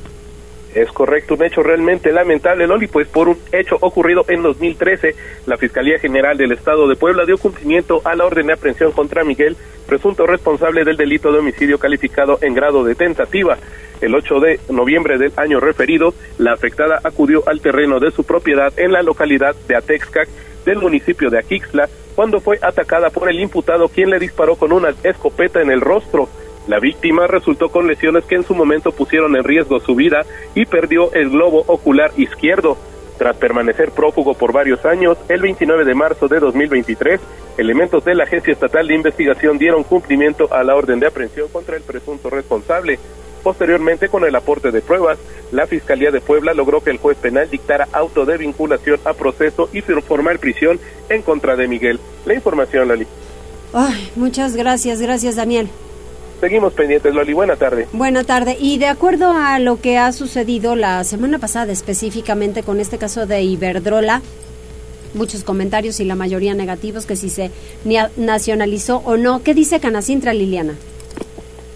Es 0.79 0.93
correcto, 0.93 1.35
un 1.35 1.45
hecho 1.45 1.61
realmente 1.61 2.13
lamentable, 2.13 2.69
Loli, 2.69 2.87
pues 2.87 3.09
por 3.09 3.29
un 3.29 3.37
hecho 3.51 3.77
ocurrido 3.81 4.25
en 4.29 4.45
2013, 4.45 5.13
la 5.47 5.57
Fiscalía 5.57 5.99
General 5.99 6.37
del 6.37 6.53
Estado 6.53 6.87
de 6.87 6.95
Puebla 6.95 7.25
dio 7.27 7.37
cumplimiento 7.37 8.01
a 8.05 8.15
la 8.15 8.25
orden 8.25 8.47
de 8.47 8.53
aprehensión 8.53 8.93
contra 8.93 9.25
Miguel, 9.25 9.57
presunto 9.89 10.25
responsable 10.25 10.85
del 10.85 10.97
delito 10.97 11.33
de 11.33 11.41
homicidio 11.41 11.81
calificado 11.81 12.39
en 12.43 12.55
grado 12.55 12.85
de 12.85 12.95
tentativa. 12.95 13.59
El 14.01 14.15
8 14.15 14.39
de 14.39 14.61
noviembre 14.71 15.19
del 15.19 15.33
año 15.37 15.59
referido, 15.59 16.15
la 16.39 16.53
afectada 16.53 17.01
acudió 17.03 17.43
al 17.49 17.61
terreno 17.61 17.99
de 17.99 18.13
su 18.13 18.23
propiedad 18.23 18.73
en 18.79 18.93
la 18.93 19.03
localidad 19.03 19.57
de 19.67 19.75
Atexcac 19.75 20.29
del 20.65 20.79
municipio 20.79 21.29
de 21.29 21.41
Aquixla 21.41 21.89
cuando 22.15 22.39
fue 22.39 22.61
atacada 22.63 23.11
por 23.11 23.29
el 23.29 23.41
imputado 23.41 23.89
quien 23.89 24.11
le 24.11 24.21
disparó 24.21 24.55
con 24.55 24.71
una 24.71 24.95
escopeta 25.03 25.61
en 25.61 25.73
el 25.73 25.81
rostro. 25.81 26.29
La 26.69 26.79
víctima 26.79 27.27
resultó 27.27 27.71
con 27.71 27.87
lesiones 27.87 28.25
que 28.27 28.35
en 28.35 28.45
su 28.45 28.55
momento 28.55 28.93
pusieron 28.93 29.35
en 29.37 29.43
riesgo 29.43 29.81
su 29.81 29.95
vida 29.95 30.27
y 30.55 30.67
perdió 30.67 31.11
el 31.15 31.31
globo 31.31 31.65
ocular 31.67 32.13
izquierdo. 32.19 32.77
Tras 33.17 33.37
permanecer 33.37 33.91
prófugo 33.91 34.35
por 34.35 34.53
varios 34.53 34.85
años, 34.85 35.17
el 35.31 35.41
29 35.41 35.87
de 35.87 35.95
marzo 35.95 36.29
de 36.29 36.39
2023, 36.39 37.21
elementos 37.57 38.05
de 38.05 38.15
la 38.15 38.25
Agencia 38.25 38.53
Estatal 38.53 38.87
de 38.87 38.95
Investigación 38.95 39.57
dieron 39.57 39.83
cumplimiento 39.83 40.53
a 40.53 40.63
la 40.63 40.77
orden 40.77 41.01
de 41.01 41.07
aprehensión 41.07 41.49
contra 41.49 41.75
el 41.75 41.83
presunto 41.83 42.29
responsable. 42.29 42.99
Posteriormente, 43.43 44.11
con 44.11 44.25
el 44.25 44.37
aporte 44.37 44.71
de 44.71 44.83
pruebas, 44.83 45.19
la 45.53 45.67
Fiscalía 45.67 46.11
de 46.11 46.21
Puebla 46.21 46.53
logró 46.53 46.83
que 46.83 46.91
el 46.91 46.99
juez 46.99 47.17
penal 47.17 47.49
dictara 47.49 47.89
auto 47.93 48.27
de 48.27 48.37
vinculación 48.37 49.01
a 49.07 49.15
proceso 49.15 49.71
y 49.73 49.81
formal 49.81 50.39
prisión 50.39 50.79
en 51.09 51.23
contra 51.23 51.57
de 51.57 51.67
Miguel. 51.67 51.99
La 52.27 52.35
información, 52.35 52.89
Lali. 52.89 53.07
Ay, 53.73 54.13
muchas 54.17 54.55
gracias, 54.55 55.01
gracias 55.01 55.37
Daniel. 55.37 55.71
Seguimos 56.41 56.73
pendientes, 56.73 57.13
Loli. 57.13 57.33
Buena 57.33 57.57
tarde. 57.57 57.89
Buena 57.93 58.23
tarde. 58.23 58.57
Y 58.61 58.79
de 58.79 58.87
acuerdo 58.87 59.33
a 59.33 59.59
lo 59.59 59.81
que 59.81 59.99
ha 59.99 60.13
sucedido 60.13 60.77
la 60.77 61.03
semana 61.03 61.39
pasada, 61.39 61.73
específicamente 61.73 62.63
con 62.63 62.79
este 62.79 62.97
caso 62.97 63.27
de 63.27 63.43
Iberdrola, 63.43 64.23
muchos 65.15 65.43
comentarios 65.43 65.99
y 65.99 66.05
la 66.05 66.15
mayoría 66.15 66.55
negativos, 66.55 67.07
que 67.07 67.17
si 67.17 67.29
se 67.29 67.51
nacionalizó 68.17 69.03
o 69.05 69.17
no. 69.17 69.43
¿Qué 69.43 69.53
dice 69.53 69.81
Canacintra, 69.81 70.33
Liliana? 70.33 70.75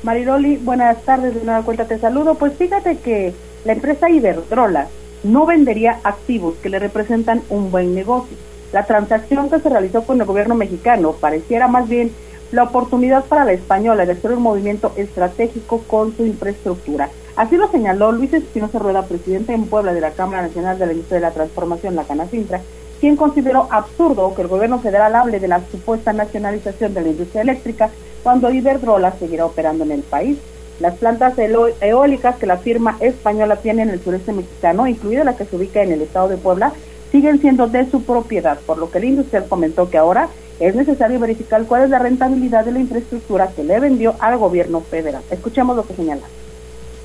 Mariloli, 0.05 0.57
buenas 0.57 1.03
tardes, 1.05 1.35
de 1.35 1.43
nueva 1.43 1.63
cuenta 1.63 1.87
te 1.87 1.99
saludo. 1.99 2.35
Pues 2.35 2.55
fíjate 2.55 2.99
que 2.99 3.33
la 3.65 3.73
empresa 3.73 4.11
Iberdrola 4.11 4.89
no 5.25 5.47
vendería 5.47 5.99
activos 6.05 6.55
que 6.63 6.69
le 6.69 6.79
representan 6.79 7.43
un 7.49 7.71
buen 7.71 7.95
negocio. 7.95 8.37
La 8.73 8.85
transacción 8.85 9.51
que 9.51 9.61
se 9.61 9.69
realizó 9.69 10.05
con 10.05 10.21
el 10.21 10.27
gobierno 10.27 10.55
mexicano 10.55 11.13
pareciera 11.13 11.69
más 11.69 11.89
bien 11.89 12.13
la 12.53 12.65
oportunidad 12.65 13.25
para 13.25 13.45
la 13.45 13.53
española 13.53 14.07
de 14.07 14.13
hacer 14.13 14.33
un 14.33 14.43
movimiento 14.43 14.93
estratégico 14.97 15.83
con 15.89 16.15
su 16.15 16.27
infraestructura. 16.27 17.09
Así 17.35 17.57
lo 17.57 17.71
señaló 17.71 18.13
Luis 18.13 18.33
Espinosa 18.35 18.79
Rueda, 18.79 19.07
presidente 19.07 19.55
en 19.55 19.67
Puebla 19.67 19.95
de 19.95 20.03
la 20.03 20.11
Cámara 20.11 20.43
Nacional 20.43 20.79
de 20.79 20.87
la 20.87 20.93
Industria 20.93 21.19
de 21.19 21.27
la 21.27 21.31
Transformación, 21.33 21.97
la 21.97 22.05
Canacintra, 22.05 22.61
quien 23.01 23.17
consideró 23.17 23.69
absurdo 23.71 24.35
que 24.35 24.43
el 24.43 24.49
gobierno 24.49 24.79
federal 24.81 25.17
hable 25.17 25.41
de 25.41 25.49
la 25.49 25.63
supuesta 25.71 26.13
nacionalización 26.13 26.93
de 26.93 27.01
la 27.01 27.09
industria 27.09 27.41
eléctrica 27.41 27.91
cuando 28.23 28.53
Iberdrola 28.53 29.13
seguirá 29.13 29.47
operando 29.47 29.85
en 29.85 29.93
el 29.93 30.03
país. 30.03 30.39
Las 30.79 30.95
plantas 30.95 31.35
eólicas 31.81 32.37
que 32.37 32.47
la 32.47 32.59
firma 32.59 32.97
española 33.01 33.57
tiene 33.57 33.83
en 33.83 33.91
el 33.91 34.01
sureste 34.01 34.33
mexicano, 34.33 34.87
incluida 34.87 35.25
la 35.25 35.37
que 35.37 35.47
se 35.47 35.57
ubica 35.57 35.83
en 35.83 35.93
el 35.93 36.03
estado 36.03 36.29
de 36.29 36.37
Puebla, 36.37 36.73
siguen 37.11 37.41
siendo 37.41 37.67
de 37.67 37.91
su 37.91 38.03
propiedad, 38.03 38.59
por 38.67 38.79
lo 38.79 38.91
que 38.91 38.99
el 38.99 39.05
industrial 39.05 39.47
comentó 39.49 39.91
que 39.91 39.99
ahora 39.99 40.29
es 40.61 40.75
necesario 40.75 41.19
verificar 41.19 41.65
cuál 41.67 41.85
es 41.85 41.91
la 41.91 41.99
rentabilidad 41.99 42.65
de 42.65 42.73
la 42.73 42.81
infraestructura 42.81 43.53
que 43.55 43.65
le 43.65 43.81
vendió 43.81 44.15
al 44.19 44.39
gobierno 44.39 44.83
federal. 44.89 45.23
Escuchemos 45.31 45.77
lo 45.77 45.87
que 45.87 45.95
señala. 45.95 46.23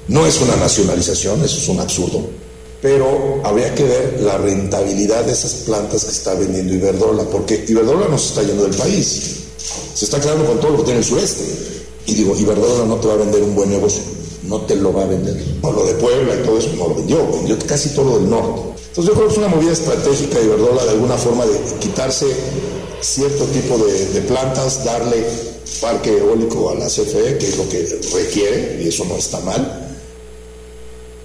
No 0.07 0.25
es 0.25 0.39
una 0.41 0.55
nacionalización, 0.55 1.43
eso 1.43 1.57
es 1.57 1.67
un 1.67 1.79
absurdo, 1.79 2.21
pero 2.81 3.41
habría 3.43 3.73
que 3.75 3.83
ver 3.83 4.21
la 4.21 4.37
rentabilidad 4.37 5.25
de 5.25 5.33
esas 5.33 5.53
plantas 5.65 6.05
que 6.05 6.11
está 6.11 6.33
vendiendo 6.35 6.73
Iberdrola, 6.73 7.23
porque 7.23 7.65
Iberdrola 7.67 8.07
no 8.07 8.17
se 8.17 8.29
está 8.29 8.43
yendo 8.43 8.63
del 8.63 8.75
país, 8.75 9.47
se 9.93 10.05
está 10.05 10.21
quedando 10.21 10.45
con 10.45 10.59
todo 10.59 10.71
lo 10.71 10.77
que 10.77 10.83
tiene 10.85 10.99
el 10.99 11.05
sureste. 11.05 11.43
Y 12.05 12.13
digo, 12.13 12.37
Iberdrola 12.37 12.85
no 12.85 12.95
te 12.95 13.07
va 13.07 13.15
a 13.15 13.17
vender 13.17 13.43
un 13.43 13.53
buen 13.53 13.69
negocio, 13.69 14.01
no 14.43 14.61
te 14.61 14.77
lo 14.77 14.93
va 14.93 15.03
a 15.03 15.07
vender. 15.07 15.43
O 15.61 15.71
lo 15.73 15.85
de 15.85 15.93
Puebla 15.95 16.35
y 16.35 16.45
todo 16.45 16.57
eso 16.57 16.69
no 16.77 16.87
lo 16.87 16.95
vendió, 16.95 17.29
vendió 17.29 17.57
casi 17.67 17.89
todo 17.89 18.17
del 18.19 18.29
norte. 18.29 18.61
Entonces 18.89 19.05
yo 19.05 19.13
creo 19.13 19.27
que 19.27 19.33
es 19.33 19.37
una 19.39 19.47
movida 19.49 19.73
estratégica 19.73 20.39
de 20.39 20.45
Iberdrola 20.45 20.85
de 20.85 20.91
alguna 20.91 21.17
forma 21.17 21.45
de 21.45 21.59
quitarse 21.79 22.27
cierto 23.01 23.45
tipo 23.45 23.77
de, 23.77 24.21
plantas, 24.21 24.83
darle 24.83 25.25
parque 25.81 26.17
eólico 26.17 26.71
a 26.71 26.75
la 26.75 26.87
CFE, 26.87 27.37
que 27.37 27.45
es 27.45 27.57
lo 27.57 27.69
que 27.69 27.85
requiere, 28.17 28.81
y 28.81 28.87
eso 28.87 29.05
no 29.05 29.15
está 29.15 29.39
mal. 29.41 29.83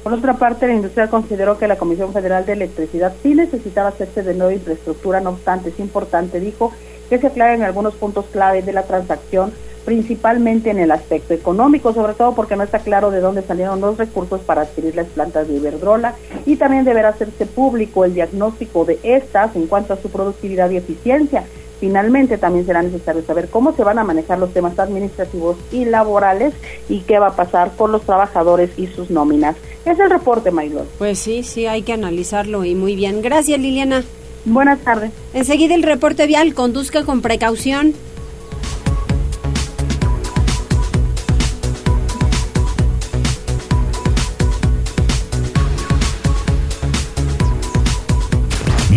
Por 0.03 0.13
otra 0.13 0.35
parte, 0.35 0.67
la 0.67 0.75
industria 0.75 1.09
consideró 1.09 1.59
que 1.59 1.69
la 1.69 1.79
Comisión 1.79 2.13
Federal 2.13 2.45
de 2.45 2.55
Electricidad 2.55 3.15
sí 3.23 3.35
necesitaba 3.35 3.91
hacerse 3.91 4.23
de 4.23 4.35
nueva 4.35 4.53
infraestructura, 4.53 5.21
no 5.21 5.31
obstante, 5.31 5.71
es 5.71 5.79
importante, 5.79 6.41
dijo, 6.41 6.73
que 7.09 7.19
se 7.19 7.29
aclaren 7.29 7.63
algunos 7.63 7.95
puntos 7.95 8.27
clave 8.33 8.63
de 8.63 8.73
la 8.73 8.83
transacción, 8.83 9.53
principalmente 9.85 10.71
en 10.71 10.79
el 10.79 10.91
aspecto 10.91 11.35
económico, 11.35 11.93
sobre 11.93 12.15
todo 12.15 12.35
porque 12.35 12.57
no 12.57 12.63
está 12.63 12.79
claro 12.81 13.11
de 13.11 13.21
dónde 13.21 13.43
salieron 13.43 13.81
los 13.81 13.99
recursos 13.99 14.41
para 14.41 14.63
adquirir 14.63 14.95
las 14.95 15.07
plantas 15.07 15.49
de 15.49 15.55
Iberdrola 15.55 16.15
y 16.47 16.57
también 16.57 16.85
deberá 16.85 17.09
hacerse 17.11 17.47
público 17.47 18.05
el 18.05 18.15
diagnóstico 18.15 18.85
de 18.85 18.99
estas 19.03 19.55
en 19.57 19.67
cuanto 19.67 19.93
a 19.93 20.01
su 20.01 20.11
productividad 20.11 20.71
y 20.71 20.77
eficiencia. 20.77 21.45
Finalmente, 21.83 22.39
también 22.39 22.65
será 22.65 22.81
necesario 22.81 23.25
saber 23.25 23.49
cómo 23.49 23.75
se 23.75 23.83
van 23.83 23.99
a 23.99 24.05
manejar 24.05 24.39
los 24.39 24.53
temas 24.53 24.79
administrativos 24.79 25.57
y 25.73 25.85
laborales 25.85 26.55
y 26.89 27.01
qué 27.01 27.19
va 27.19 27.27
a 27.27 27.35
pasar 27.35 27.73
con 27.77 27.91
los 27.91 28.03
trabajadores 28.03 28.71
y 28.77 28.87
sus 28.87 29.11
nóminas. 29.11 29.57
Es 29.85 29.99
el 29.99 30.09
reporte, 30.09 30.53
Maylor. 30.53 30.87
Pues 30.99 31.19
sí, 31.19 31.43
sí, 31.43 31.67
hay 31.67 31.83
que 31.83 31.93
analizarlo 31.93 32.65
y 32.65 32.77
muy 32.77 32.95
bien. 32.95 33.21
Gracias, 33.21 33.59
Liliana. 33.59 34.05
Buenas 34.45 34.79
tardes. 34.79 35.11
Enseguida 35.35 35.75
el 35.75 35.83
reporte 35.83 36.29
vial, 36.29 36.55
conduzca 36.55 37.05
con 37.05 37.21
precaución. 37.21 37.95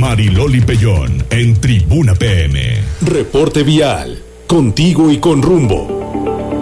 Mariloli 0.07 0.61
Pellón 0.61 1.25
en 1.31 1.59
Tribuna 1.59 2.13
PM. 2.13 2.61
Reporte 3.01 3.63
vial. 3.63 4.21
Contigo 4.45 5.09
y 5.09 5.17
con 5.17 5.41
rumbo. 5.41 6.54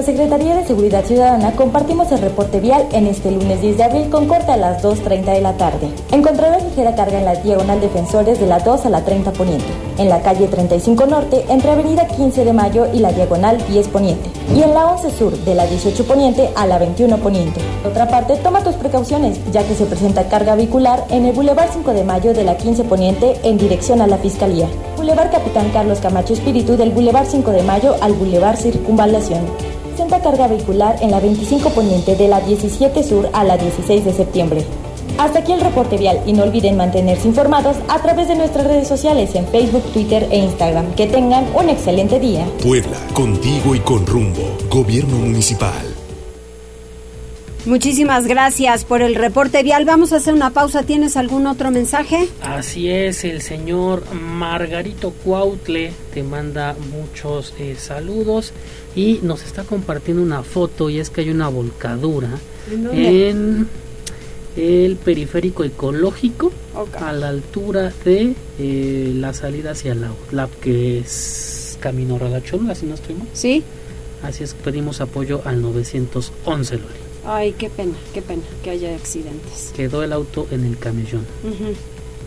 La 0.00 0.06
Secretaría 0.06 0.56
de 0.56 0.64
Seguridad 0.64 1.04
Ciudadana 1.04 1.52
compartimos 1.52 2.10
el 2.10 2.22
reporte 2.22 2.58
vial 2.58 2.86
en 2.92 3.06
este 3.06 3.30
lunes 3.30 3.60
10 3.60 3.76
de 3.76 3.84
abril 3.84 4.08
con 4.08 4.28
corte 4.28 4.50
a 4.50 4.56
las 4.56 4.82
2.30 4.82 5.34
de 5.34 5.42
la 5.42 5.58
tarde. 5.58 5.90
Encontrarás 6.10 6.64
ligera 6.64 6.94
carga 6.94 7.18
en 7.18 7.26
la 7.26 7.34
diagonal 7.34 7.82
Defensores 7.82 8.40
de 8.40 8.46
la 8.46 8.60
2 8.60 8.86
a 8.86 8.88
la 8.88 9.04
30 9.04 9.30
Poniente, 9.32 9.66
en 9.98 10.08
la 10.08 10.22
calle 10.22 10.48
35 10.48 11.04
Norte 11.04 11.44
entre 11.50 11.72
Avenida 11.72 12.06
15 12.06 12.46
de 12.46 12.52
Mayo 12.54 12.86
y 12.94 13.00
la 13.00 13.12
diagonal 13.12 13.58
10 13.68 13.88
Poniente, 13.88 14.30
y 14.54 14.62
en 14.62 14.72
la 14.72 14.86
11 14.86 15.10
Sur 15.10 15.36
de 15.36 15.54
la 15.54 15.66
18 15.66 16.02
Poniente 16.06 16.48
a 16.56 16.66
la 16.66 16.78
21 16.78 17.18
Poniente. 17.18 17.60
Por 17.82 17.92
otra 17.92 18.08
parte, 18.08 18.36
toma 18.36 18.64
tus 18.64 18.76
precauciones, 18.76 19.38
ya 19.52 19.64
que 19.64 19.74
se 19.74 19.84
presenta 19.84 20.30
carga 20.30 20.54
vehicular 20.54 21.04
en 21.10 21.26
el 21.26 21.34
Boulevard 21.34 21.68
5 21.74 21.92
de 21.92 22.04
Mayo 22.04 22.32
de 22.32 22.44
la 22.44 22.56
15 22.56 22.84
Poniente 22.84 23.38
en 23.42 23.58
dirección 23.58 24.00
a 24.00 24.06
la 24.06 24.16
Fiscalía. 24.16 24.66
Boulevard 24.96 25.30
Capitán 25.30 25.68
Carlos 25.74 26.00
Camacho 26.00 26.32
Espíritu 26.32 26.78
del 26.78 26.92
Boulevard 26.92 27.26
5 27.26 27.50
de 27.50 27.62
Mayo 27.64 27.96
al 28.00 28.14
Boulevard 28.14 28.56
Circunvalación. 28.56 29.44
Presenta 30.00 30.30
carga 30.30 30.48
vehicular 30.48 30.96
en 31.02 31.10
la 31.10 31.20
25 31.20 31.68
Poniente 31.70 32.16
de 32.16 32.26
la 32.26 32.40
17 32.40 33.02
Sur 33.02 33.28
a 33.34 33.44
la 33.44 33.58
16 33.58 34.02
de 34.02 34.14
septiembre. 34.14 34.64
Hasta 35.18 35.40
aquí 35.40 35.52
el 35.52 35.60
reporte 35.60 35.98
vial 35.98 36.22
y 36.24 36.32
no 36.32 36.44
olviden 36.44 36.78
mantenerse 36.78 37.28
informados 37.28 37.76
a 37.86 38.00
través 38.00 38.26
de 38.26 38.34
nuestras 38.34 38.66
redes 38.66 38.88
sociales 38.88 39.34
en 39.34 39.46
Facebook, 39.48 39.82
Twitter 39.92 40.26
e 40.30 40.38
Instagram. 40.38 40.94
Que 40.94 41.06
tengan 41.06 41.44
un 41.54 41.68
excelente 41.68 42.18
día. 42.18 42.46
Puebla, 42.62 42.96
contigo 43.12 43.74
y 43.74 43.80
con 43.80 44.06
rumbo. 44.06 44.56
Gobierno 44.70 45.18
Municipal. 45.18 45.89
Muchísimas 47.66 48.26
gracias 48.26 48.84
por 48.84 49.02
el 49.02 49.14
reporte 49.14 49.62
vial. 49.62 49.84
Vamos 49.84 50.12
a 50.12 50.16
hacer 50.16 50.32
una 50.32 50.50
pausa. 50.50 50.82
¿Tienes 50.82 51.16
algún 51.18 51.46
otro 51.46 51.70
mensaje? 51.70 52.28
Así 52.42 52.88
es, 52.88 53.24
el 53.24 53.42
señor 53.42 54.02
Margarito 54.14 55.12
Cuautle 55.24 55.92
te 56.14 56.22
manda 56.22 56.74
muchos 56.90 57.54
eh, 57.58 57.76
saludos 57.78 58.52
y 58.96 59.20
nos 59.22 59.44
está 59.44 59.64
compartiendo 59.64 60.22
una 60.22 60.42
foto 60.42 60.88
y 60.88 61.00
es 61.00 61.10
que 61.10 61.20
hay 61.20 61.30
una 61.30 61.48
volcadura 61.48 62.30
¿En 62.92 63.68
el 64.56 64.96
periférico 64.96 65.64
ecológico 65.64 66.52
a 66.98 67.12
la 67.12 67.28
altura 67.28 67.92
de 68.04 68.34
eh, 68.58 69.12
la 69.14 69.32
salida 69.32 69.72
hacia 69.72 69.94
la 69.94 70.10
UTLAP 70.10 70.50
que 70.60 70.98
es 70.98 71.78
Camino 71.80 72.18
Radachón, 72.18 72.70
así 72.70 72.86
no 72.86 72.94
estoy 72.94 73.14
mal. 73.16 73.28
Sí. 73.32 73.62
Así 74.22 74.44
es, 74.44 74.54
pedimos 74.54 75.00
apoyo 75.00 75.40
al 75.44 75.62
911 75.62 76.76
Loli. 76.76 77.09
Ay, 77.26 77.52
qué 77.52 77.68
pena, 77.70 77.94
qué 78.14 78.22
pena 78.22 78.42
que 78.64 78.70
haya 78.70 78.94
accidentes. 78.94 79.72
Quedó 79.76 80.02
el 80.02 80.12
auto 80.12 80.46
en 80.50 80.64
el 80.64 80.78
camellón. 80.78 81.26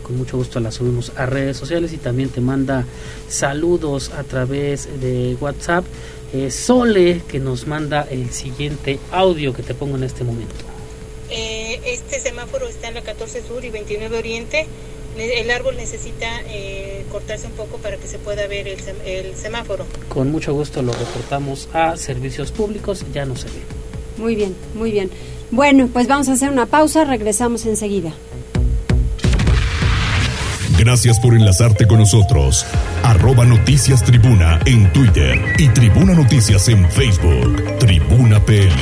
Con 0.03 0.17
mucho 0.17 0.37
gusto 0.37 0.59
la 0.59 0.71
subimos 0.71 1.11
a 1.15 1.25
redes 1.25 1.55
sociales 1.57 1.93
y 1.93 1.97
también 1.97 2.29
te 2.29 2.41
manda 2.41 2.85
saludos 3.29 4.11
a 4.11 4.23
través 4.23 4.87
de 5.01 5.35
WhatsApp. 5.39 5.85
Eh, 6.33 6.51
Sole, 6.51 7.21
que 7.27 7.39
nos 7.39 7.67
manda 7.67 8.07
el 8.09 8.31
siguiente 8.31 8.99
audio 9.11 9.53
que 9.53 9.63
te 9.63 9.73
pongo 9.73 9.95
en 9.97 10.03
este 10.03 10.23
momento. 10.23 10.55
Eh, 11.29 11.79
este 11.85 12.19
semáforo 12.19 12.67
está 12.67 12.89
en 12.89 12.95
la 12.95 13.01
14 13.01 13.43
Sur 13.47 13.63
y 13.63 13.69
29 13.69 14.17
Oriente. 14.17 14.67
El 15.17 15.51
árbol 15.51 15.77
necesita 15.77 16.41
eh, 16.47 17.05
cortarse 17.11 17.45
un 17.45 17.53
poco 17.53 17.77
para 17.77 17.97
que 17.97 18.07
se 18.07 18.17
pueda 18.17 18.47
ver 18.47 18.67
el, 18.67 18.79
sem- 18.79 18.95
el 19.05 19.35
semáforo. 19.35 19.85
Con 20.09 20.31
mucho 20.31 20.53
gusto 20.53 20.81
lo 20.81 20.91
reportamos 20.91 21.69
a 21.71 21.95
servicios 21.97 22.51
públicos, 22.51 23.05
ya 23.13 23.25
no 23.25 23.35
se 23.35 23.45
ve. 23.45 23.61
Muy 24.17 24.35
bien, 24.35 24.55
muy 24.75 24.91
bien. 24.91 25.09
Bueno, 25.51 25.89
pues 25.91 26.07
vamos 26.07 26.29
a 26.29 26.33
hacer 26.33 26.49
una 26.49 26.65
pausa. 26.65 27.03
Regresamos 27.05 27.65
enseguida. 27.65 28.13
Gracias 30.77 31.19
por 31.19 31.33
enlazarte 31.33 31.87
con 31.87 31.99
nosotros. 31.99 32.65
Arroba 33.03 33.45
Noticias 33.45 34.03
Tribuna 34.03 34.59
en 34.65 34.91
Twitter 34.91 35.39
y 35.57 35.67
Tribuna 35.69 36.13
Noticias 36.13 36.67
en 36.67 36.89
Facebook. 36.91 37.77
Tribuna 37.79 38.43
PM. 38.43 38.73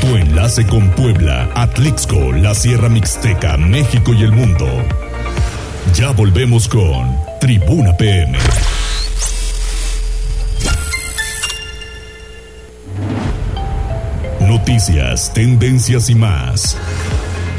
Tu 0.00 0.16
enlace 0.16 0.66
con 0.66 0.90
Puebla, 0.92 1.50
Atlixco, 1.54 2.32
la 2.32 2.54
Sierra 2.54 2.88
Mixteca, 2.88 3.56
México 3.56 4.14
y 4.14 4.22
el 4.22 4.32
mundo. 4.32 4.66
Ya 5.94 6.12
volvemos 6.12 6.68
con 6.68 7.16
Tribuna 7.40 7.96
PM. 7.96 8.38
Noticias, 14.68 15.32
tendencias 15.32 16.10
y 16.10 16.14
más. 16.14 16.76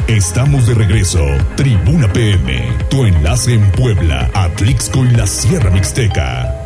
Estamos 0.08 0.68
de 0.68 0.76
regreso. 0.76 1.26
Tribuna 1.56 2.14
PM, 2.14 2.62
tu 2.92 3.04
enlace 3.04 3.56
en 3.56 3.72
Puebla, 3.72 4.30
Atlixco 4.36 5.04
y 5.04 5.10
la 5.10 5.26
Sierra 5.26 5.72
Mixteca. 5.72 6.59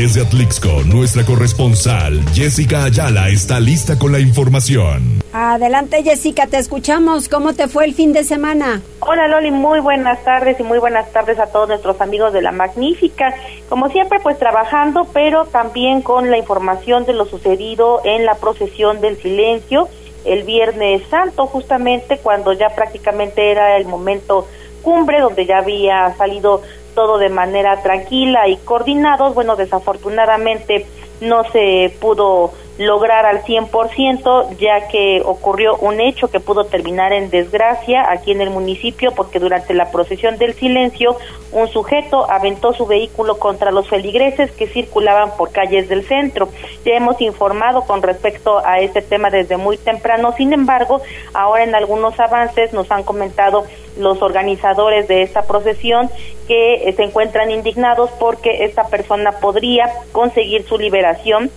Desde 0.00 0.22
Atlixco, 0.22 0.82
nuestra 0.86 1.26
corresponsal 1.26 2.24
Jessica 2.32 2.84
Ayala 2.84 3.28
está 3.28 3.60
lista 3.60 3.98
con 3.98 4.12
la 4.12 4.18
información. 4.18 5.20
Adelante, 5.34 6.02
Jessica, 6.02 6.46
te 6.46 6.56
escuchamos. 6.56 7.28
¿Cómo 7.28 7.52
te 7.52 7.68
fue 7.68 7.84
el 7.84 7.92
fin 7.92 8.14
de 8.14 8.24
semana? 8.24 8.80
Hola 9.00 9.28
Loli, 9.28 9.50
muy 9.50 9.78
buenas 9.80 10.24
tardes 10.24 10.58
y 10.58 10.62
muy 10.62 10.78
buenas 10.78 11.12
tardes 11.12 11.38
a 11.38 11.48
todos 11.48 11.68
nuestros 11.68 12.00
amigos 12.00 12.32
de 12.32 12.40
la 12.40 12.50
Magnífica. 12.50 13.34
Como 13.68 13.90
siempre, 13.90 14.20
pues 14.20 14.38
trabajando, 14.38 15.06
pero 15.12 15.44
también 15.44 16.00
con 16.00 16.30
la 16.30 16.38
información 16.38 17.04
de 17.04 17.12
lo 17.12 17.26
sucedido 17.26 18.00
en 18.02 18.24
la 18.24 18.36
procesión 18.36 19.02
del 19.02 19.20
silencio 19.20 19.90
el 20.24 20.44
Viernes 20.44 21.02
Santo, 21.10 21.46
justamente 21.46 22.16
cuando 22.22 22.54
ya 22.54 22.70
prácticamente 22.70 23.50
era 23.50 23.76
el 23.76 23.84
momento 23.84 24.46
cumbre, 24.80 25.20
donde 25.20 25.44
ya 25.46 25.58
había 25.58 26.14
salido 26.16 26.62
todo 26.94 27.18
de 27.18 27.28
manera 27.28 27.82
tranquila 27.82 28.48
y 28.48 28.56
coordinados. 28.56 29.34
Bueno, 29.34 29.56
desafortunadamente 29.56 30.86
no 31.20 31.44
se 31.50 31.94
pudo 32.00 32.52
lograr 32.80 33.26
al 33.26 33.42
100%, 33.42 34.56
ya 34.56 34.88
que 34.88 35.20
ocurrió 35.22 35.76
un 35.76 36.00
hecho 36.00 36.28
que 36.28 36.40
pudo 36.40 36.64
terminar 36.64 37.12
en 37.12 37.28
desgracia 37.28 38.10
aquí 38.10 38.32
en 38.32 38.40
el 38.40 38.48
municipio, 38.48 39.12
porque 39.12 39.38
durante 39.38 39.74
la 39.74 39.90
procesión 39.90 40.38
del 40.38 40.54
silencio, 40.54 41.14
un 41.52 41.68
sujeto 41.68 42.30
aventó 42.30 42.72
su 42.72 42.86
vehículo 42.86 43.38
contra 43.38 43.70
los 43.70 43.86
feligreses 43.86 44.50
que 44.52 44.66
circulaban 44.66 45.36
por 45.36 45.52
calles 45.52 45.90
del 45.90 46.06
centro. 46.06 46.48
Ya 46.86 46.94
hemos 46.94 47.20
informado 47.20 47.82
con 47.82 48.00
respecto 48.00 48.64
a 48.64 48.80
este 48.80 49.02
tema 49.02 49.28
desde 49.28 49.58
muy 49.58 49.76
temprano, 49.76 50.32
sin 50.34 50.54
embargo, 50.54 51.02
ahora 51.34 51.64
en 51.64 51.74
algunos 51.74 52.18
avances 52.18 52.72
nos 52.72 52.90
han 52.90 53.02
comentado 53.02 53.66
los 53.98 54.22
organizadores 54.22 55.06
de 55.06 55.20
esta 55.20 55.42
procesión 55.42 56.08
que 56.48 56.88
eh, 56.88 56.94
se 56.94 57.02
encuentran 57.02 57.50
indignados 57.50 58.08
porque 58.18 58.64
esta 58.64 58.84
persona 58.84 59.32
podría 59.32 59.92
conseguir 60.12 60.64
su 60.66 60.78
liberación 60.78 61.50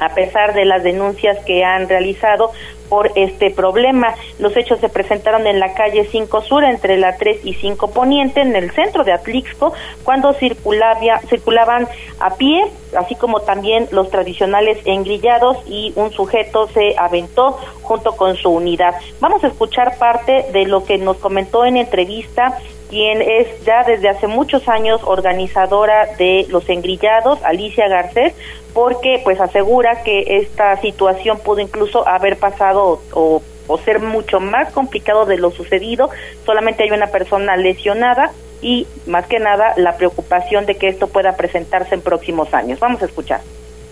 a 0.00 0.14
pesar 0.14 0.54
de 0.54 0.64
las 0.64 0.82
denuncias 0.82 1.38
que 1.44 1.64
han 1.64 1.88
realizado 1.88 2.50
por 2.90 3.12
este 3.14 3.50
problema. 3.50 4.14
Los 4.38 4.54
hechos 4.56 4.80
se 4.80 4.90
presentaron 4.90 5.46
en 5.46 5.60
la 5.60 5.72
calle 5.74 6.06
5 6.10 6.42
Sur, 6.42 6.64
entre 6.64 6.98
la 6.98 7.16
3 7.16 7.44
y 7.44 7.54
5 7.54 7.92
Poniente, 7.92 8.40
en 8.40 8.54
el 8.56 8.72
centro 8.72 9.04
de 9.04 9.12
Atlixco, 9.12 9.72
cuando 10.04 10.34
circulaba, 10.34 11.20
circulaban 11.28 11.86
a 12.18 12.34
pie, 12.34 12.66
así 12.98 13.14
como 13.14 13.40
también 13.40 13.88
los 13.92 14.10
tradicionales 14.10 14.78
engrillados 14.84 15.58
y 15.66 15.92
un 15.94 16.10
sujeto 16.10 16.66
se 16.68 16.96
aventó 16.98 17.58
junto 17.82 18.16
con 18.16 18.36
su 18.36 18.50
unidad. 18.50 18.94
Vamos 19.20 19.44
a 19.44 19.46
escuchar 19.46 19.96
parte 19.98 20.46
de 20.52 20.66
lo 20.66 20.84
que 20.84 20.98
nos 20.98 21.16
comentó 21.18 21.64
en 21.64 21.76
entrevista 21.76 22.58
quien 22.90 23.22
es 23.22 23.46
ya 23.64 23.84
desde 23.84 24.08
hace 24.08 24.26
muchos 24.26 24.68
años 24.68 25.00
organizadora 25.04 26.06
de 26.18 26.46
los 26.48 26.68
engrillados, 26.68 27.38
Alicia 27.44 27.86
Garcés, 27.86 28.34
porque 28.72 29.20
pues 29.24 29.40
asegura 29.40 30.02
que 30.02 30.38
esta 30.38 30.80
situación 30.80 31.38
pudo 31.38 31.60
incluso 31.60 32.06
haber 32.06 32.38
pasado 32.38 33.00
o, 33.12 33.42
ser 33.84 34.00
mucho 34.00 34.40
más 34.40 34.72
complicado 34.72 35.26
de 35.26 35.38
lo 35.38 35.52
sucedido, 35.52 36.10
solamente 36.44 36.82
hay 36.82 36.90
una 36.90 37.06
persona 37.06 37.56
lesionada 37.56 38.32
y 38.60 38.88
más 39.06 39.28
que 39.28 39.38
nada 39.38 39.74
la 39.76 39.96
preocupación 39.96 40.66
de 40.66 40.76
que 40.76 40.88
esto 40.88 41.06
pueda 41.06 41.36
presentarse 41.36 41.94
en 41.94 42.02
próximos 42.02 42.52
años. 42.52 42.80
Vamos 42.80 43.00
a 43.00 43.04
escuchar. 43.04 43.42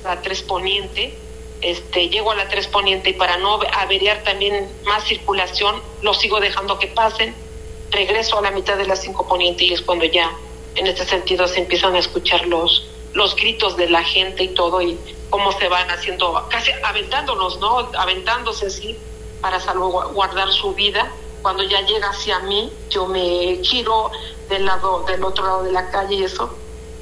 La 0.02 0.20
Tres 0.20 0.42
Poniente, 0.42 1.14
este, 1.60 2.08
llego 2.08 2.32
a 2.32 2.34
la 2.34 2.48
Tres 2.48 2.66
Poniente 2.66 3.10
y 3.10 3.12
para 3.12 3.36
no 3.38 3.60
averiar 3.72 4.24
también 4.24 4.66
más 4.84 5.04
circulación, 5.04 5.76
lo 6.02 6.12
sigo 6.12 6.40
dejando 6.40 6.80
que 6.80 6.88
pasen, 6.88 7.32
regreso 7.92 8.36
a 8.38 8.42
la 8.42 8.50
mitad 8.50 8.76
de 8.76 8.86
la 8.86 8.96
Cinco 8.96 9.28
Poniente 9.28 9.64
y 9.64 9.74
es 9.74 9.82
cuando 9.82 10.06
ya 10.06 10.28
en 10.74 10.88
este 10.88 11.04
sentido 11.04 11.46
se 11.46 11.60
empiezan 11.60 11.94
a 11.94 12.00
escuchar 12.00 12.46
los, 12.46 12.88
los 13.18 13.34
gritos 13.34 13.76
de 13.76 13.90
la 13.90 14.02
gente 14.04 14.44
y 14.44 14.48
todo 14.54 14.80
y 14.80 14.96
cómo 15.28 15.52
se 15.52 15.68
van 15.68 15.90
haciendo, 15.90 16.46
casi 16.48 16.70
aventándonos, 16.84 17.58
¿no? 17.58 17.90
Aventándose 17.98 18.66
así 18.66 18.96
para 19.40 19.60
salvaguardar 19.60 20.50
su 20.52 20.72
vida. 20.72 21.12
Cuando 21.42 21.64
ya 21.64 21.80
llega 21.82 22.08
hacia 22.08 22.38
mí, 22.40 22.72
yo 22.90 23.06
me 23.06 23.58
giro 23.62 24.10
del 24.48 24.64
lado, 24.64 25.02
del 25.02 25.22
otro 25.24 25.44
lado 25.44 25.62
de 25.64 25.72
la 25.72 25.90
calle 25.90 26.14
y 26.14 26.22
eso. 26.24 26.48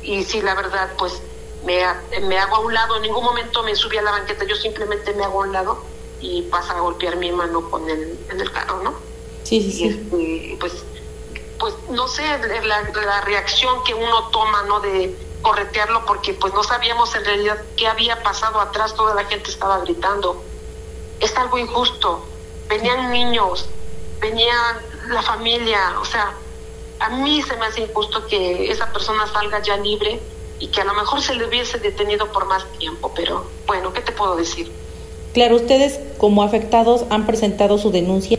Y 0.02 0.24
sí, 0.24 0.40
la 0.40 0.54
verdad, 0.54 0.90
pues 0.98 1.22
me, 1.64 1.82
me 2.22 2.38
hago 2.38 2.56
a 2.56 2.60
un 2.60 2.72
lado, 2.72 2.96
en 2.96 3.02
ningún 3.02 3.24
momento 3.24 3.62
me 3.62 3.74
subí 3.74 3.98
a 3.98 4.02
la 4.02 4.12
banqueta, 4.12 4.44
yo 4.44 4.56
simplemente 4.56 5.12
me 5.14 5.24
hago 5.24 5.42
a 5.42 5.46
un 5.46 5.52
lado 5.52 5.82
y 6.20 6.42
pasa 6.42 6.76
a 6.76 6.80
golpear 6.80 7.16
mi 7.16 7.30
mano 7.30 7.70
con 7.70 7.88
el, 7.90 8.18
en 8.30 8.40
el 8.40 8.50
carro, 8.50 8.82
¿no? 8.82 8.94
Sí, 9.42 9.62
sí, 9.62 9.72
sí. 9.72 9.84
Y 9.84 9.88
este, 9.88 10.56
pues, 10.60 10.84
pues 11.58 11.74
no 11.90 12.08
sé, 12.08 12.24
la, 12.64 12.82
la 12.82 13.20
reacción 13.22 13.84
que 13.84 13.94
uno 13.94 14.28
toma, 14.28 14.62
¿no? 14.64 14.80
De 14.80 15.14
corretearlo 15.47 16.05
porque 16.07 16.34
pues 16.34 16.53
no 16.55 16.64
sabíamos 16.64 17.14
en 17.14 17.24
realidad 17.24 17.57
qué 17.76 17.86
había 17.86 18.20
pasado 18.24 18.61
atrás, 18.61 18.97
toda 18.97 19.14
la 19.14 19.24
gente 19.26 19.49
estaba 19.49 19.78
gritando. 19.78 20.42
Es 21.20 21.36
algo 21.36 21.57
injusto. 21.57 22.26
Venían 22.68 23.12
niños, 23.12 23.68
venía 24.20 24.53
la 25.09 25.22
familia, 25.22 26.01
o 26.01 26.05
sea, 26.05 26.34
a 26.99 27.11
mí 27.11 27.40
se 27.42 27.57
me 27.59 27.66
hace 27.66 27.82
injusto 27.82 28.26
que 28.26 28.72
esa 28.72 28.92
persona 28.92 29.24
salga 29.32 29.62
ya 29.62 29.76
libre 29.76 30.20
y 30.59 30.66
que 30.66 30.80
a 30.80 30.84
lo 30.84 30.94
mejor 30.94 31.22
se 31.22 31.36
le 31.36 31.47
hubiese 31.47 31.78
detenido 31.78 32.32
por 32.32 32.47
más 32.47 32.64
tiempo, 32.80 33.12
pero 33.14 33.49
bueno, 33.68 33.92
¿qué 33.92 34.01
te 34.01 34.11
puedo 34.11 34.34
decir? 34.34 34.72
Claro, 35.32 35.55
ustedes 35.55 36.01
como 36.18 36.42
afectados 36.42 37.05
han 37.09 37.24
presentado 37.24 37.78
su 37.78 37.92
denuncia 37.92 38.36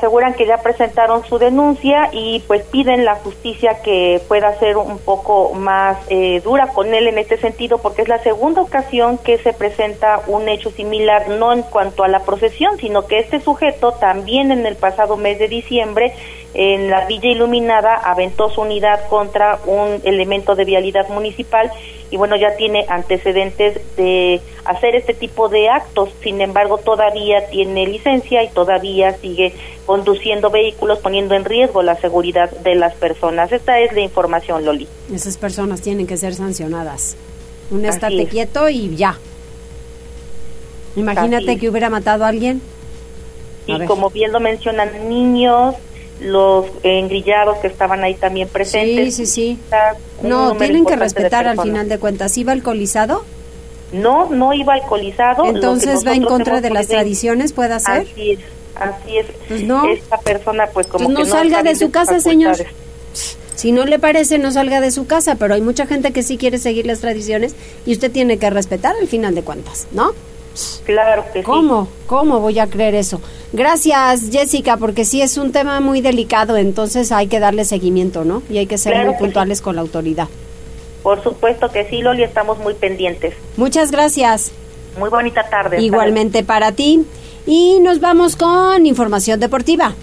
aseguran 0.00 0.32
que 0.32 0.46
ya 0.46 0.56
presentaron 0.56 1.26
su 1.26 1.38
denuncia 1.38 2.08
y 2.10 2.40
pues 2.46 2.62
piden 2.62 3.04
la 3.04 3.16
justicia 3.16 3.82
que 3.82 4.22
pueda 4.28 4.58
ser 4.58 4.78
un 4.78 4.98
poco 4.98 5.52
más 5.52 5.98
eh, 6.08 6.40
dura 6.42 6.68
con 6.68 6.94
él 6.94 7.06
en 7.06 7.18
este 7.18 7.36
sentido 7.36 7.76
porque 7.76 8.00
es 8.00 8.08
la 8.08 8.22
segunda 8.22 8.62
ocasión 8.62 9.18
que 9.18 9.36
se 9.36 9.52
presenta 9.52 10.22
un 10.26 10.48
hecho 10.48 10.70
similar 10.70 11.28
no 11.28 11.52
en 11.52 11.60
cuanto 11.60 12.02
a 12.02 12.08
la 12.08 12.20
procesión 12.20 12.78
sino 12.78 13.06
que 13.06 13.18
este 13.18 13.40
sujeto 13.40 13.92
también 13.92 14.52
en 14.52 14.64
el 14.64 14.76
pasado 14.76 15.18
mes 15.18 15.38
de 15.38 15.48
diciembre 15.48 16.14
en 16.54 16.90
la 16.90 17.06
Villa 17.06 17.30
Iluminada 17.30 17.94
aventó 17.94 18.50
su 18.50 18.62
unidad 18.62 19.08
contra 19.08 19.60
un 19.66 20.00
elemento 20.04 20.56
de 20.56 20.64
vialidad 20.64 21.08
municipal 21.08 21.70
y 22.10 22.16
bueno, 22.16 22.34
ya 22.36 22.56
tiene 22.56 22.84
antecedentes 22.88 23.80
de 23.96 24.40
hacer 24.64 24.96
este 24.96 25.14
tipo 25.14 25.48
de 25.48 25.68
actos, 25.68 26.10
sin 26.22 26.40
embargo 26.40 26.78
todavía 26.78 27.46
tiene 27.50 27.86
licencia 27.86 28.42
y 28.42 28.48
todavía 28.48 29.12
sigue 29.18 29.54
conduciendo 29.86 30.50
vehículos 30.50 30.98
poniendo 30.98 31.36
en 31.36 31.44
riesgo 31.44 31.82
la 31.82 31.94
seguridad 31.96 32.50
de 32.50 32.74
las 32.74 32.94
personas. 32.94 33.52
Esta 33.52 33.78
es 33.78 33.92
la 33.92 34.00
información, 34.00 34.64
Loli. 34.64 34.88
Esas 35.12 35.36
personas 35.36 35.82
tienen 35.82 36.08
que 36.08 36.16
ser 36.16 36.34
sancionadas. 36.34 37.16
Un 37.70 37.84
estate 37.84 38.26
quieto 38.26 38.68
y 38.68 38.96
ya. 38.96 39.16
Imagínate 40.96 41.58
que 41.58 41.68
hubiera 41.68 41.90
matado 41.90 42.24
a 42.24 42.28
alguien. 42.28 42.60
y 43.66 43.84
como 43.84 44.10
bien 44.10 44.32
lo 44.32 44.40
mencionan, 44.40 45.08
niños, 45.08 45.76
los 46.20 46.66
engrillados 46.82 47.58
que 47.58 47.68
estaban 47.68 48.04
ahí 48.04 48.14
también 48.14 48.48
presentes. 48.48 49.16
Sí, 49.16 49.26
sí, 49.26 49.32
sí. 49.32 49.58
No, 50.22 50.54
tienen 50.56 50.84
que 50.84 50.96
respetar 50.96 51.46
al 51.46 51.60
final 51.60 51.88
de 51.88 51.98
cuentas. 51.98 52.36
¿Iba 52.38 52.52
alcoholizado? 52.52 53.24
No, 53.92 54.30
no 54.30 54.52
iba 54.52 54.74
alcoholizado. 54.74 55.46
Entonces 55.46 56.06
va 56.06 56.14
en 56.14 56.24
contra 56.24 56.60
de 56.60 56.70
las 56.70 56.88
tradiciones, 56.88 57.52
¿puede 57.52 57.80
ser? 57.80 58.02
Así 58.02 58.32
es, 58.32 58.38
así 58.76 59.18
es. 59.18 59.26
Pues 59.48 59.64
no. 59.64 59.84
Esta 59.86 60.18
persona 60.18 60.66
pues 60.72 60.86
como 60.86 61.06
pues 61.06 61.18
no 61.18 61.24
que 61.24 61.30
salga 61.30 61.62
de 61.62 61.74
su 61.74 61.90
casa, 61.90 62.20
señor. 62.20 62.56
Si 63.54 63.72
no 63.72 63.84
le 63.84 63.98
parece, 63.98 64.38
no 64.38 64.50
salga 64.52 64.80
de 64.80 64.90
su 64.90 65.06
casa, 65.06 65.34
pero 65.34 65.54
hay 65.54 65.60
mucha 65.60 65.86
gente 65.86 66.12
que 66.12 66.22
sí 66.22 66.38
quiere 66.38 66.56
seguir 66.56 66.86
las 66.86 67.00
tradiciones 67.00 67.54
y 67.84 67.92
usted 67.92 68.10
tiene 68.10 68.38
que 68.38 68.48
respetar 68.48 68.94
al 68.98 69.06
final 69.06 69.34
de 69.34 69.42
cuentas, 69.42 69.86
¿no? 69.92 70.12
Claro 70.84 71.24
que 71.32 71.42
¿Cómo? 71.42 71.88
¿Cómo 72.06 72.40
voy 72.40 72.58
a 72.58 72.66
creer 72.66 72.94
eso? 72.94 73.20
Gracias, 73.52 74.30
Jessica, 74.30 74.76
porque 74.76 75.04
sí 75.04 75.22
es 75.22 75.36
un 75.36 75.52
tema 75.52 75.80
muy 75.80 76.00
delicado, 76.00 76.56
entonces 76.56 77.12
hay 77.12 77.28
que 77.28 77.40
darle 77.40 77.64
seguimiento, 77.64 78.24
¿no? 78.24 78.42
Y 78.50 78.58
hay 78.58 78.66
que 78.66 78.78
ser 78.78 79.04
muy 79.06 79.14
puntuales 79.14 79.60
con 79.60 79.76
la 79.76 79.82
autoridad. 79.82 80.28
Por 81.02 81.22
supuesto 81.22 81.70
que 81.70 81.88
sí, 81.88 82.02
Loli, 82.02 82.22
estamos 82.22 82.58
muy 82.58 82.74
pendientes. 82.74 83.34
Muchas 83.56 83.90
gracias. 83.90 84.52
Muy 84.98 85.08
bonita 85.08 85.48
tarde. 85.48 85.80
Igualmente 85.80 86.44
para 86.44 86.72
ti. 86.72 87.04
Y 87.46 87.78
nos 87.80 88.00
vamos 88.00 88.36
con 88.36 88.84
información 88.86 89.40
deportiva. 89.40 89.94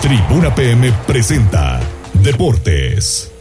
Tribuna 0.00 0.54
PM 0.54 0.92
presenta 1.06 1.80
Deportes. 2.14 3.31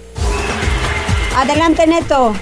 Adelante, 1.36 1.88
Neto. 1.88 2.34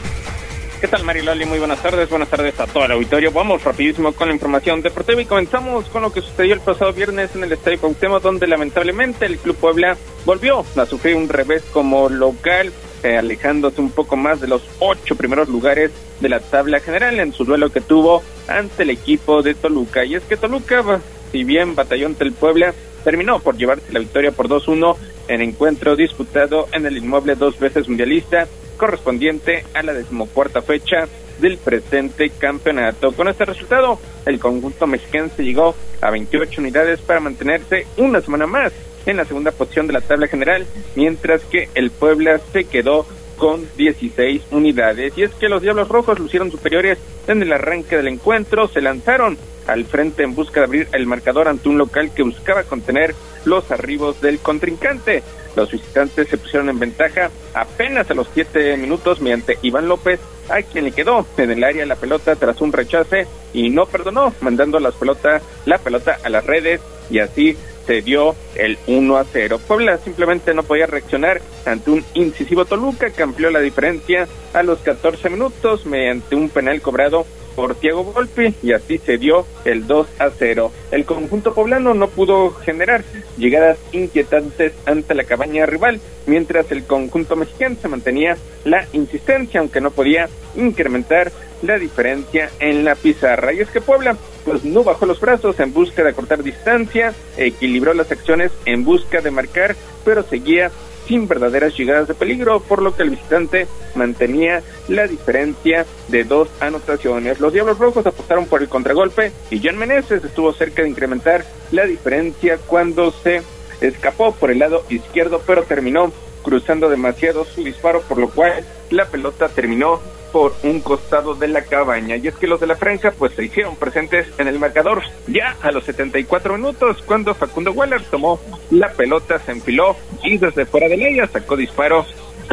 ¿Qué 0.81 0.87
tal, 0.87 1.03
Mariloli? 1.03 1.45
Muy 1.45 1.59
buenas 1.59 1.81
tardes. 1.81 2.09
Buenas 2.09 2.29
tardes 2.29 2.59
a 2.59 2.65
todo 2.65 2.85
el 2.85 2.91
auditorio. 2.91 3.31
Vamos 3.31 3.63
rapidísimo 3.63 4.13
con 4.13 4.29
la 4.29 4.33
información 4.33 4.81
deportiva 4.81 5.21
y 5.21 5.25
comenzamos 5.25 5.85
con 5.89 6.01
lo 6.01 6.11
que 6.11 6.21
sucedió 6.21 6.55
el 6.55 6.61
pasado 6.61 6.91
viernes 6.91 7.35
en 7.35 7.43
el 7.43 7.51
Estadio 7.51 7.79
Cuauhtémoc, 7.79 8.23
donde 8.23 8.47
lamentablemente 8.47 9.27
el 9.27 9.37
Club 9.37 9.57
Puebla 9.57 9.95
volvió 10.25 10.65
a 10.75 10.85
sufrir 10.85 11.15
un 11.15 11.29
revés 11.29 11.63
como 11.71 12.09
local, 12.09 12.71
eh, 13.03 13.17
alejándose 13.17 13.79
un 13.79 13.91
poco 13.91 14.15
más 14.15 14.41
de 14.41 14.47
los 14.47 14.63
ocho 14.79 15.15
primeros 15.15 15.49
lugares 15.49 15.91
de 16.19 16.29
la 16.29 16.39
tabla 16.39 16.79
general 16.79 17.19
en 17.19 17.31
su 17.31 17.45
duelo 17.45 17.71
que 17.71 17.81
tuvo 17.81 18.23
ante 18.47 18.83
el 18.83 18.89
equipo 18.89 19.43
de 19.43 19.53
Toluca. 19.53 20.03
Y 20.03 20.15
es 20.15 20.23
que 20.23 20.35
Toluca, 20.35 21.01
si 21.31 21.43
bien 21.43 21.75
batalló 21.75 22.07
ante 22.07 22.23
el 22.23 22.31
Puebla, 22.31 22.73
terminó 23.03 23.39
por 23.39 23.55
llevarse 23.55 23.93
la 23.93 23.99
victoria 23.99 24.31
por 24.31 24.47
2-1 24.47 24.95
en 25.27 25.41
encuentro 25.41 25.95
disputado 25.95 26.67
en 26.71 26.85
el 26.87 26.97
inmueble 26.97 27.35
dos 27.35 27.59
veces 27.59 27.87
mundialista 27.87 28.47
correspondiente 28.79 29.65
a 29.75 29.83
la 29.83 29.93
decimocuarta 29.93 30.63
fecha 30.63 31.07
del 31.39 31.57
presente 31.57 32.31
campeonato. 32.31 33.11
Con 33.11 33.27
este 33.27 33.45
resultado, 33.45 33.99
el 34.25 34.39
conjunto 34.39 34.87
mexiquense 34.87 35.43
llegó 35.43 35.75
a 36.01 36.09
28 36.09 36.61
unidades 36.61 36.99
para 37.01 37.19
mantenerse 37.19 37.85
una 37.97 38.21
semana 38.21 38.47
más 38.47 38.73
en 39.05 39.17
la 39.17 39.25
segunda 39.25 39.51
posición 39.51 39.87
de 39.87 39.93
la 39.93 40.01
tabla 40.01 40.27
general, 40.27 40.65
mientras 40.95 41.43
que 41.45 41.69
el 41.75 41.91
Puebla 41.91 42.39
se 42.51 42.63
quedó 42.63 43.05
con 43.39 43.67
16 43.77 44.43
unidades. 44.51 45.17
Y 45.17 45.23
es 45.23 45.33
que 45.33 45.49
los 45.49 45.63
Diablos 45.63 45.87
Rojos 45.87 46.19
lucieron 46.19 46.51
superiores 46.51 46.99
en 47.27 47.41
el 47.41 47.51
arranque 47.51 47.97
del 47.97 48.09
encuentro, 48.09 48.67
se 48.67 48.81
lanzaron 48.81 49.37
al 49.65 49.85
frente 49.85 50.23
en 50.23 50.35
busca 50.35 50.59
de 50.59 50.65
abrir 50.65 50.87
el 50.93 51.05
marcador 51.05 51.47
ante 51.47 51.69
un 51.69 51.77
local 51.77 52.11
que 52.13 52.23
buscaba 52.23 52.63
contener 52.63 53.15
los 53.45 53.71
arribos 53.71 54.19
del 54.21 54.39
contrincante. 54.39 55.23
Los 55.55 55.71
visitantes 55.71 56.27
se 56.27 56.37
pusieron 56.37 56.69
en 56.69 56.79
ventaja 56.79 57.31
apenas 57.53 58.09
a 58.11 58.13
los 58.13 58.27
siete 58.33 58.77
minutos 58.77 59.21
mediante 59.21 59.57
Iván 59.61 59.87
López, 59.87 60.19
a 60.49 60.61
quien 60.61 60.85
le 60.85 60.91
quedó 60.91 61.25
en 61.37 61.51
el 61.51 61.63
área 61.63 61.85
la 61.85 61.95
pelota 61.95 62.35
tras 62.35 62.61
un 62.61 62.71
rechace 62.71 63.27
y 63.53 63.69
no 63.69 63.85
perdonó, 63.85 64.33
mandando 64.41 64.79
las 64.79 64.95
pelotas, 64.95 65.41
la 65.65 65.77
pelota 65.77 66.17
a 66.23 66.29
las 66.29 66.45
redes 66.45 66.81
y 67.09 67.19
así 67.19 67.57
se 67.89 68.03
dio 68.03 68.35
el 68.53 68.77
1 68.85 69.17
a 69.17 69.23
0. 69.23 69.59
Puebla 69.67 69.97
simplemente 69.97 70.53
no 70.53 70.61
podía 70.61 70.85
reaccionar 70.85 71.41
ante 71.65 71.89
un 71.89 72.05
incisivo 72.13 72.65
Toluca 72.65 73.09
que 73.09 73.23
amplió 73.23 73.49
la 73.49 73.61
diferencia 73.61 74.27
a 74.53 74.61
los 74.61 74.77
14 74.81 75.27
minutos 75.31 75.87
mediante 75.87 76.35
un 76.35 76.49
penal 76.49 76.81
cobrado 76.81 77.25
por 77.55 77.73
Tiago 77.73 78.03
Volpi 78.03 78.53
y 78.61 78.73
así 78.73 78.99
se 78.99 79.17
dio 79.17 79.47
el 79.65 79.87
2 79.87 80.07
a 80.19 80.29
0. 80.29 80.71
El 80.91 81.05
conjunto 81.05 81.55
poblano 81.55 81.95
no 81.95 82.09
pudo 82.09 82.51
generar 82.51 83.03
llegadas 83.39 83.79
inquietantes 83.91 84.73
ante 84.85 85.15
la 85.15 85.23
cabaña 85.23 85.65
rival, 85.65 85.99
mientras 86.27 86.71
el 86.71 86.83
conjunto 86.83 87.35
mexicano 87.35 87.75
se 87.81 87.87
mantenía 87.87 88.37
la 88.65 88.85
insistencia, 88.93 89.61
aunque 89.61 89.81
no 89.81 89.89
podía 89.89 90.29
incrementar 90.55 91.31
la 91.61 91.77
diferencia 91.77 92.49
en 92.59 92.83
la 92.83 92.95
pizarra. 92.95 93.53
Y 93.53 93.59
es 93.59 93.69
que 93.69 93.81
Puebla 93.81 94.15
pues 94.45 94.63
no 94.63 94.83
bajó 94.83 95.05
los 95.05 95.19
brazos 95.19 95.59
en 95.59 95.73
busca 95.73 96.03
de 96.03 96.09
acortar 96.09 96.43
distancia, 96.43 97.13
equilibró 97.37 97.93
las 97.93 98.11
acciones 98.11 98.51
en 98.65 98.83
busca 98.83 99.21
de 99.21 99.31
marcar, 99.31 99.75
pero 100.03 100.23
seguía 100.23 100.71
sin 101.07 101.27
verdaderas 101.27 101.75
llegadas 101.75 102.07
de 102.07 102.13
peligro, 102.13 102.59
por 102.59 102.83
lo 102.83 102.95
que 102.95 103.01
el 103.01 103.09
visitante 103.09 103.67
mantenía 103.95 104.61
la 104.87 105.07
diferencia 105.07 105.85
de 106.07 106.23
dos 106.23 106.49
anotaciones. 106.59 107.39
Los 107.39 107.51
Diablos 107.51 107.79
Rojos 107.79 108.05
apostaron 108.05 108.45
por 108.45 108.61
el 108.61 108.69
contragolpe 108.69 109.31
y 109.49 109.59
Jan 109.59 109.77
Meneses 109.77 110.23
estuvo 110.23 110.53
cerca 110.53 110.83
de 110.83 110.89
incrementar 110.89 111.45
la 111.71 111.85
diferencia 111.85 112.59
cuando 112.67 113.11
se 113.11 113.41
escapó 113.81 114.33
por 114.35 114.51
el 114.51 114.59
lado 114.59 114.85
izquierdo, 114.89 115.41
pero 115.47 115.63
terminó 115.63 116.11
cruzando 116.43 116.89
demasiado 116.89 117.43
su 117.43 117.63
disparo, 117.63 118.01
por 118.01 118.19
lo 118.19 118.29
cual 118.29 118.63
la 118.91 119.05
pelota 119.05 119.49
terminó 119.49 119.99
por 120.31 120.55
un 120.63 120.81
costado 120.81 121.35
de 121.35 121.47
la 121.47 121.63
cabaña. 121.63 122.15
Y 122.15 122.27
es 122.27 122.35
que 122.35 122.47
los 122.47 122.59
de 122.59 122.67
la 122.67 122.75
franja 122.75 123.11
pues 123.11 123.33
se 123.33 123.45
hicieron 123.45 123.75
presentes 123.75 124.27
en 124.37 124.47
el 124.47 124.59
marcador 124.59 125.01
ya 125.27 125.55
a 125.61 125.71
los 125.71 125.83
74 125.83 126.57
minutos 126.57 127.01
cuando 127.05 127.33
Facundo 127.33 127.71
Waller 127.71 128.01
tomó 128.03 128.39
la 128.71 128.91
pelota, 128.93 129.39
se 129.39 129.51
enfiló 129.51 129.95
y 130.23 130.37
desde 130.37 130.65
fuera 130.65 130.87
de 130.87 130.95
ella 130.95 131.27
sacó 131.27 131.55
disparo, 131.55 132.05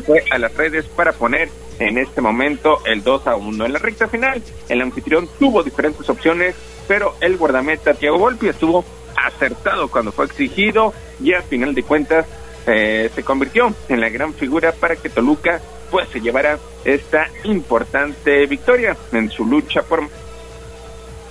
fue 0.05 0.24
a 0.31 0.39
las 0.39 0.55
redes 0.55 0.87
para 0.87 1.12
poner 1.12 1.49
en 1.79 1.99
este 1.99 2.20
momento 2.20 2.81
el 2.87 3.03
2 3.03 3.27
a 3.27 3.37
1. 3.37 3.66
En 3.66 3.72
la 3.72 3.79
recta 3.79 4.09
final, 4.09 4.43
el 4.68 4.81
anfitrión 4.81 5.29
tuvo 5.39 5.62
diferentes 5.62 6.09
opciones, 6.09 6.55
pero 6.89 7.14
el 7.20 7.37
guardameta 7.37 7.95
Thiago 7.95 8.18
Volpi 8.18 8.49
estuvo 8.49 8.85
acertado 9.16 9.89
cuando 9.89 10.12
fue 10.12 10.27
exigido 10.27 10.93
y 11.20 11.33
a 11.33 11.43
final 11.43 11.74
de 11.74 11.83
cuentas 11.83 12.27
eh, 12.66 13.11
se 13.14 13.22
convirtió 13.22 13.72
en 13.89 14.01
la 14.01 14.09
gran 14.09 14.35
figura 14.35 14.72
para 14.72 14.97
que 14.97 15.09
Toluca 15.09 15.61
pues 15.91 16.09
se 16.09 16.20
llevara 16.20 16.59
esta 16.84 17.28
importante 17.45 18.47
victoria 18.47 18.97
en 19.12 19.30
su 19.30 19.45
lucha 19.45 19.82
por 19.82 20.03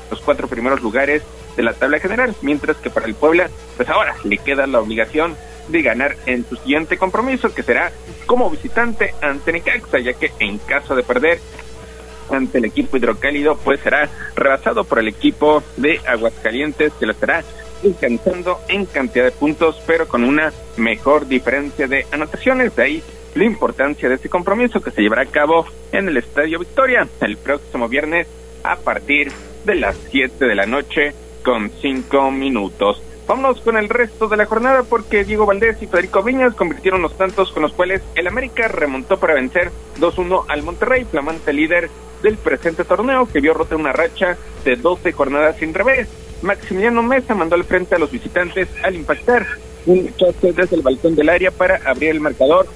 los 0.10 0.22
cuatro 0.22 0.48
primeros 0.48 0.82
lugares 0.82 1.24
de 1.56 1.64
la 1.64 1.74
tabla 1.74 2.00
general, 2.00 2.36
mientras 2.42 2.78
que 2.78 2.90
para 2.90 3.08
el 3.08 3.16
Puebla 3.16 3.50
pues 3.78 3.90
ahora 3.90 4.16
le 4.24 4.38
queda 4.38 4.68
la 4.68 4.80
obligación 4.80 5.36
de 5.68 5.82
ganar 5.82 6.16
en 6.26 6.48
su 6.48 6.56
siguiente 6.58 6.98
compromiso 6.98 7.54
que 7.54 7.64
será 7.64 7.92
como 8.26 8.50
visitante 8.50 9.14
ante 9.22 9.52
Necaxa, 9.52 10.00
ya 10.00 10.14
que 10.14 10.32
en 10.40 10.58
caso 10.60 10.96
de 10.96 11.04
perder 11.04 11.40
ante 12.30 12.58
el 12.58 12.66
equipo 12.66 12.98
hidrocálido, 12.98 13.56
pues 13.58 13.80
será 13.82 14.10
rebasado 14.36 14.84
por 14.84 15.00
el 15.00 15.08
equipo 15.08 15.64
de 15.78 16.00
Aguascalientes, 16.08 16.94
que 17.00 17.06
lo 17.06 17.12
estará 17.12 17.44
alcanzando 17.84 18.60
en 18.68 18.86
cantidad 18.86 19.26
de 19.26 19.32
puntos, 19.32 19.82
pero 19.86 20.08
con 20.08 20.24
una 20.24 20.52
mejor 20.78 21.28
diferencia 21.28 21.88
de 21.88 22.06
anotaciones. 22.12 22.76
De 22.76 22.84
ahí 22.84 23.04
la 23.36 23.44
importancia 23.44 24.08
de 24.08 24.16
este 24.16 24.30
compromiso 24.30 24.82
que 24.82 24.92
se 24.92 25.02
llevará 25.02 25.24
a 25.24 25.28
cabo 25.28 25.66
en 25.92 26.08
el 26.08 26.18
Estadio 26.18 26.58
Victoria 26.58 27.08
el 27.20 27.38
próximo 27.38 27.90
viernes 27.90 28.28
a 28.64 28.78
partir 28.78 29.32
de 29.66 29.76
las 29.76 29.98
7 30.10 30.46
de 30.46 30.56
la 30.56 30.66
noche 30.66 31.14
con 31.44 31.70
5 31.70 32.32
minutos. 32.32 33.02
Vámonos 33.28 33.60
con 33.60 33.76
el 33.78 33.90
resto 33.90 34.30
de 34.30 34.38
la 34.38 34.46
jornada 34.46 34.84
porque 34.84 35.26
Diego 35.26 35.46
Valdés 35.46 35.82
y 35.82 35.88
Federico 35.88 36.24
Viñas 36.24 36.56
convirtieron 36.56 37.02
los 37.02 37.18
tantos 37.18 37.52
con 37.52 37.64
los 37.64 37.74
cuales 37.74 38.02
el 38.16 38.28
América 38.28 38.70
remontó 38.70 39.20
para 39.20 39.34
vencer 39.34 39.70
2-1 40.00 40.46
al 40.48 40.64
Monterrey, 40.64 41.04
flamante 41.04 41.52
líder 41.52 41.90
del 42.24 42.38
presente 42.38 42.86
torneo 42.86 43.28
que 43.28 43.42
vio 43.42 43.54
rota 43.54 43.76
una 43.76 43.92
racha 43.92 44.38
de 44.64 44.78
12 44.78 45.12
jornadas 45.12 45.58
sin 45.58 45.74
revés. 45.74 46.08
Maximiliano 46.42 47.04
Mesa 47.04 47.36
mandó 47.36 47.56
al 47.56 47.66
frente 47.66 47.96
a 47.96 48.00
los 48.00 48.12
visitantes 48.12 48.70
al 48.82 48.96
impactar 48.96 49.46
un 49.88 50.16
choque 50.16 50.54
desde 50.54 50.78
el 50.78 50.84
balcón 50.84 51.16
del 51.16 51.30
área 51.30 51.52
para 51.52 51.82
abrir 51.86 52.12
el 52.12 52.22
marcador 52.22 52.68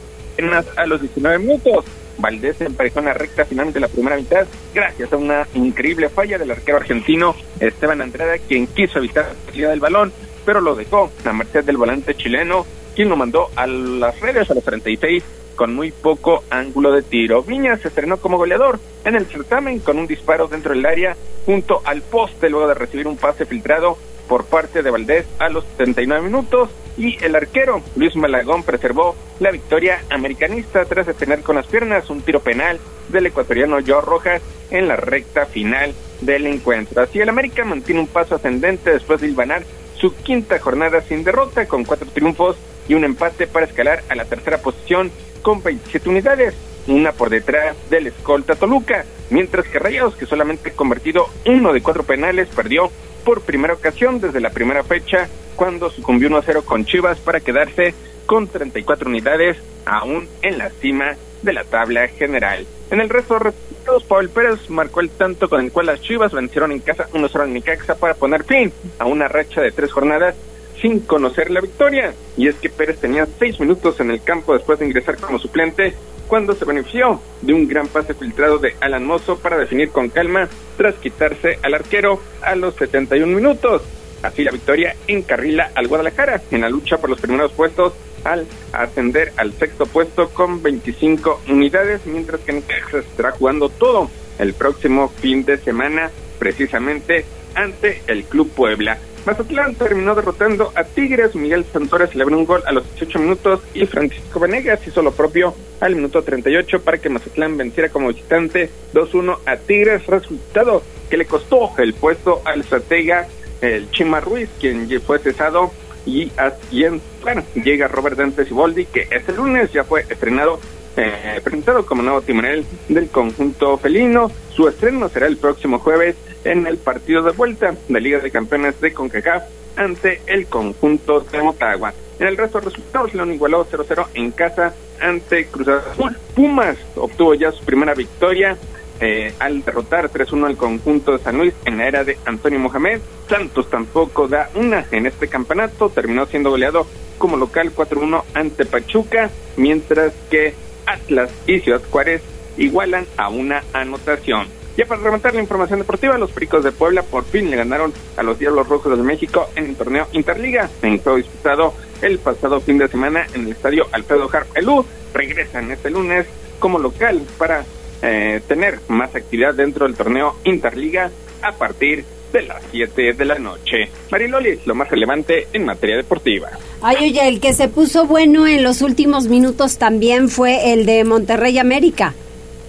a 0.76 0.86
los 0.86 1.02
19 1.02 1.40
minutos. 1.40 1.86
Valdés 2.18 2.60
emparejó 2.62 3.00
en 3.00 3.06
la 3.06 3.14
recta 3.14 3.46
final 3.46 3.72
de 3.72 3.80
la 3.80 3.88
primera 3.88 4.18
mitad 4.18 4.46
gracias 4.74 5.14
a 5.14 5.18
una 5.18 5.48
increíble 5.54 6.10
falla 6.10 6.38
del 6.38 6.52
arquero 6.52 6.78
argentino 6.78 7.34
Esteban 7.60 8.02
Andrada, 8.02 8.38
quien 8.40 8.68
quiso 8.68 9.00
evitar 9.00 9.26
la 9.26 9.52
salida 9.52 9.70
del 9.70 9.80
balón 9.80 10.12
pero 10.50 10.62
lo 10.62 10.74
dejó 10.74 11.12
a 11.26 11.32
merced 11.32 11.64
del 11.64 11.78
volante 11.78 12.16
chileno, 12.16 12.66
quien 12.96 13.08
lo 13.08 13.16
mandó 13.16 13.50
a 13.56 13.68
las 13.68 14.20
redes 14.20 14.50
a 14.50 14.56
los 14.56 14.64
36 14.64 15.24
con 15.56 15.76
muy 15.76 15.92
poco 15.92 16.44
ángulo 16.50 16.92
de 16.92 17.04
tiro. 17.04 17.44
Viñas 17.44 17.82
se 17.82 17.90
estrenó 17.90 18.18
como 18.18 18.38
goleador 18.38 18.80
en 19.06 19.16
el 19.16 19.28
certamen 19.28 19.78
con 19.78 20.00
un 20.00 20.08
disparo 20.08 20.48
dentro 20.48 20.74
del 20.74 20.86
área 20.88 21.16
junto 21.46 21.82
al 21.86 22.02
poste 22.02 22.50
luego 22.50 22.68
de 22.68 22.74
recibir 22.74 23.08
un 23.08 23.18
pase 23.18 23.46
filtrado 23.46 23.98
por 24.30 24.45
parte 24.45 24.84
de 24.84 24.91
Valdés 24.91 25.25
a 25.39 25.49
los 25.49 25.65
79 25.65 26.23
minutos 26.23 26.69
y 26.97 27.21
el 27.23 27.36
arquero 27.36 27.82
Luis 27.95 28.15
Malagón 28.15 28.63
preservó 28.63 29.15
la 29.39 29.51
victoria 29.51 30.03
americanista 30.11 30.86
tras 30.86 31.07
detener 31.07 31.41
con 31.41 31.55
las 31.55 31.65
piernas 31.65 32.09
un 32.09 32.21
tiro 32.21 32.39
penal 32.39 32.80
del 33.09 33.25
ecuatoriano 33.25 33.80
Joe 33.86 34.01
Rojas 34.01 34.41
en 34.69 34.88
la 34.88 34.95
recta 34.95 35.47
final 35.47 35.93
del 36.21 36.45
encuentro. 36.45 37.01
Así 37.01 37.19
el 37.19 37.30
América 37.30 37.65
mantiene 37.65 38.01
un 38.01 38.07
paso 38.07 38.36
ascendente 38.36 38.91
después 38.91 39.19
de 39.19 39.27
ilvanar 39.27 39.63
su 39.95 40.15
quinta 40.15 40.59
jornada 40.59 41.01
sin 41.01 41.23
derrota, 41.23 41.67
con 41.67 41.84
cuatro 41.84 42.07
triunfos 42.13 42.55
y 42.88 42.93
un 42.93 43.03
empate 43.03 43.47
para 43.47 43.65
escalar 43.65 44.03
a 44.09 44.15
la 44.15 44.25
tercera 44.25 44.59
posición 44.59 45.11
con 45.41 45.63
27 45.63 46.07
unidades, 46.07 46.53
una 46.90 47.12
por 47.12 47.30
detrás 47.30 47.76
del 47.90 48.08
escolta 48.08 48.56
Toluca, 48.56 49.06
mientras 49.30 49.68
que 49.68 49.80
Rayados, 49.80 50.16
que 50.16 50.26
solamente 50.26 50.70
ha 50.70 50.74
convertido 50.74 51.28
uno 51.46 51.74
de 51.74 51.82
cuatro 51.82 52.04
penales, 52.04 52.48
perdió 52.56 52.92
por 53.24 53.42
primera 53.42 53.74
ocasión 53.74 54.20
desde 54.20 54.42
la 54.42 54.50
primera 54.50 54.84
fecha, 54.84 55.28
cuando 55.56 55.90
sucumbió 55.90 56.30
1-0 56.30 56.64
con 56.64 56.86
Chivas 56.86 57.20
para 57.20 57.42
quedarse 57.42 57.94
con 58.26 58.48
34 58.48 59.10
unidades, 59.10 59.58
aún 59.86 60.28
en 60.42 60.58
la 60.58 60.70
cima 60.70 61.16
de 61.42 61.54
la 61.54 61.64
tabla 61.64 62.08
general. 62.08 62.66
En 62.92 63.00
el 63.00 63.10
resto 63.10 63.36
de 63.36 63.52
resultados, 63.52 64.04
Paul 64.04 64.30
Pérez 64.30 64.70
marcó 64.70 65.02
el 65.02 65.10
tanto 65.10 65.50
con 65.50 65.62
el 65.62 65.72
cual 65.72 65.88
las 65.88 66.02
Chivas 66.02 66.32
vencieron 66.32 66.72
en 66.72 66.80
casa 66.80 67.08
1-0 67.14 67.44
en 67.44 67.54
Nicaxa 67.54 67.96
para 67.96 68.14
poner 68.14 68.44
fin 68.44 68.72
a 68.98 69.06
una 69.06 69.28
racha 69.28 69.62
de 69.62 69.72
tres 69.72 69.92
jornadas 69.92 70.36
sin 70.82 71.02
conocer 71.02 71.52
la 71.52 71.62
victoria. 71.62 72.14
Y 72.38 72.48
es 72.48 72.56
que 72.56 72.70
Pérez 72.70 73.00
tenía 73.00 73.28
seis 73.38 73.60
minutos 73.60 74.00
en 74.00 74.12
el 74.12 74.24
campo 74.24 74.54
después 74.54 74.80
de 74.80 74.86
ingresar 74.86 75.18
como 75.18 75.40
suplente 75.40 75.94
cuando 76.30 76.53
se 76.53 76.63
benefició 76.63 77.19
de 77.41 77.53
un 77.53 77.67
gran 77.67 77.88
pase 77.88 78.13
filtrado 78.13 78.59
de 78.59 78.75
Alan 78.80 79.03
Mozo 79.03 79.39
para 79.39 79.57
definir 79.57 79.89
con 79.89 80.09
calma 80.09 80.47
tras 80.77 80.95
quitarse 80.95 81.57
al 81.63 81.73
arquero 81.73 82.21
a 82.41 82.55
los 82.55 82.75
71 82.75 83.36
minutos. 83.36 83.82
Así 84.21 84.43
la 84.43 84.51
victoria 84.51 84.95
encarrila 85.07 85.71
al 85.73 85.88
Guadalajara 85.88 86.41
en 86.51 86.61
la 86.61 86.69
lucha 86.69 86.97
por 86.97 87.09
los 87.09 87.19
primeros 87.19 87.51
puestos 87.51 87.93
al 88.23 88.45
ascender 88.73 89.34
al 89.38 89.53
sexto 89.53 89.86
puesto 89.88 90.30
con 90.30 90.61
25 90.61 91.41
unidades, 91.47 92.05
mientras 92.05 92.41
que 92.41 92.53
Necaxa 92.53 92.99
estará 92.99 93.32
jugando 93.32 93.69
todo 93.69 94.09
el 94.38 94.53
próximo 94.53 95.09
fin 95.09 95.45
de 95.45 95.57
semana, 95.57 96.11
precisamente 96.38 97.25
ante 97.55 98.03
el 98.07 98.23
Club 98.25 98.51
Puebla. 98.51 98.99
Mazatlán 99.30 99.75
terminó 99.75 100.15
derrotando 100.15 100.71
a 100.73 100.84
Tigres, 100.84 101.36
Miguel 101.36 101.63
Santores 101.71 102.15
le 102.15 102.25
un 102.25 102.45
gol 102.45 102.63
a 102.65 102.71
los 102.71 102.84
18 102.95 103.19
minutos 103.19 103.61
y 103.75 103.86
Francisco 103.86 104.39
Venegas 104.39 104.80
hizo 104.88 105.03
lo 105.03 105.11
propio 105.11 105.53
al 105.82 105.95
minuto 105.95 106.23
38 106.23 106.82
para 106.82 106.97
que 106.97 107.09
Mazatlán 107.09 107.55
venciera 107.55 107.89
como 107.89 108.07
visitante 108.07 108.71
2-1 108.91 109.38
a 109.45 109.57
Tigres, 109.57 110.07
resultado 110.07 110.82
que 111.11 111.17
le 111.17 111.25
costó 111.25 111.71
el 111.77 111.93
puesto 111.93 112.41
al 112.43 112.61
estratega 112.61 113.27
el 113.61 113.91
Chima 113.91 114.19
Ruiz, 114.19 114.49
quien 114.59 114.89
fue 114.99 115.19
cesado 115.19 115.71
y 116.07 116.32
así 116.36 116.88
bueno, 117.21 117.43
llega 117.53 117.88
Robert 117.88 118.17
Dante 118.17 118.45
Siboldi, 118.45 118.86
que 118.86 119.09
este 119.11 119.34
lunes 119.34 119.71
ya 119.71 119.84
fue 119.84 120.01
estrenado, 120.09 120.59
eh, 120.97 121.39
presentado 121.43 121.86
como 121.86 122.01
nuevo 122.01 122.23
timonel 122.23 122.65
del 122.88 123.09
conjunto 123.09 123.77
felino. 123.77 124.32
Su 124.55 124.67
estreno 124.67 125.07
será 125.07 125.27
el 125.27 125.38
próximo 125.38 125.77
jueves 125.77 126.15
en 126.44 126.68
el 126.68 126.78
partido 126.78 127.24
de 127.24 127.32
vuelta 127.32 127.76
de 127.88 128.02
Liga 128.02 128.20
de 128.20 128.32
Campeones 128.32 128.80
de 128.82 128.94
CONCACAF 128.94 129.44
ante 129.76 130.22
el 130.28 130.48
conjunto 130.48 131.22
de 131.22 131.42
Motagua. 131.42 131.94
En 132.20 132.28
el 132.28 132.38
resto 132.38 132.60
de 132.60 132.66
resultados, 132.66 133.14
León 133.14 133.34
igualó 133.34 133.66
0-0 133.66 134.08
en 134.14 134.32
casa 134.32 134.74
ante 135.00 135.46
Cruz 135.48 135.70
Azul. 135.70 136.18
Pumas 136.36 136.78
obtuvo 136.96 137.34
ya 137.34 137.52
su 137.52 137.64
primera 137.64 137.94
victoria 137.94 138.58
eh, 139.00 139.34
al 139.40 139.64
derrotar 139.64 140.12
3-1 140.12 140.48
al 140.48 140.58
conjunto 140.58 141.14
de 141.14 141.20
San 141.20 141.38
Luis 141.38 141.54
en 141.64 141.78
la 141.78 141.88
era 141.88 142.04
de 142.04 142.18
Antonio 142.26 142.60
Mohamed. 142.60 143.00
Santos 143.30 143.70
tampoco 143.70 144.28
da 144.28 144.50
una 144.56 144.86
en 144.92 145.06
este 145.06 145.30
campeonato, 145.30 145.90
terminó 145.90 146.26
siendo 146.26 146.50
goleado 146.50 146.86
como 147.18 147.38
local 147.38 147.74
4-1 147.74 148.24
ante 148.34 148.66
Pachuca, 148.66 149.30
mientras 149.56 150.14
que 150.30 150.54
Atlas 150.86 151.32
y 151.48 151.60
Ciudad 151.60 151.82
Juárez 151.90 152.22
igualan 152.58 153.06
a 153.16 153.30
una 153.30 153.64
anotación. 153.72 154.59
Ya 154.80 154.86
para 154.86 155.01
rematar 155.01 155.36
la 155.36 155.41
información 155.41 155.80
deportiva, 155.80 156.17
los 156.17 156.32
Pericos 156.32 156.63
de 156.63 156.71
Puebla 156.71 157.03
por 157.03 157.25
fin 157.25 157.51
le 157.51 157.57
ganaron 157.57 157.91
a 158.15 158.23
los 158.23 158.39
Diablos 158.39 158.69
Rojos 158.69 158.95
del 158.95 159.05
México 159.05 159.49
en 159.57 159.65
el 159.65 159.75
torneo 159.75 160.07
Interliga, 160.13 160.69
en 160.82 160.99
juego 160.99 161.17
disputado 161.17 161.73
el 162.01 162.17
pasado 162.17 162.61
fin 162.61 162.77
de 162.77 162.88
semana 162.88 163.27
en 163.34 163.41
el 163.41 163.51
estadio 163.51 163.88
Alfredo 163.91 164.30
Harp 164.32 164.55
Elú. 164.55 164.86
Regresan 165.13 165.69
este 165.69 165.89
lunes 165.89 166.27
como 166.59 166.80
local 166.80 167.21
para 167.38 167.65
eh, 168.01 168.39
tener 168.47 168.80
más 168.88 169.13
actividad 169.13 169.53
dentro 169.53 169.86
del 169.86 169.97
torneo 169.97 170.38
Interliga 170.45 171.11
a 171.41 171.51
partir 171.51 172.05
de 172.32 172.43
las 172.43 172.63
7 172.71 173.11
de 173.11 173.25
la 173.25 173.38
noche. 173.38 173.89
Mariloli, 174.09 174.61
lo 174.65 174.75
más 174.75 174.89
relevante 174.89 175.49
en 175.51 175.65
materia 175.65 175.97
deportiva. 175.97 176.51
Ay, 176.82 177.09
oye, 177.09 177.27
el 177.27 177.41
que 177.41 177.51
se 177.51 177.67
puso 177.67 178.05
bueno 178.05 178.47
en 178.47 178.63
los 178.63 178.82
últimos 178.82 179.27
minutos 179.27 179.77
también 179.77 180.30
fue 180.30 180.71
el 180.71 180.86
de 180.86 181.03
Monterrey 181.03 181.57
América. 181.59 182.13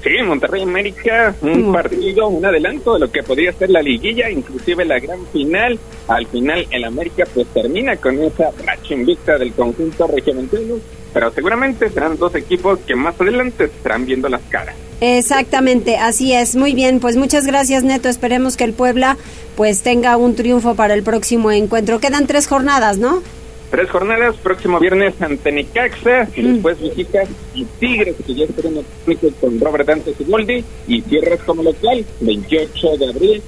Sí, 0.03 0.11
Monterrey 0.25 0.63
América, 0.63 1.35
un 1.43 1.73
partido, 1.73 2.29
un 2.29 2.45
adelanto 2.45 2.95
de 2.95 3.01
lo 3.01 3.13
que 3.13 3.23
podría 3.23 3.53
ser 3.53 3.69
la 3.69 3.83
liguilla, 3.83 4.31
inclusive 4.31 4.85
la 4.85 4.99
gran 4.99 5.27
final. 5.27 5.79
Al 6.09 6.27
final, 6.27 6.67
el 6.71 6.85
América 6.85 7.25
pues 7.35 7.47
termina 7.49 7.97
con 7.97 8.19
esa 8.23 8.51
racha 8.65 8.95
invicta 8.95 9.37
del 9.37 9.53
conjunto 9.53 10.07
regiomontano, 10.07 10.77
pero 11.13 11.31
seguramente 11.33 11.91
serán 11.91 12.17
dos 12.17 12.35
equipos 12.35 12.79
que 12.87 12.95
más 12.95 13.21
adelante 13.21 13.65
estarán 13.65 14.07
viendo 14.07 14.29
las 14.31 14.43
caras. 14.49 14.75
Exactamente, 15.03 15.97
así 15.97 16.33
es. 16.33 16.57
Muy 16.57 16.75
bien, 16.75 17.01
pues 17.01 17.17
muchas 17.17 17.47
gracias 17.47 17.85
Neto. 17.85 18.09
Esperemos 18.09 18.57
que 18.57 18.65
el 18.65 18.73
Puebla 18.73 19.19
pues 19.57 19.83
tenga 19.83 20.17
un 20.17 20.35
triunfo 20.35 20.75
para 20.75 20.95
el 20.95 21.03
próximo 21.03 21.51
encuentro. 21.51 22.01
Quedan 22.01 22.27
tres 22.27 22.47
jornadas, 22.47 22.97
¿no? 22.99 23.23
Tres 23.71 23.89
jornadas, 23.89 24.37
próximo 24.37 24.81
viernes 24.81 25.15
ante 25.21 25.53
Necaxa, 25.53 26.29
y 26.35 26.43
mm. 26.43 26.53
después 26.55 26.81
visitas 26.81 27.29
y 27.55 27.65
Tigres, 27.65 28.17
que 28.27 28.35
ya 28.35 28.45
estarán 28.45 28.75
con 29.41 29.61
Robert 29.61 29.87
Dante 29.87 30.13
Sigoldi, 30.15 30.65
y 30.89 31.01
cierras 31.03 31.41
como 31.47 31.63
local, 31.63 32.05
28 32.21 32.97
de 32.99 33.09
abril, 33.09 33.43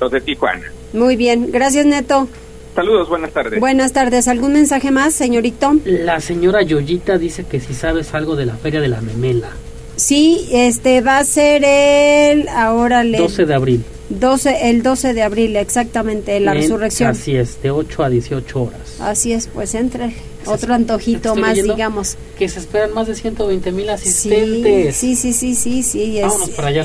los 0.00 0.10
de 0.10 0.20
Tijuana. 0.20 0.72
Muy 0.92 1.16
bien, 1.16 1.50
gracias 1.52 1.86
Neto. 1.86 2.28
Saludos, 2.74 3.08
buenas 3.08 3.30
tardes. 3.30 3.58
Buenas 3.58 3.92
tardes. 3.92 4.28
¿Algún 4.28 4.52
mensaje 4.52 4.90
más, 4.90 5.14
señorito? 5.14 5.76
La 5.84 6.20
señora 6.20 6.60
Yoyita 6.62 7.16
dice 7.16 7.44
que 7.44 7.58
si 7.58 7.72
sabes 7.72 8.12
algo 8.12 8.36
de 8.36 8.44
la 8.44 8.56
Feria 8.56 8.82
de 8.82 8.88
la 8.88 9.00
Memela. 9.00 9.48
Sí, 9.96 10.46
este 10.52 11.00
va 11.00 11.18
a 11.18 11.24
ser 11.24 11.64
el 11.64 12.48
ahora 12.48 13.02
le 13.02 13.16
12 13.16 13.46
de 13.46 13.54
abril. 13.54 13.84
12 14.08 14.70
el 14.70 14.82
12 14.82 15.14
de 15.14 15.22
abril 15.22 15.56
exactamente 15.56 16.38
la 16.40 16.54
resurrección. 16.54 17.10
Así 17.10 17.36
es, 17.36 17.60
de 17.62 17.70
8 17.70 18.04
a 18.04 18.08
18 18.08 18.62
horas. 18.62 19.00
Así 19.00 19.32
es, 19.32 19.48
pues 19.48 19.74
entre 19.74 20.14
otro 20.46 20.74
antojito 20.74 21.34
más, 21.34 21.54
digamos. 21.54 22.16
Que 22.38 22.48
se 22.48 22.60
esperan 22.60 22.94
más 22.94 23.06
de 23.06 23.14
120 23.14 23.72
mil 23.72 23.88
asistentes. 23.90 24.96
Sí, 24.96 25.16
sí, 25.16 25.32
sí, 25.32 25.54
sí, 25.54 25.82
sí, 25.82 26.18
es, 26.18 26.32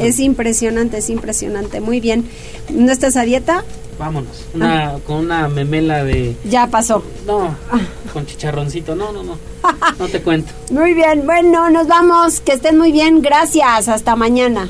es 0.01 0.19
impresionante, 0.19 0.97
es 0.97 1.09
impresionante. 1.09 1.79
Muy 1.79 1.99
bien. 1.99 2.25
¿No 2.69 2.91
estás 2.91 3.17
a 3.17 3.23
dieta? 3.23 3.63
Vámonos. 3.99 4.45
Una, 4.55 4.95
Con 5.05 5.17
una 5.17 5.47
memela 5.47 6.03
de... 6.03 6.35
Ya 6.45 6.67
pasó. 6.67 7.03
No, 7.27 7.55
con 8.11 8.25
chicharroncito. 8.25 8.95
No, 8.95 9.11
no, 9.11 9.23
no. 9.23 9.37
No 9.99 10.07
te 10.07 10.21
cuento. 10.21 10.51
Muy 10.71 10.95
bien. 10.95 11.25
Bueno, 11.25 11.69
nos 11.69 11.87
vamos. 11.87 12.39
Que 12.39 12.53
estén 12.53 12.79
muy 12.79 12.91
bien. 12.91 13.21
Gracias. 13.21 13.87
Hasta 13.87 14.15
mañana. 14.15 14.69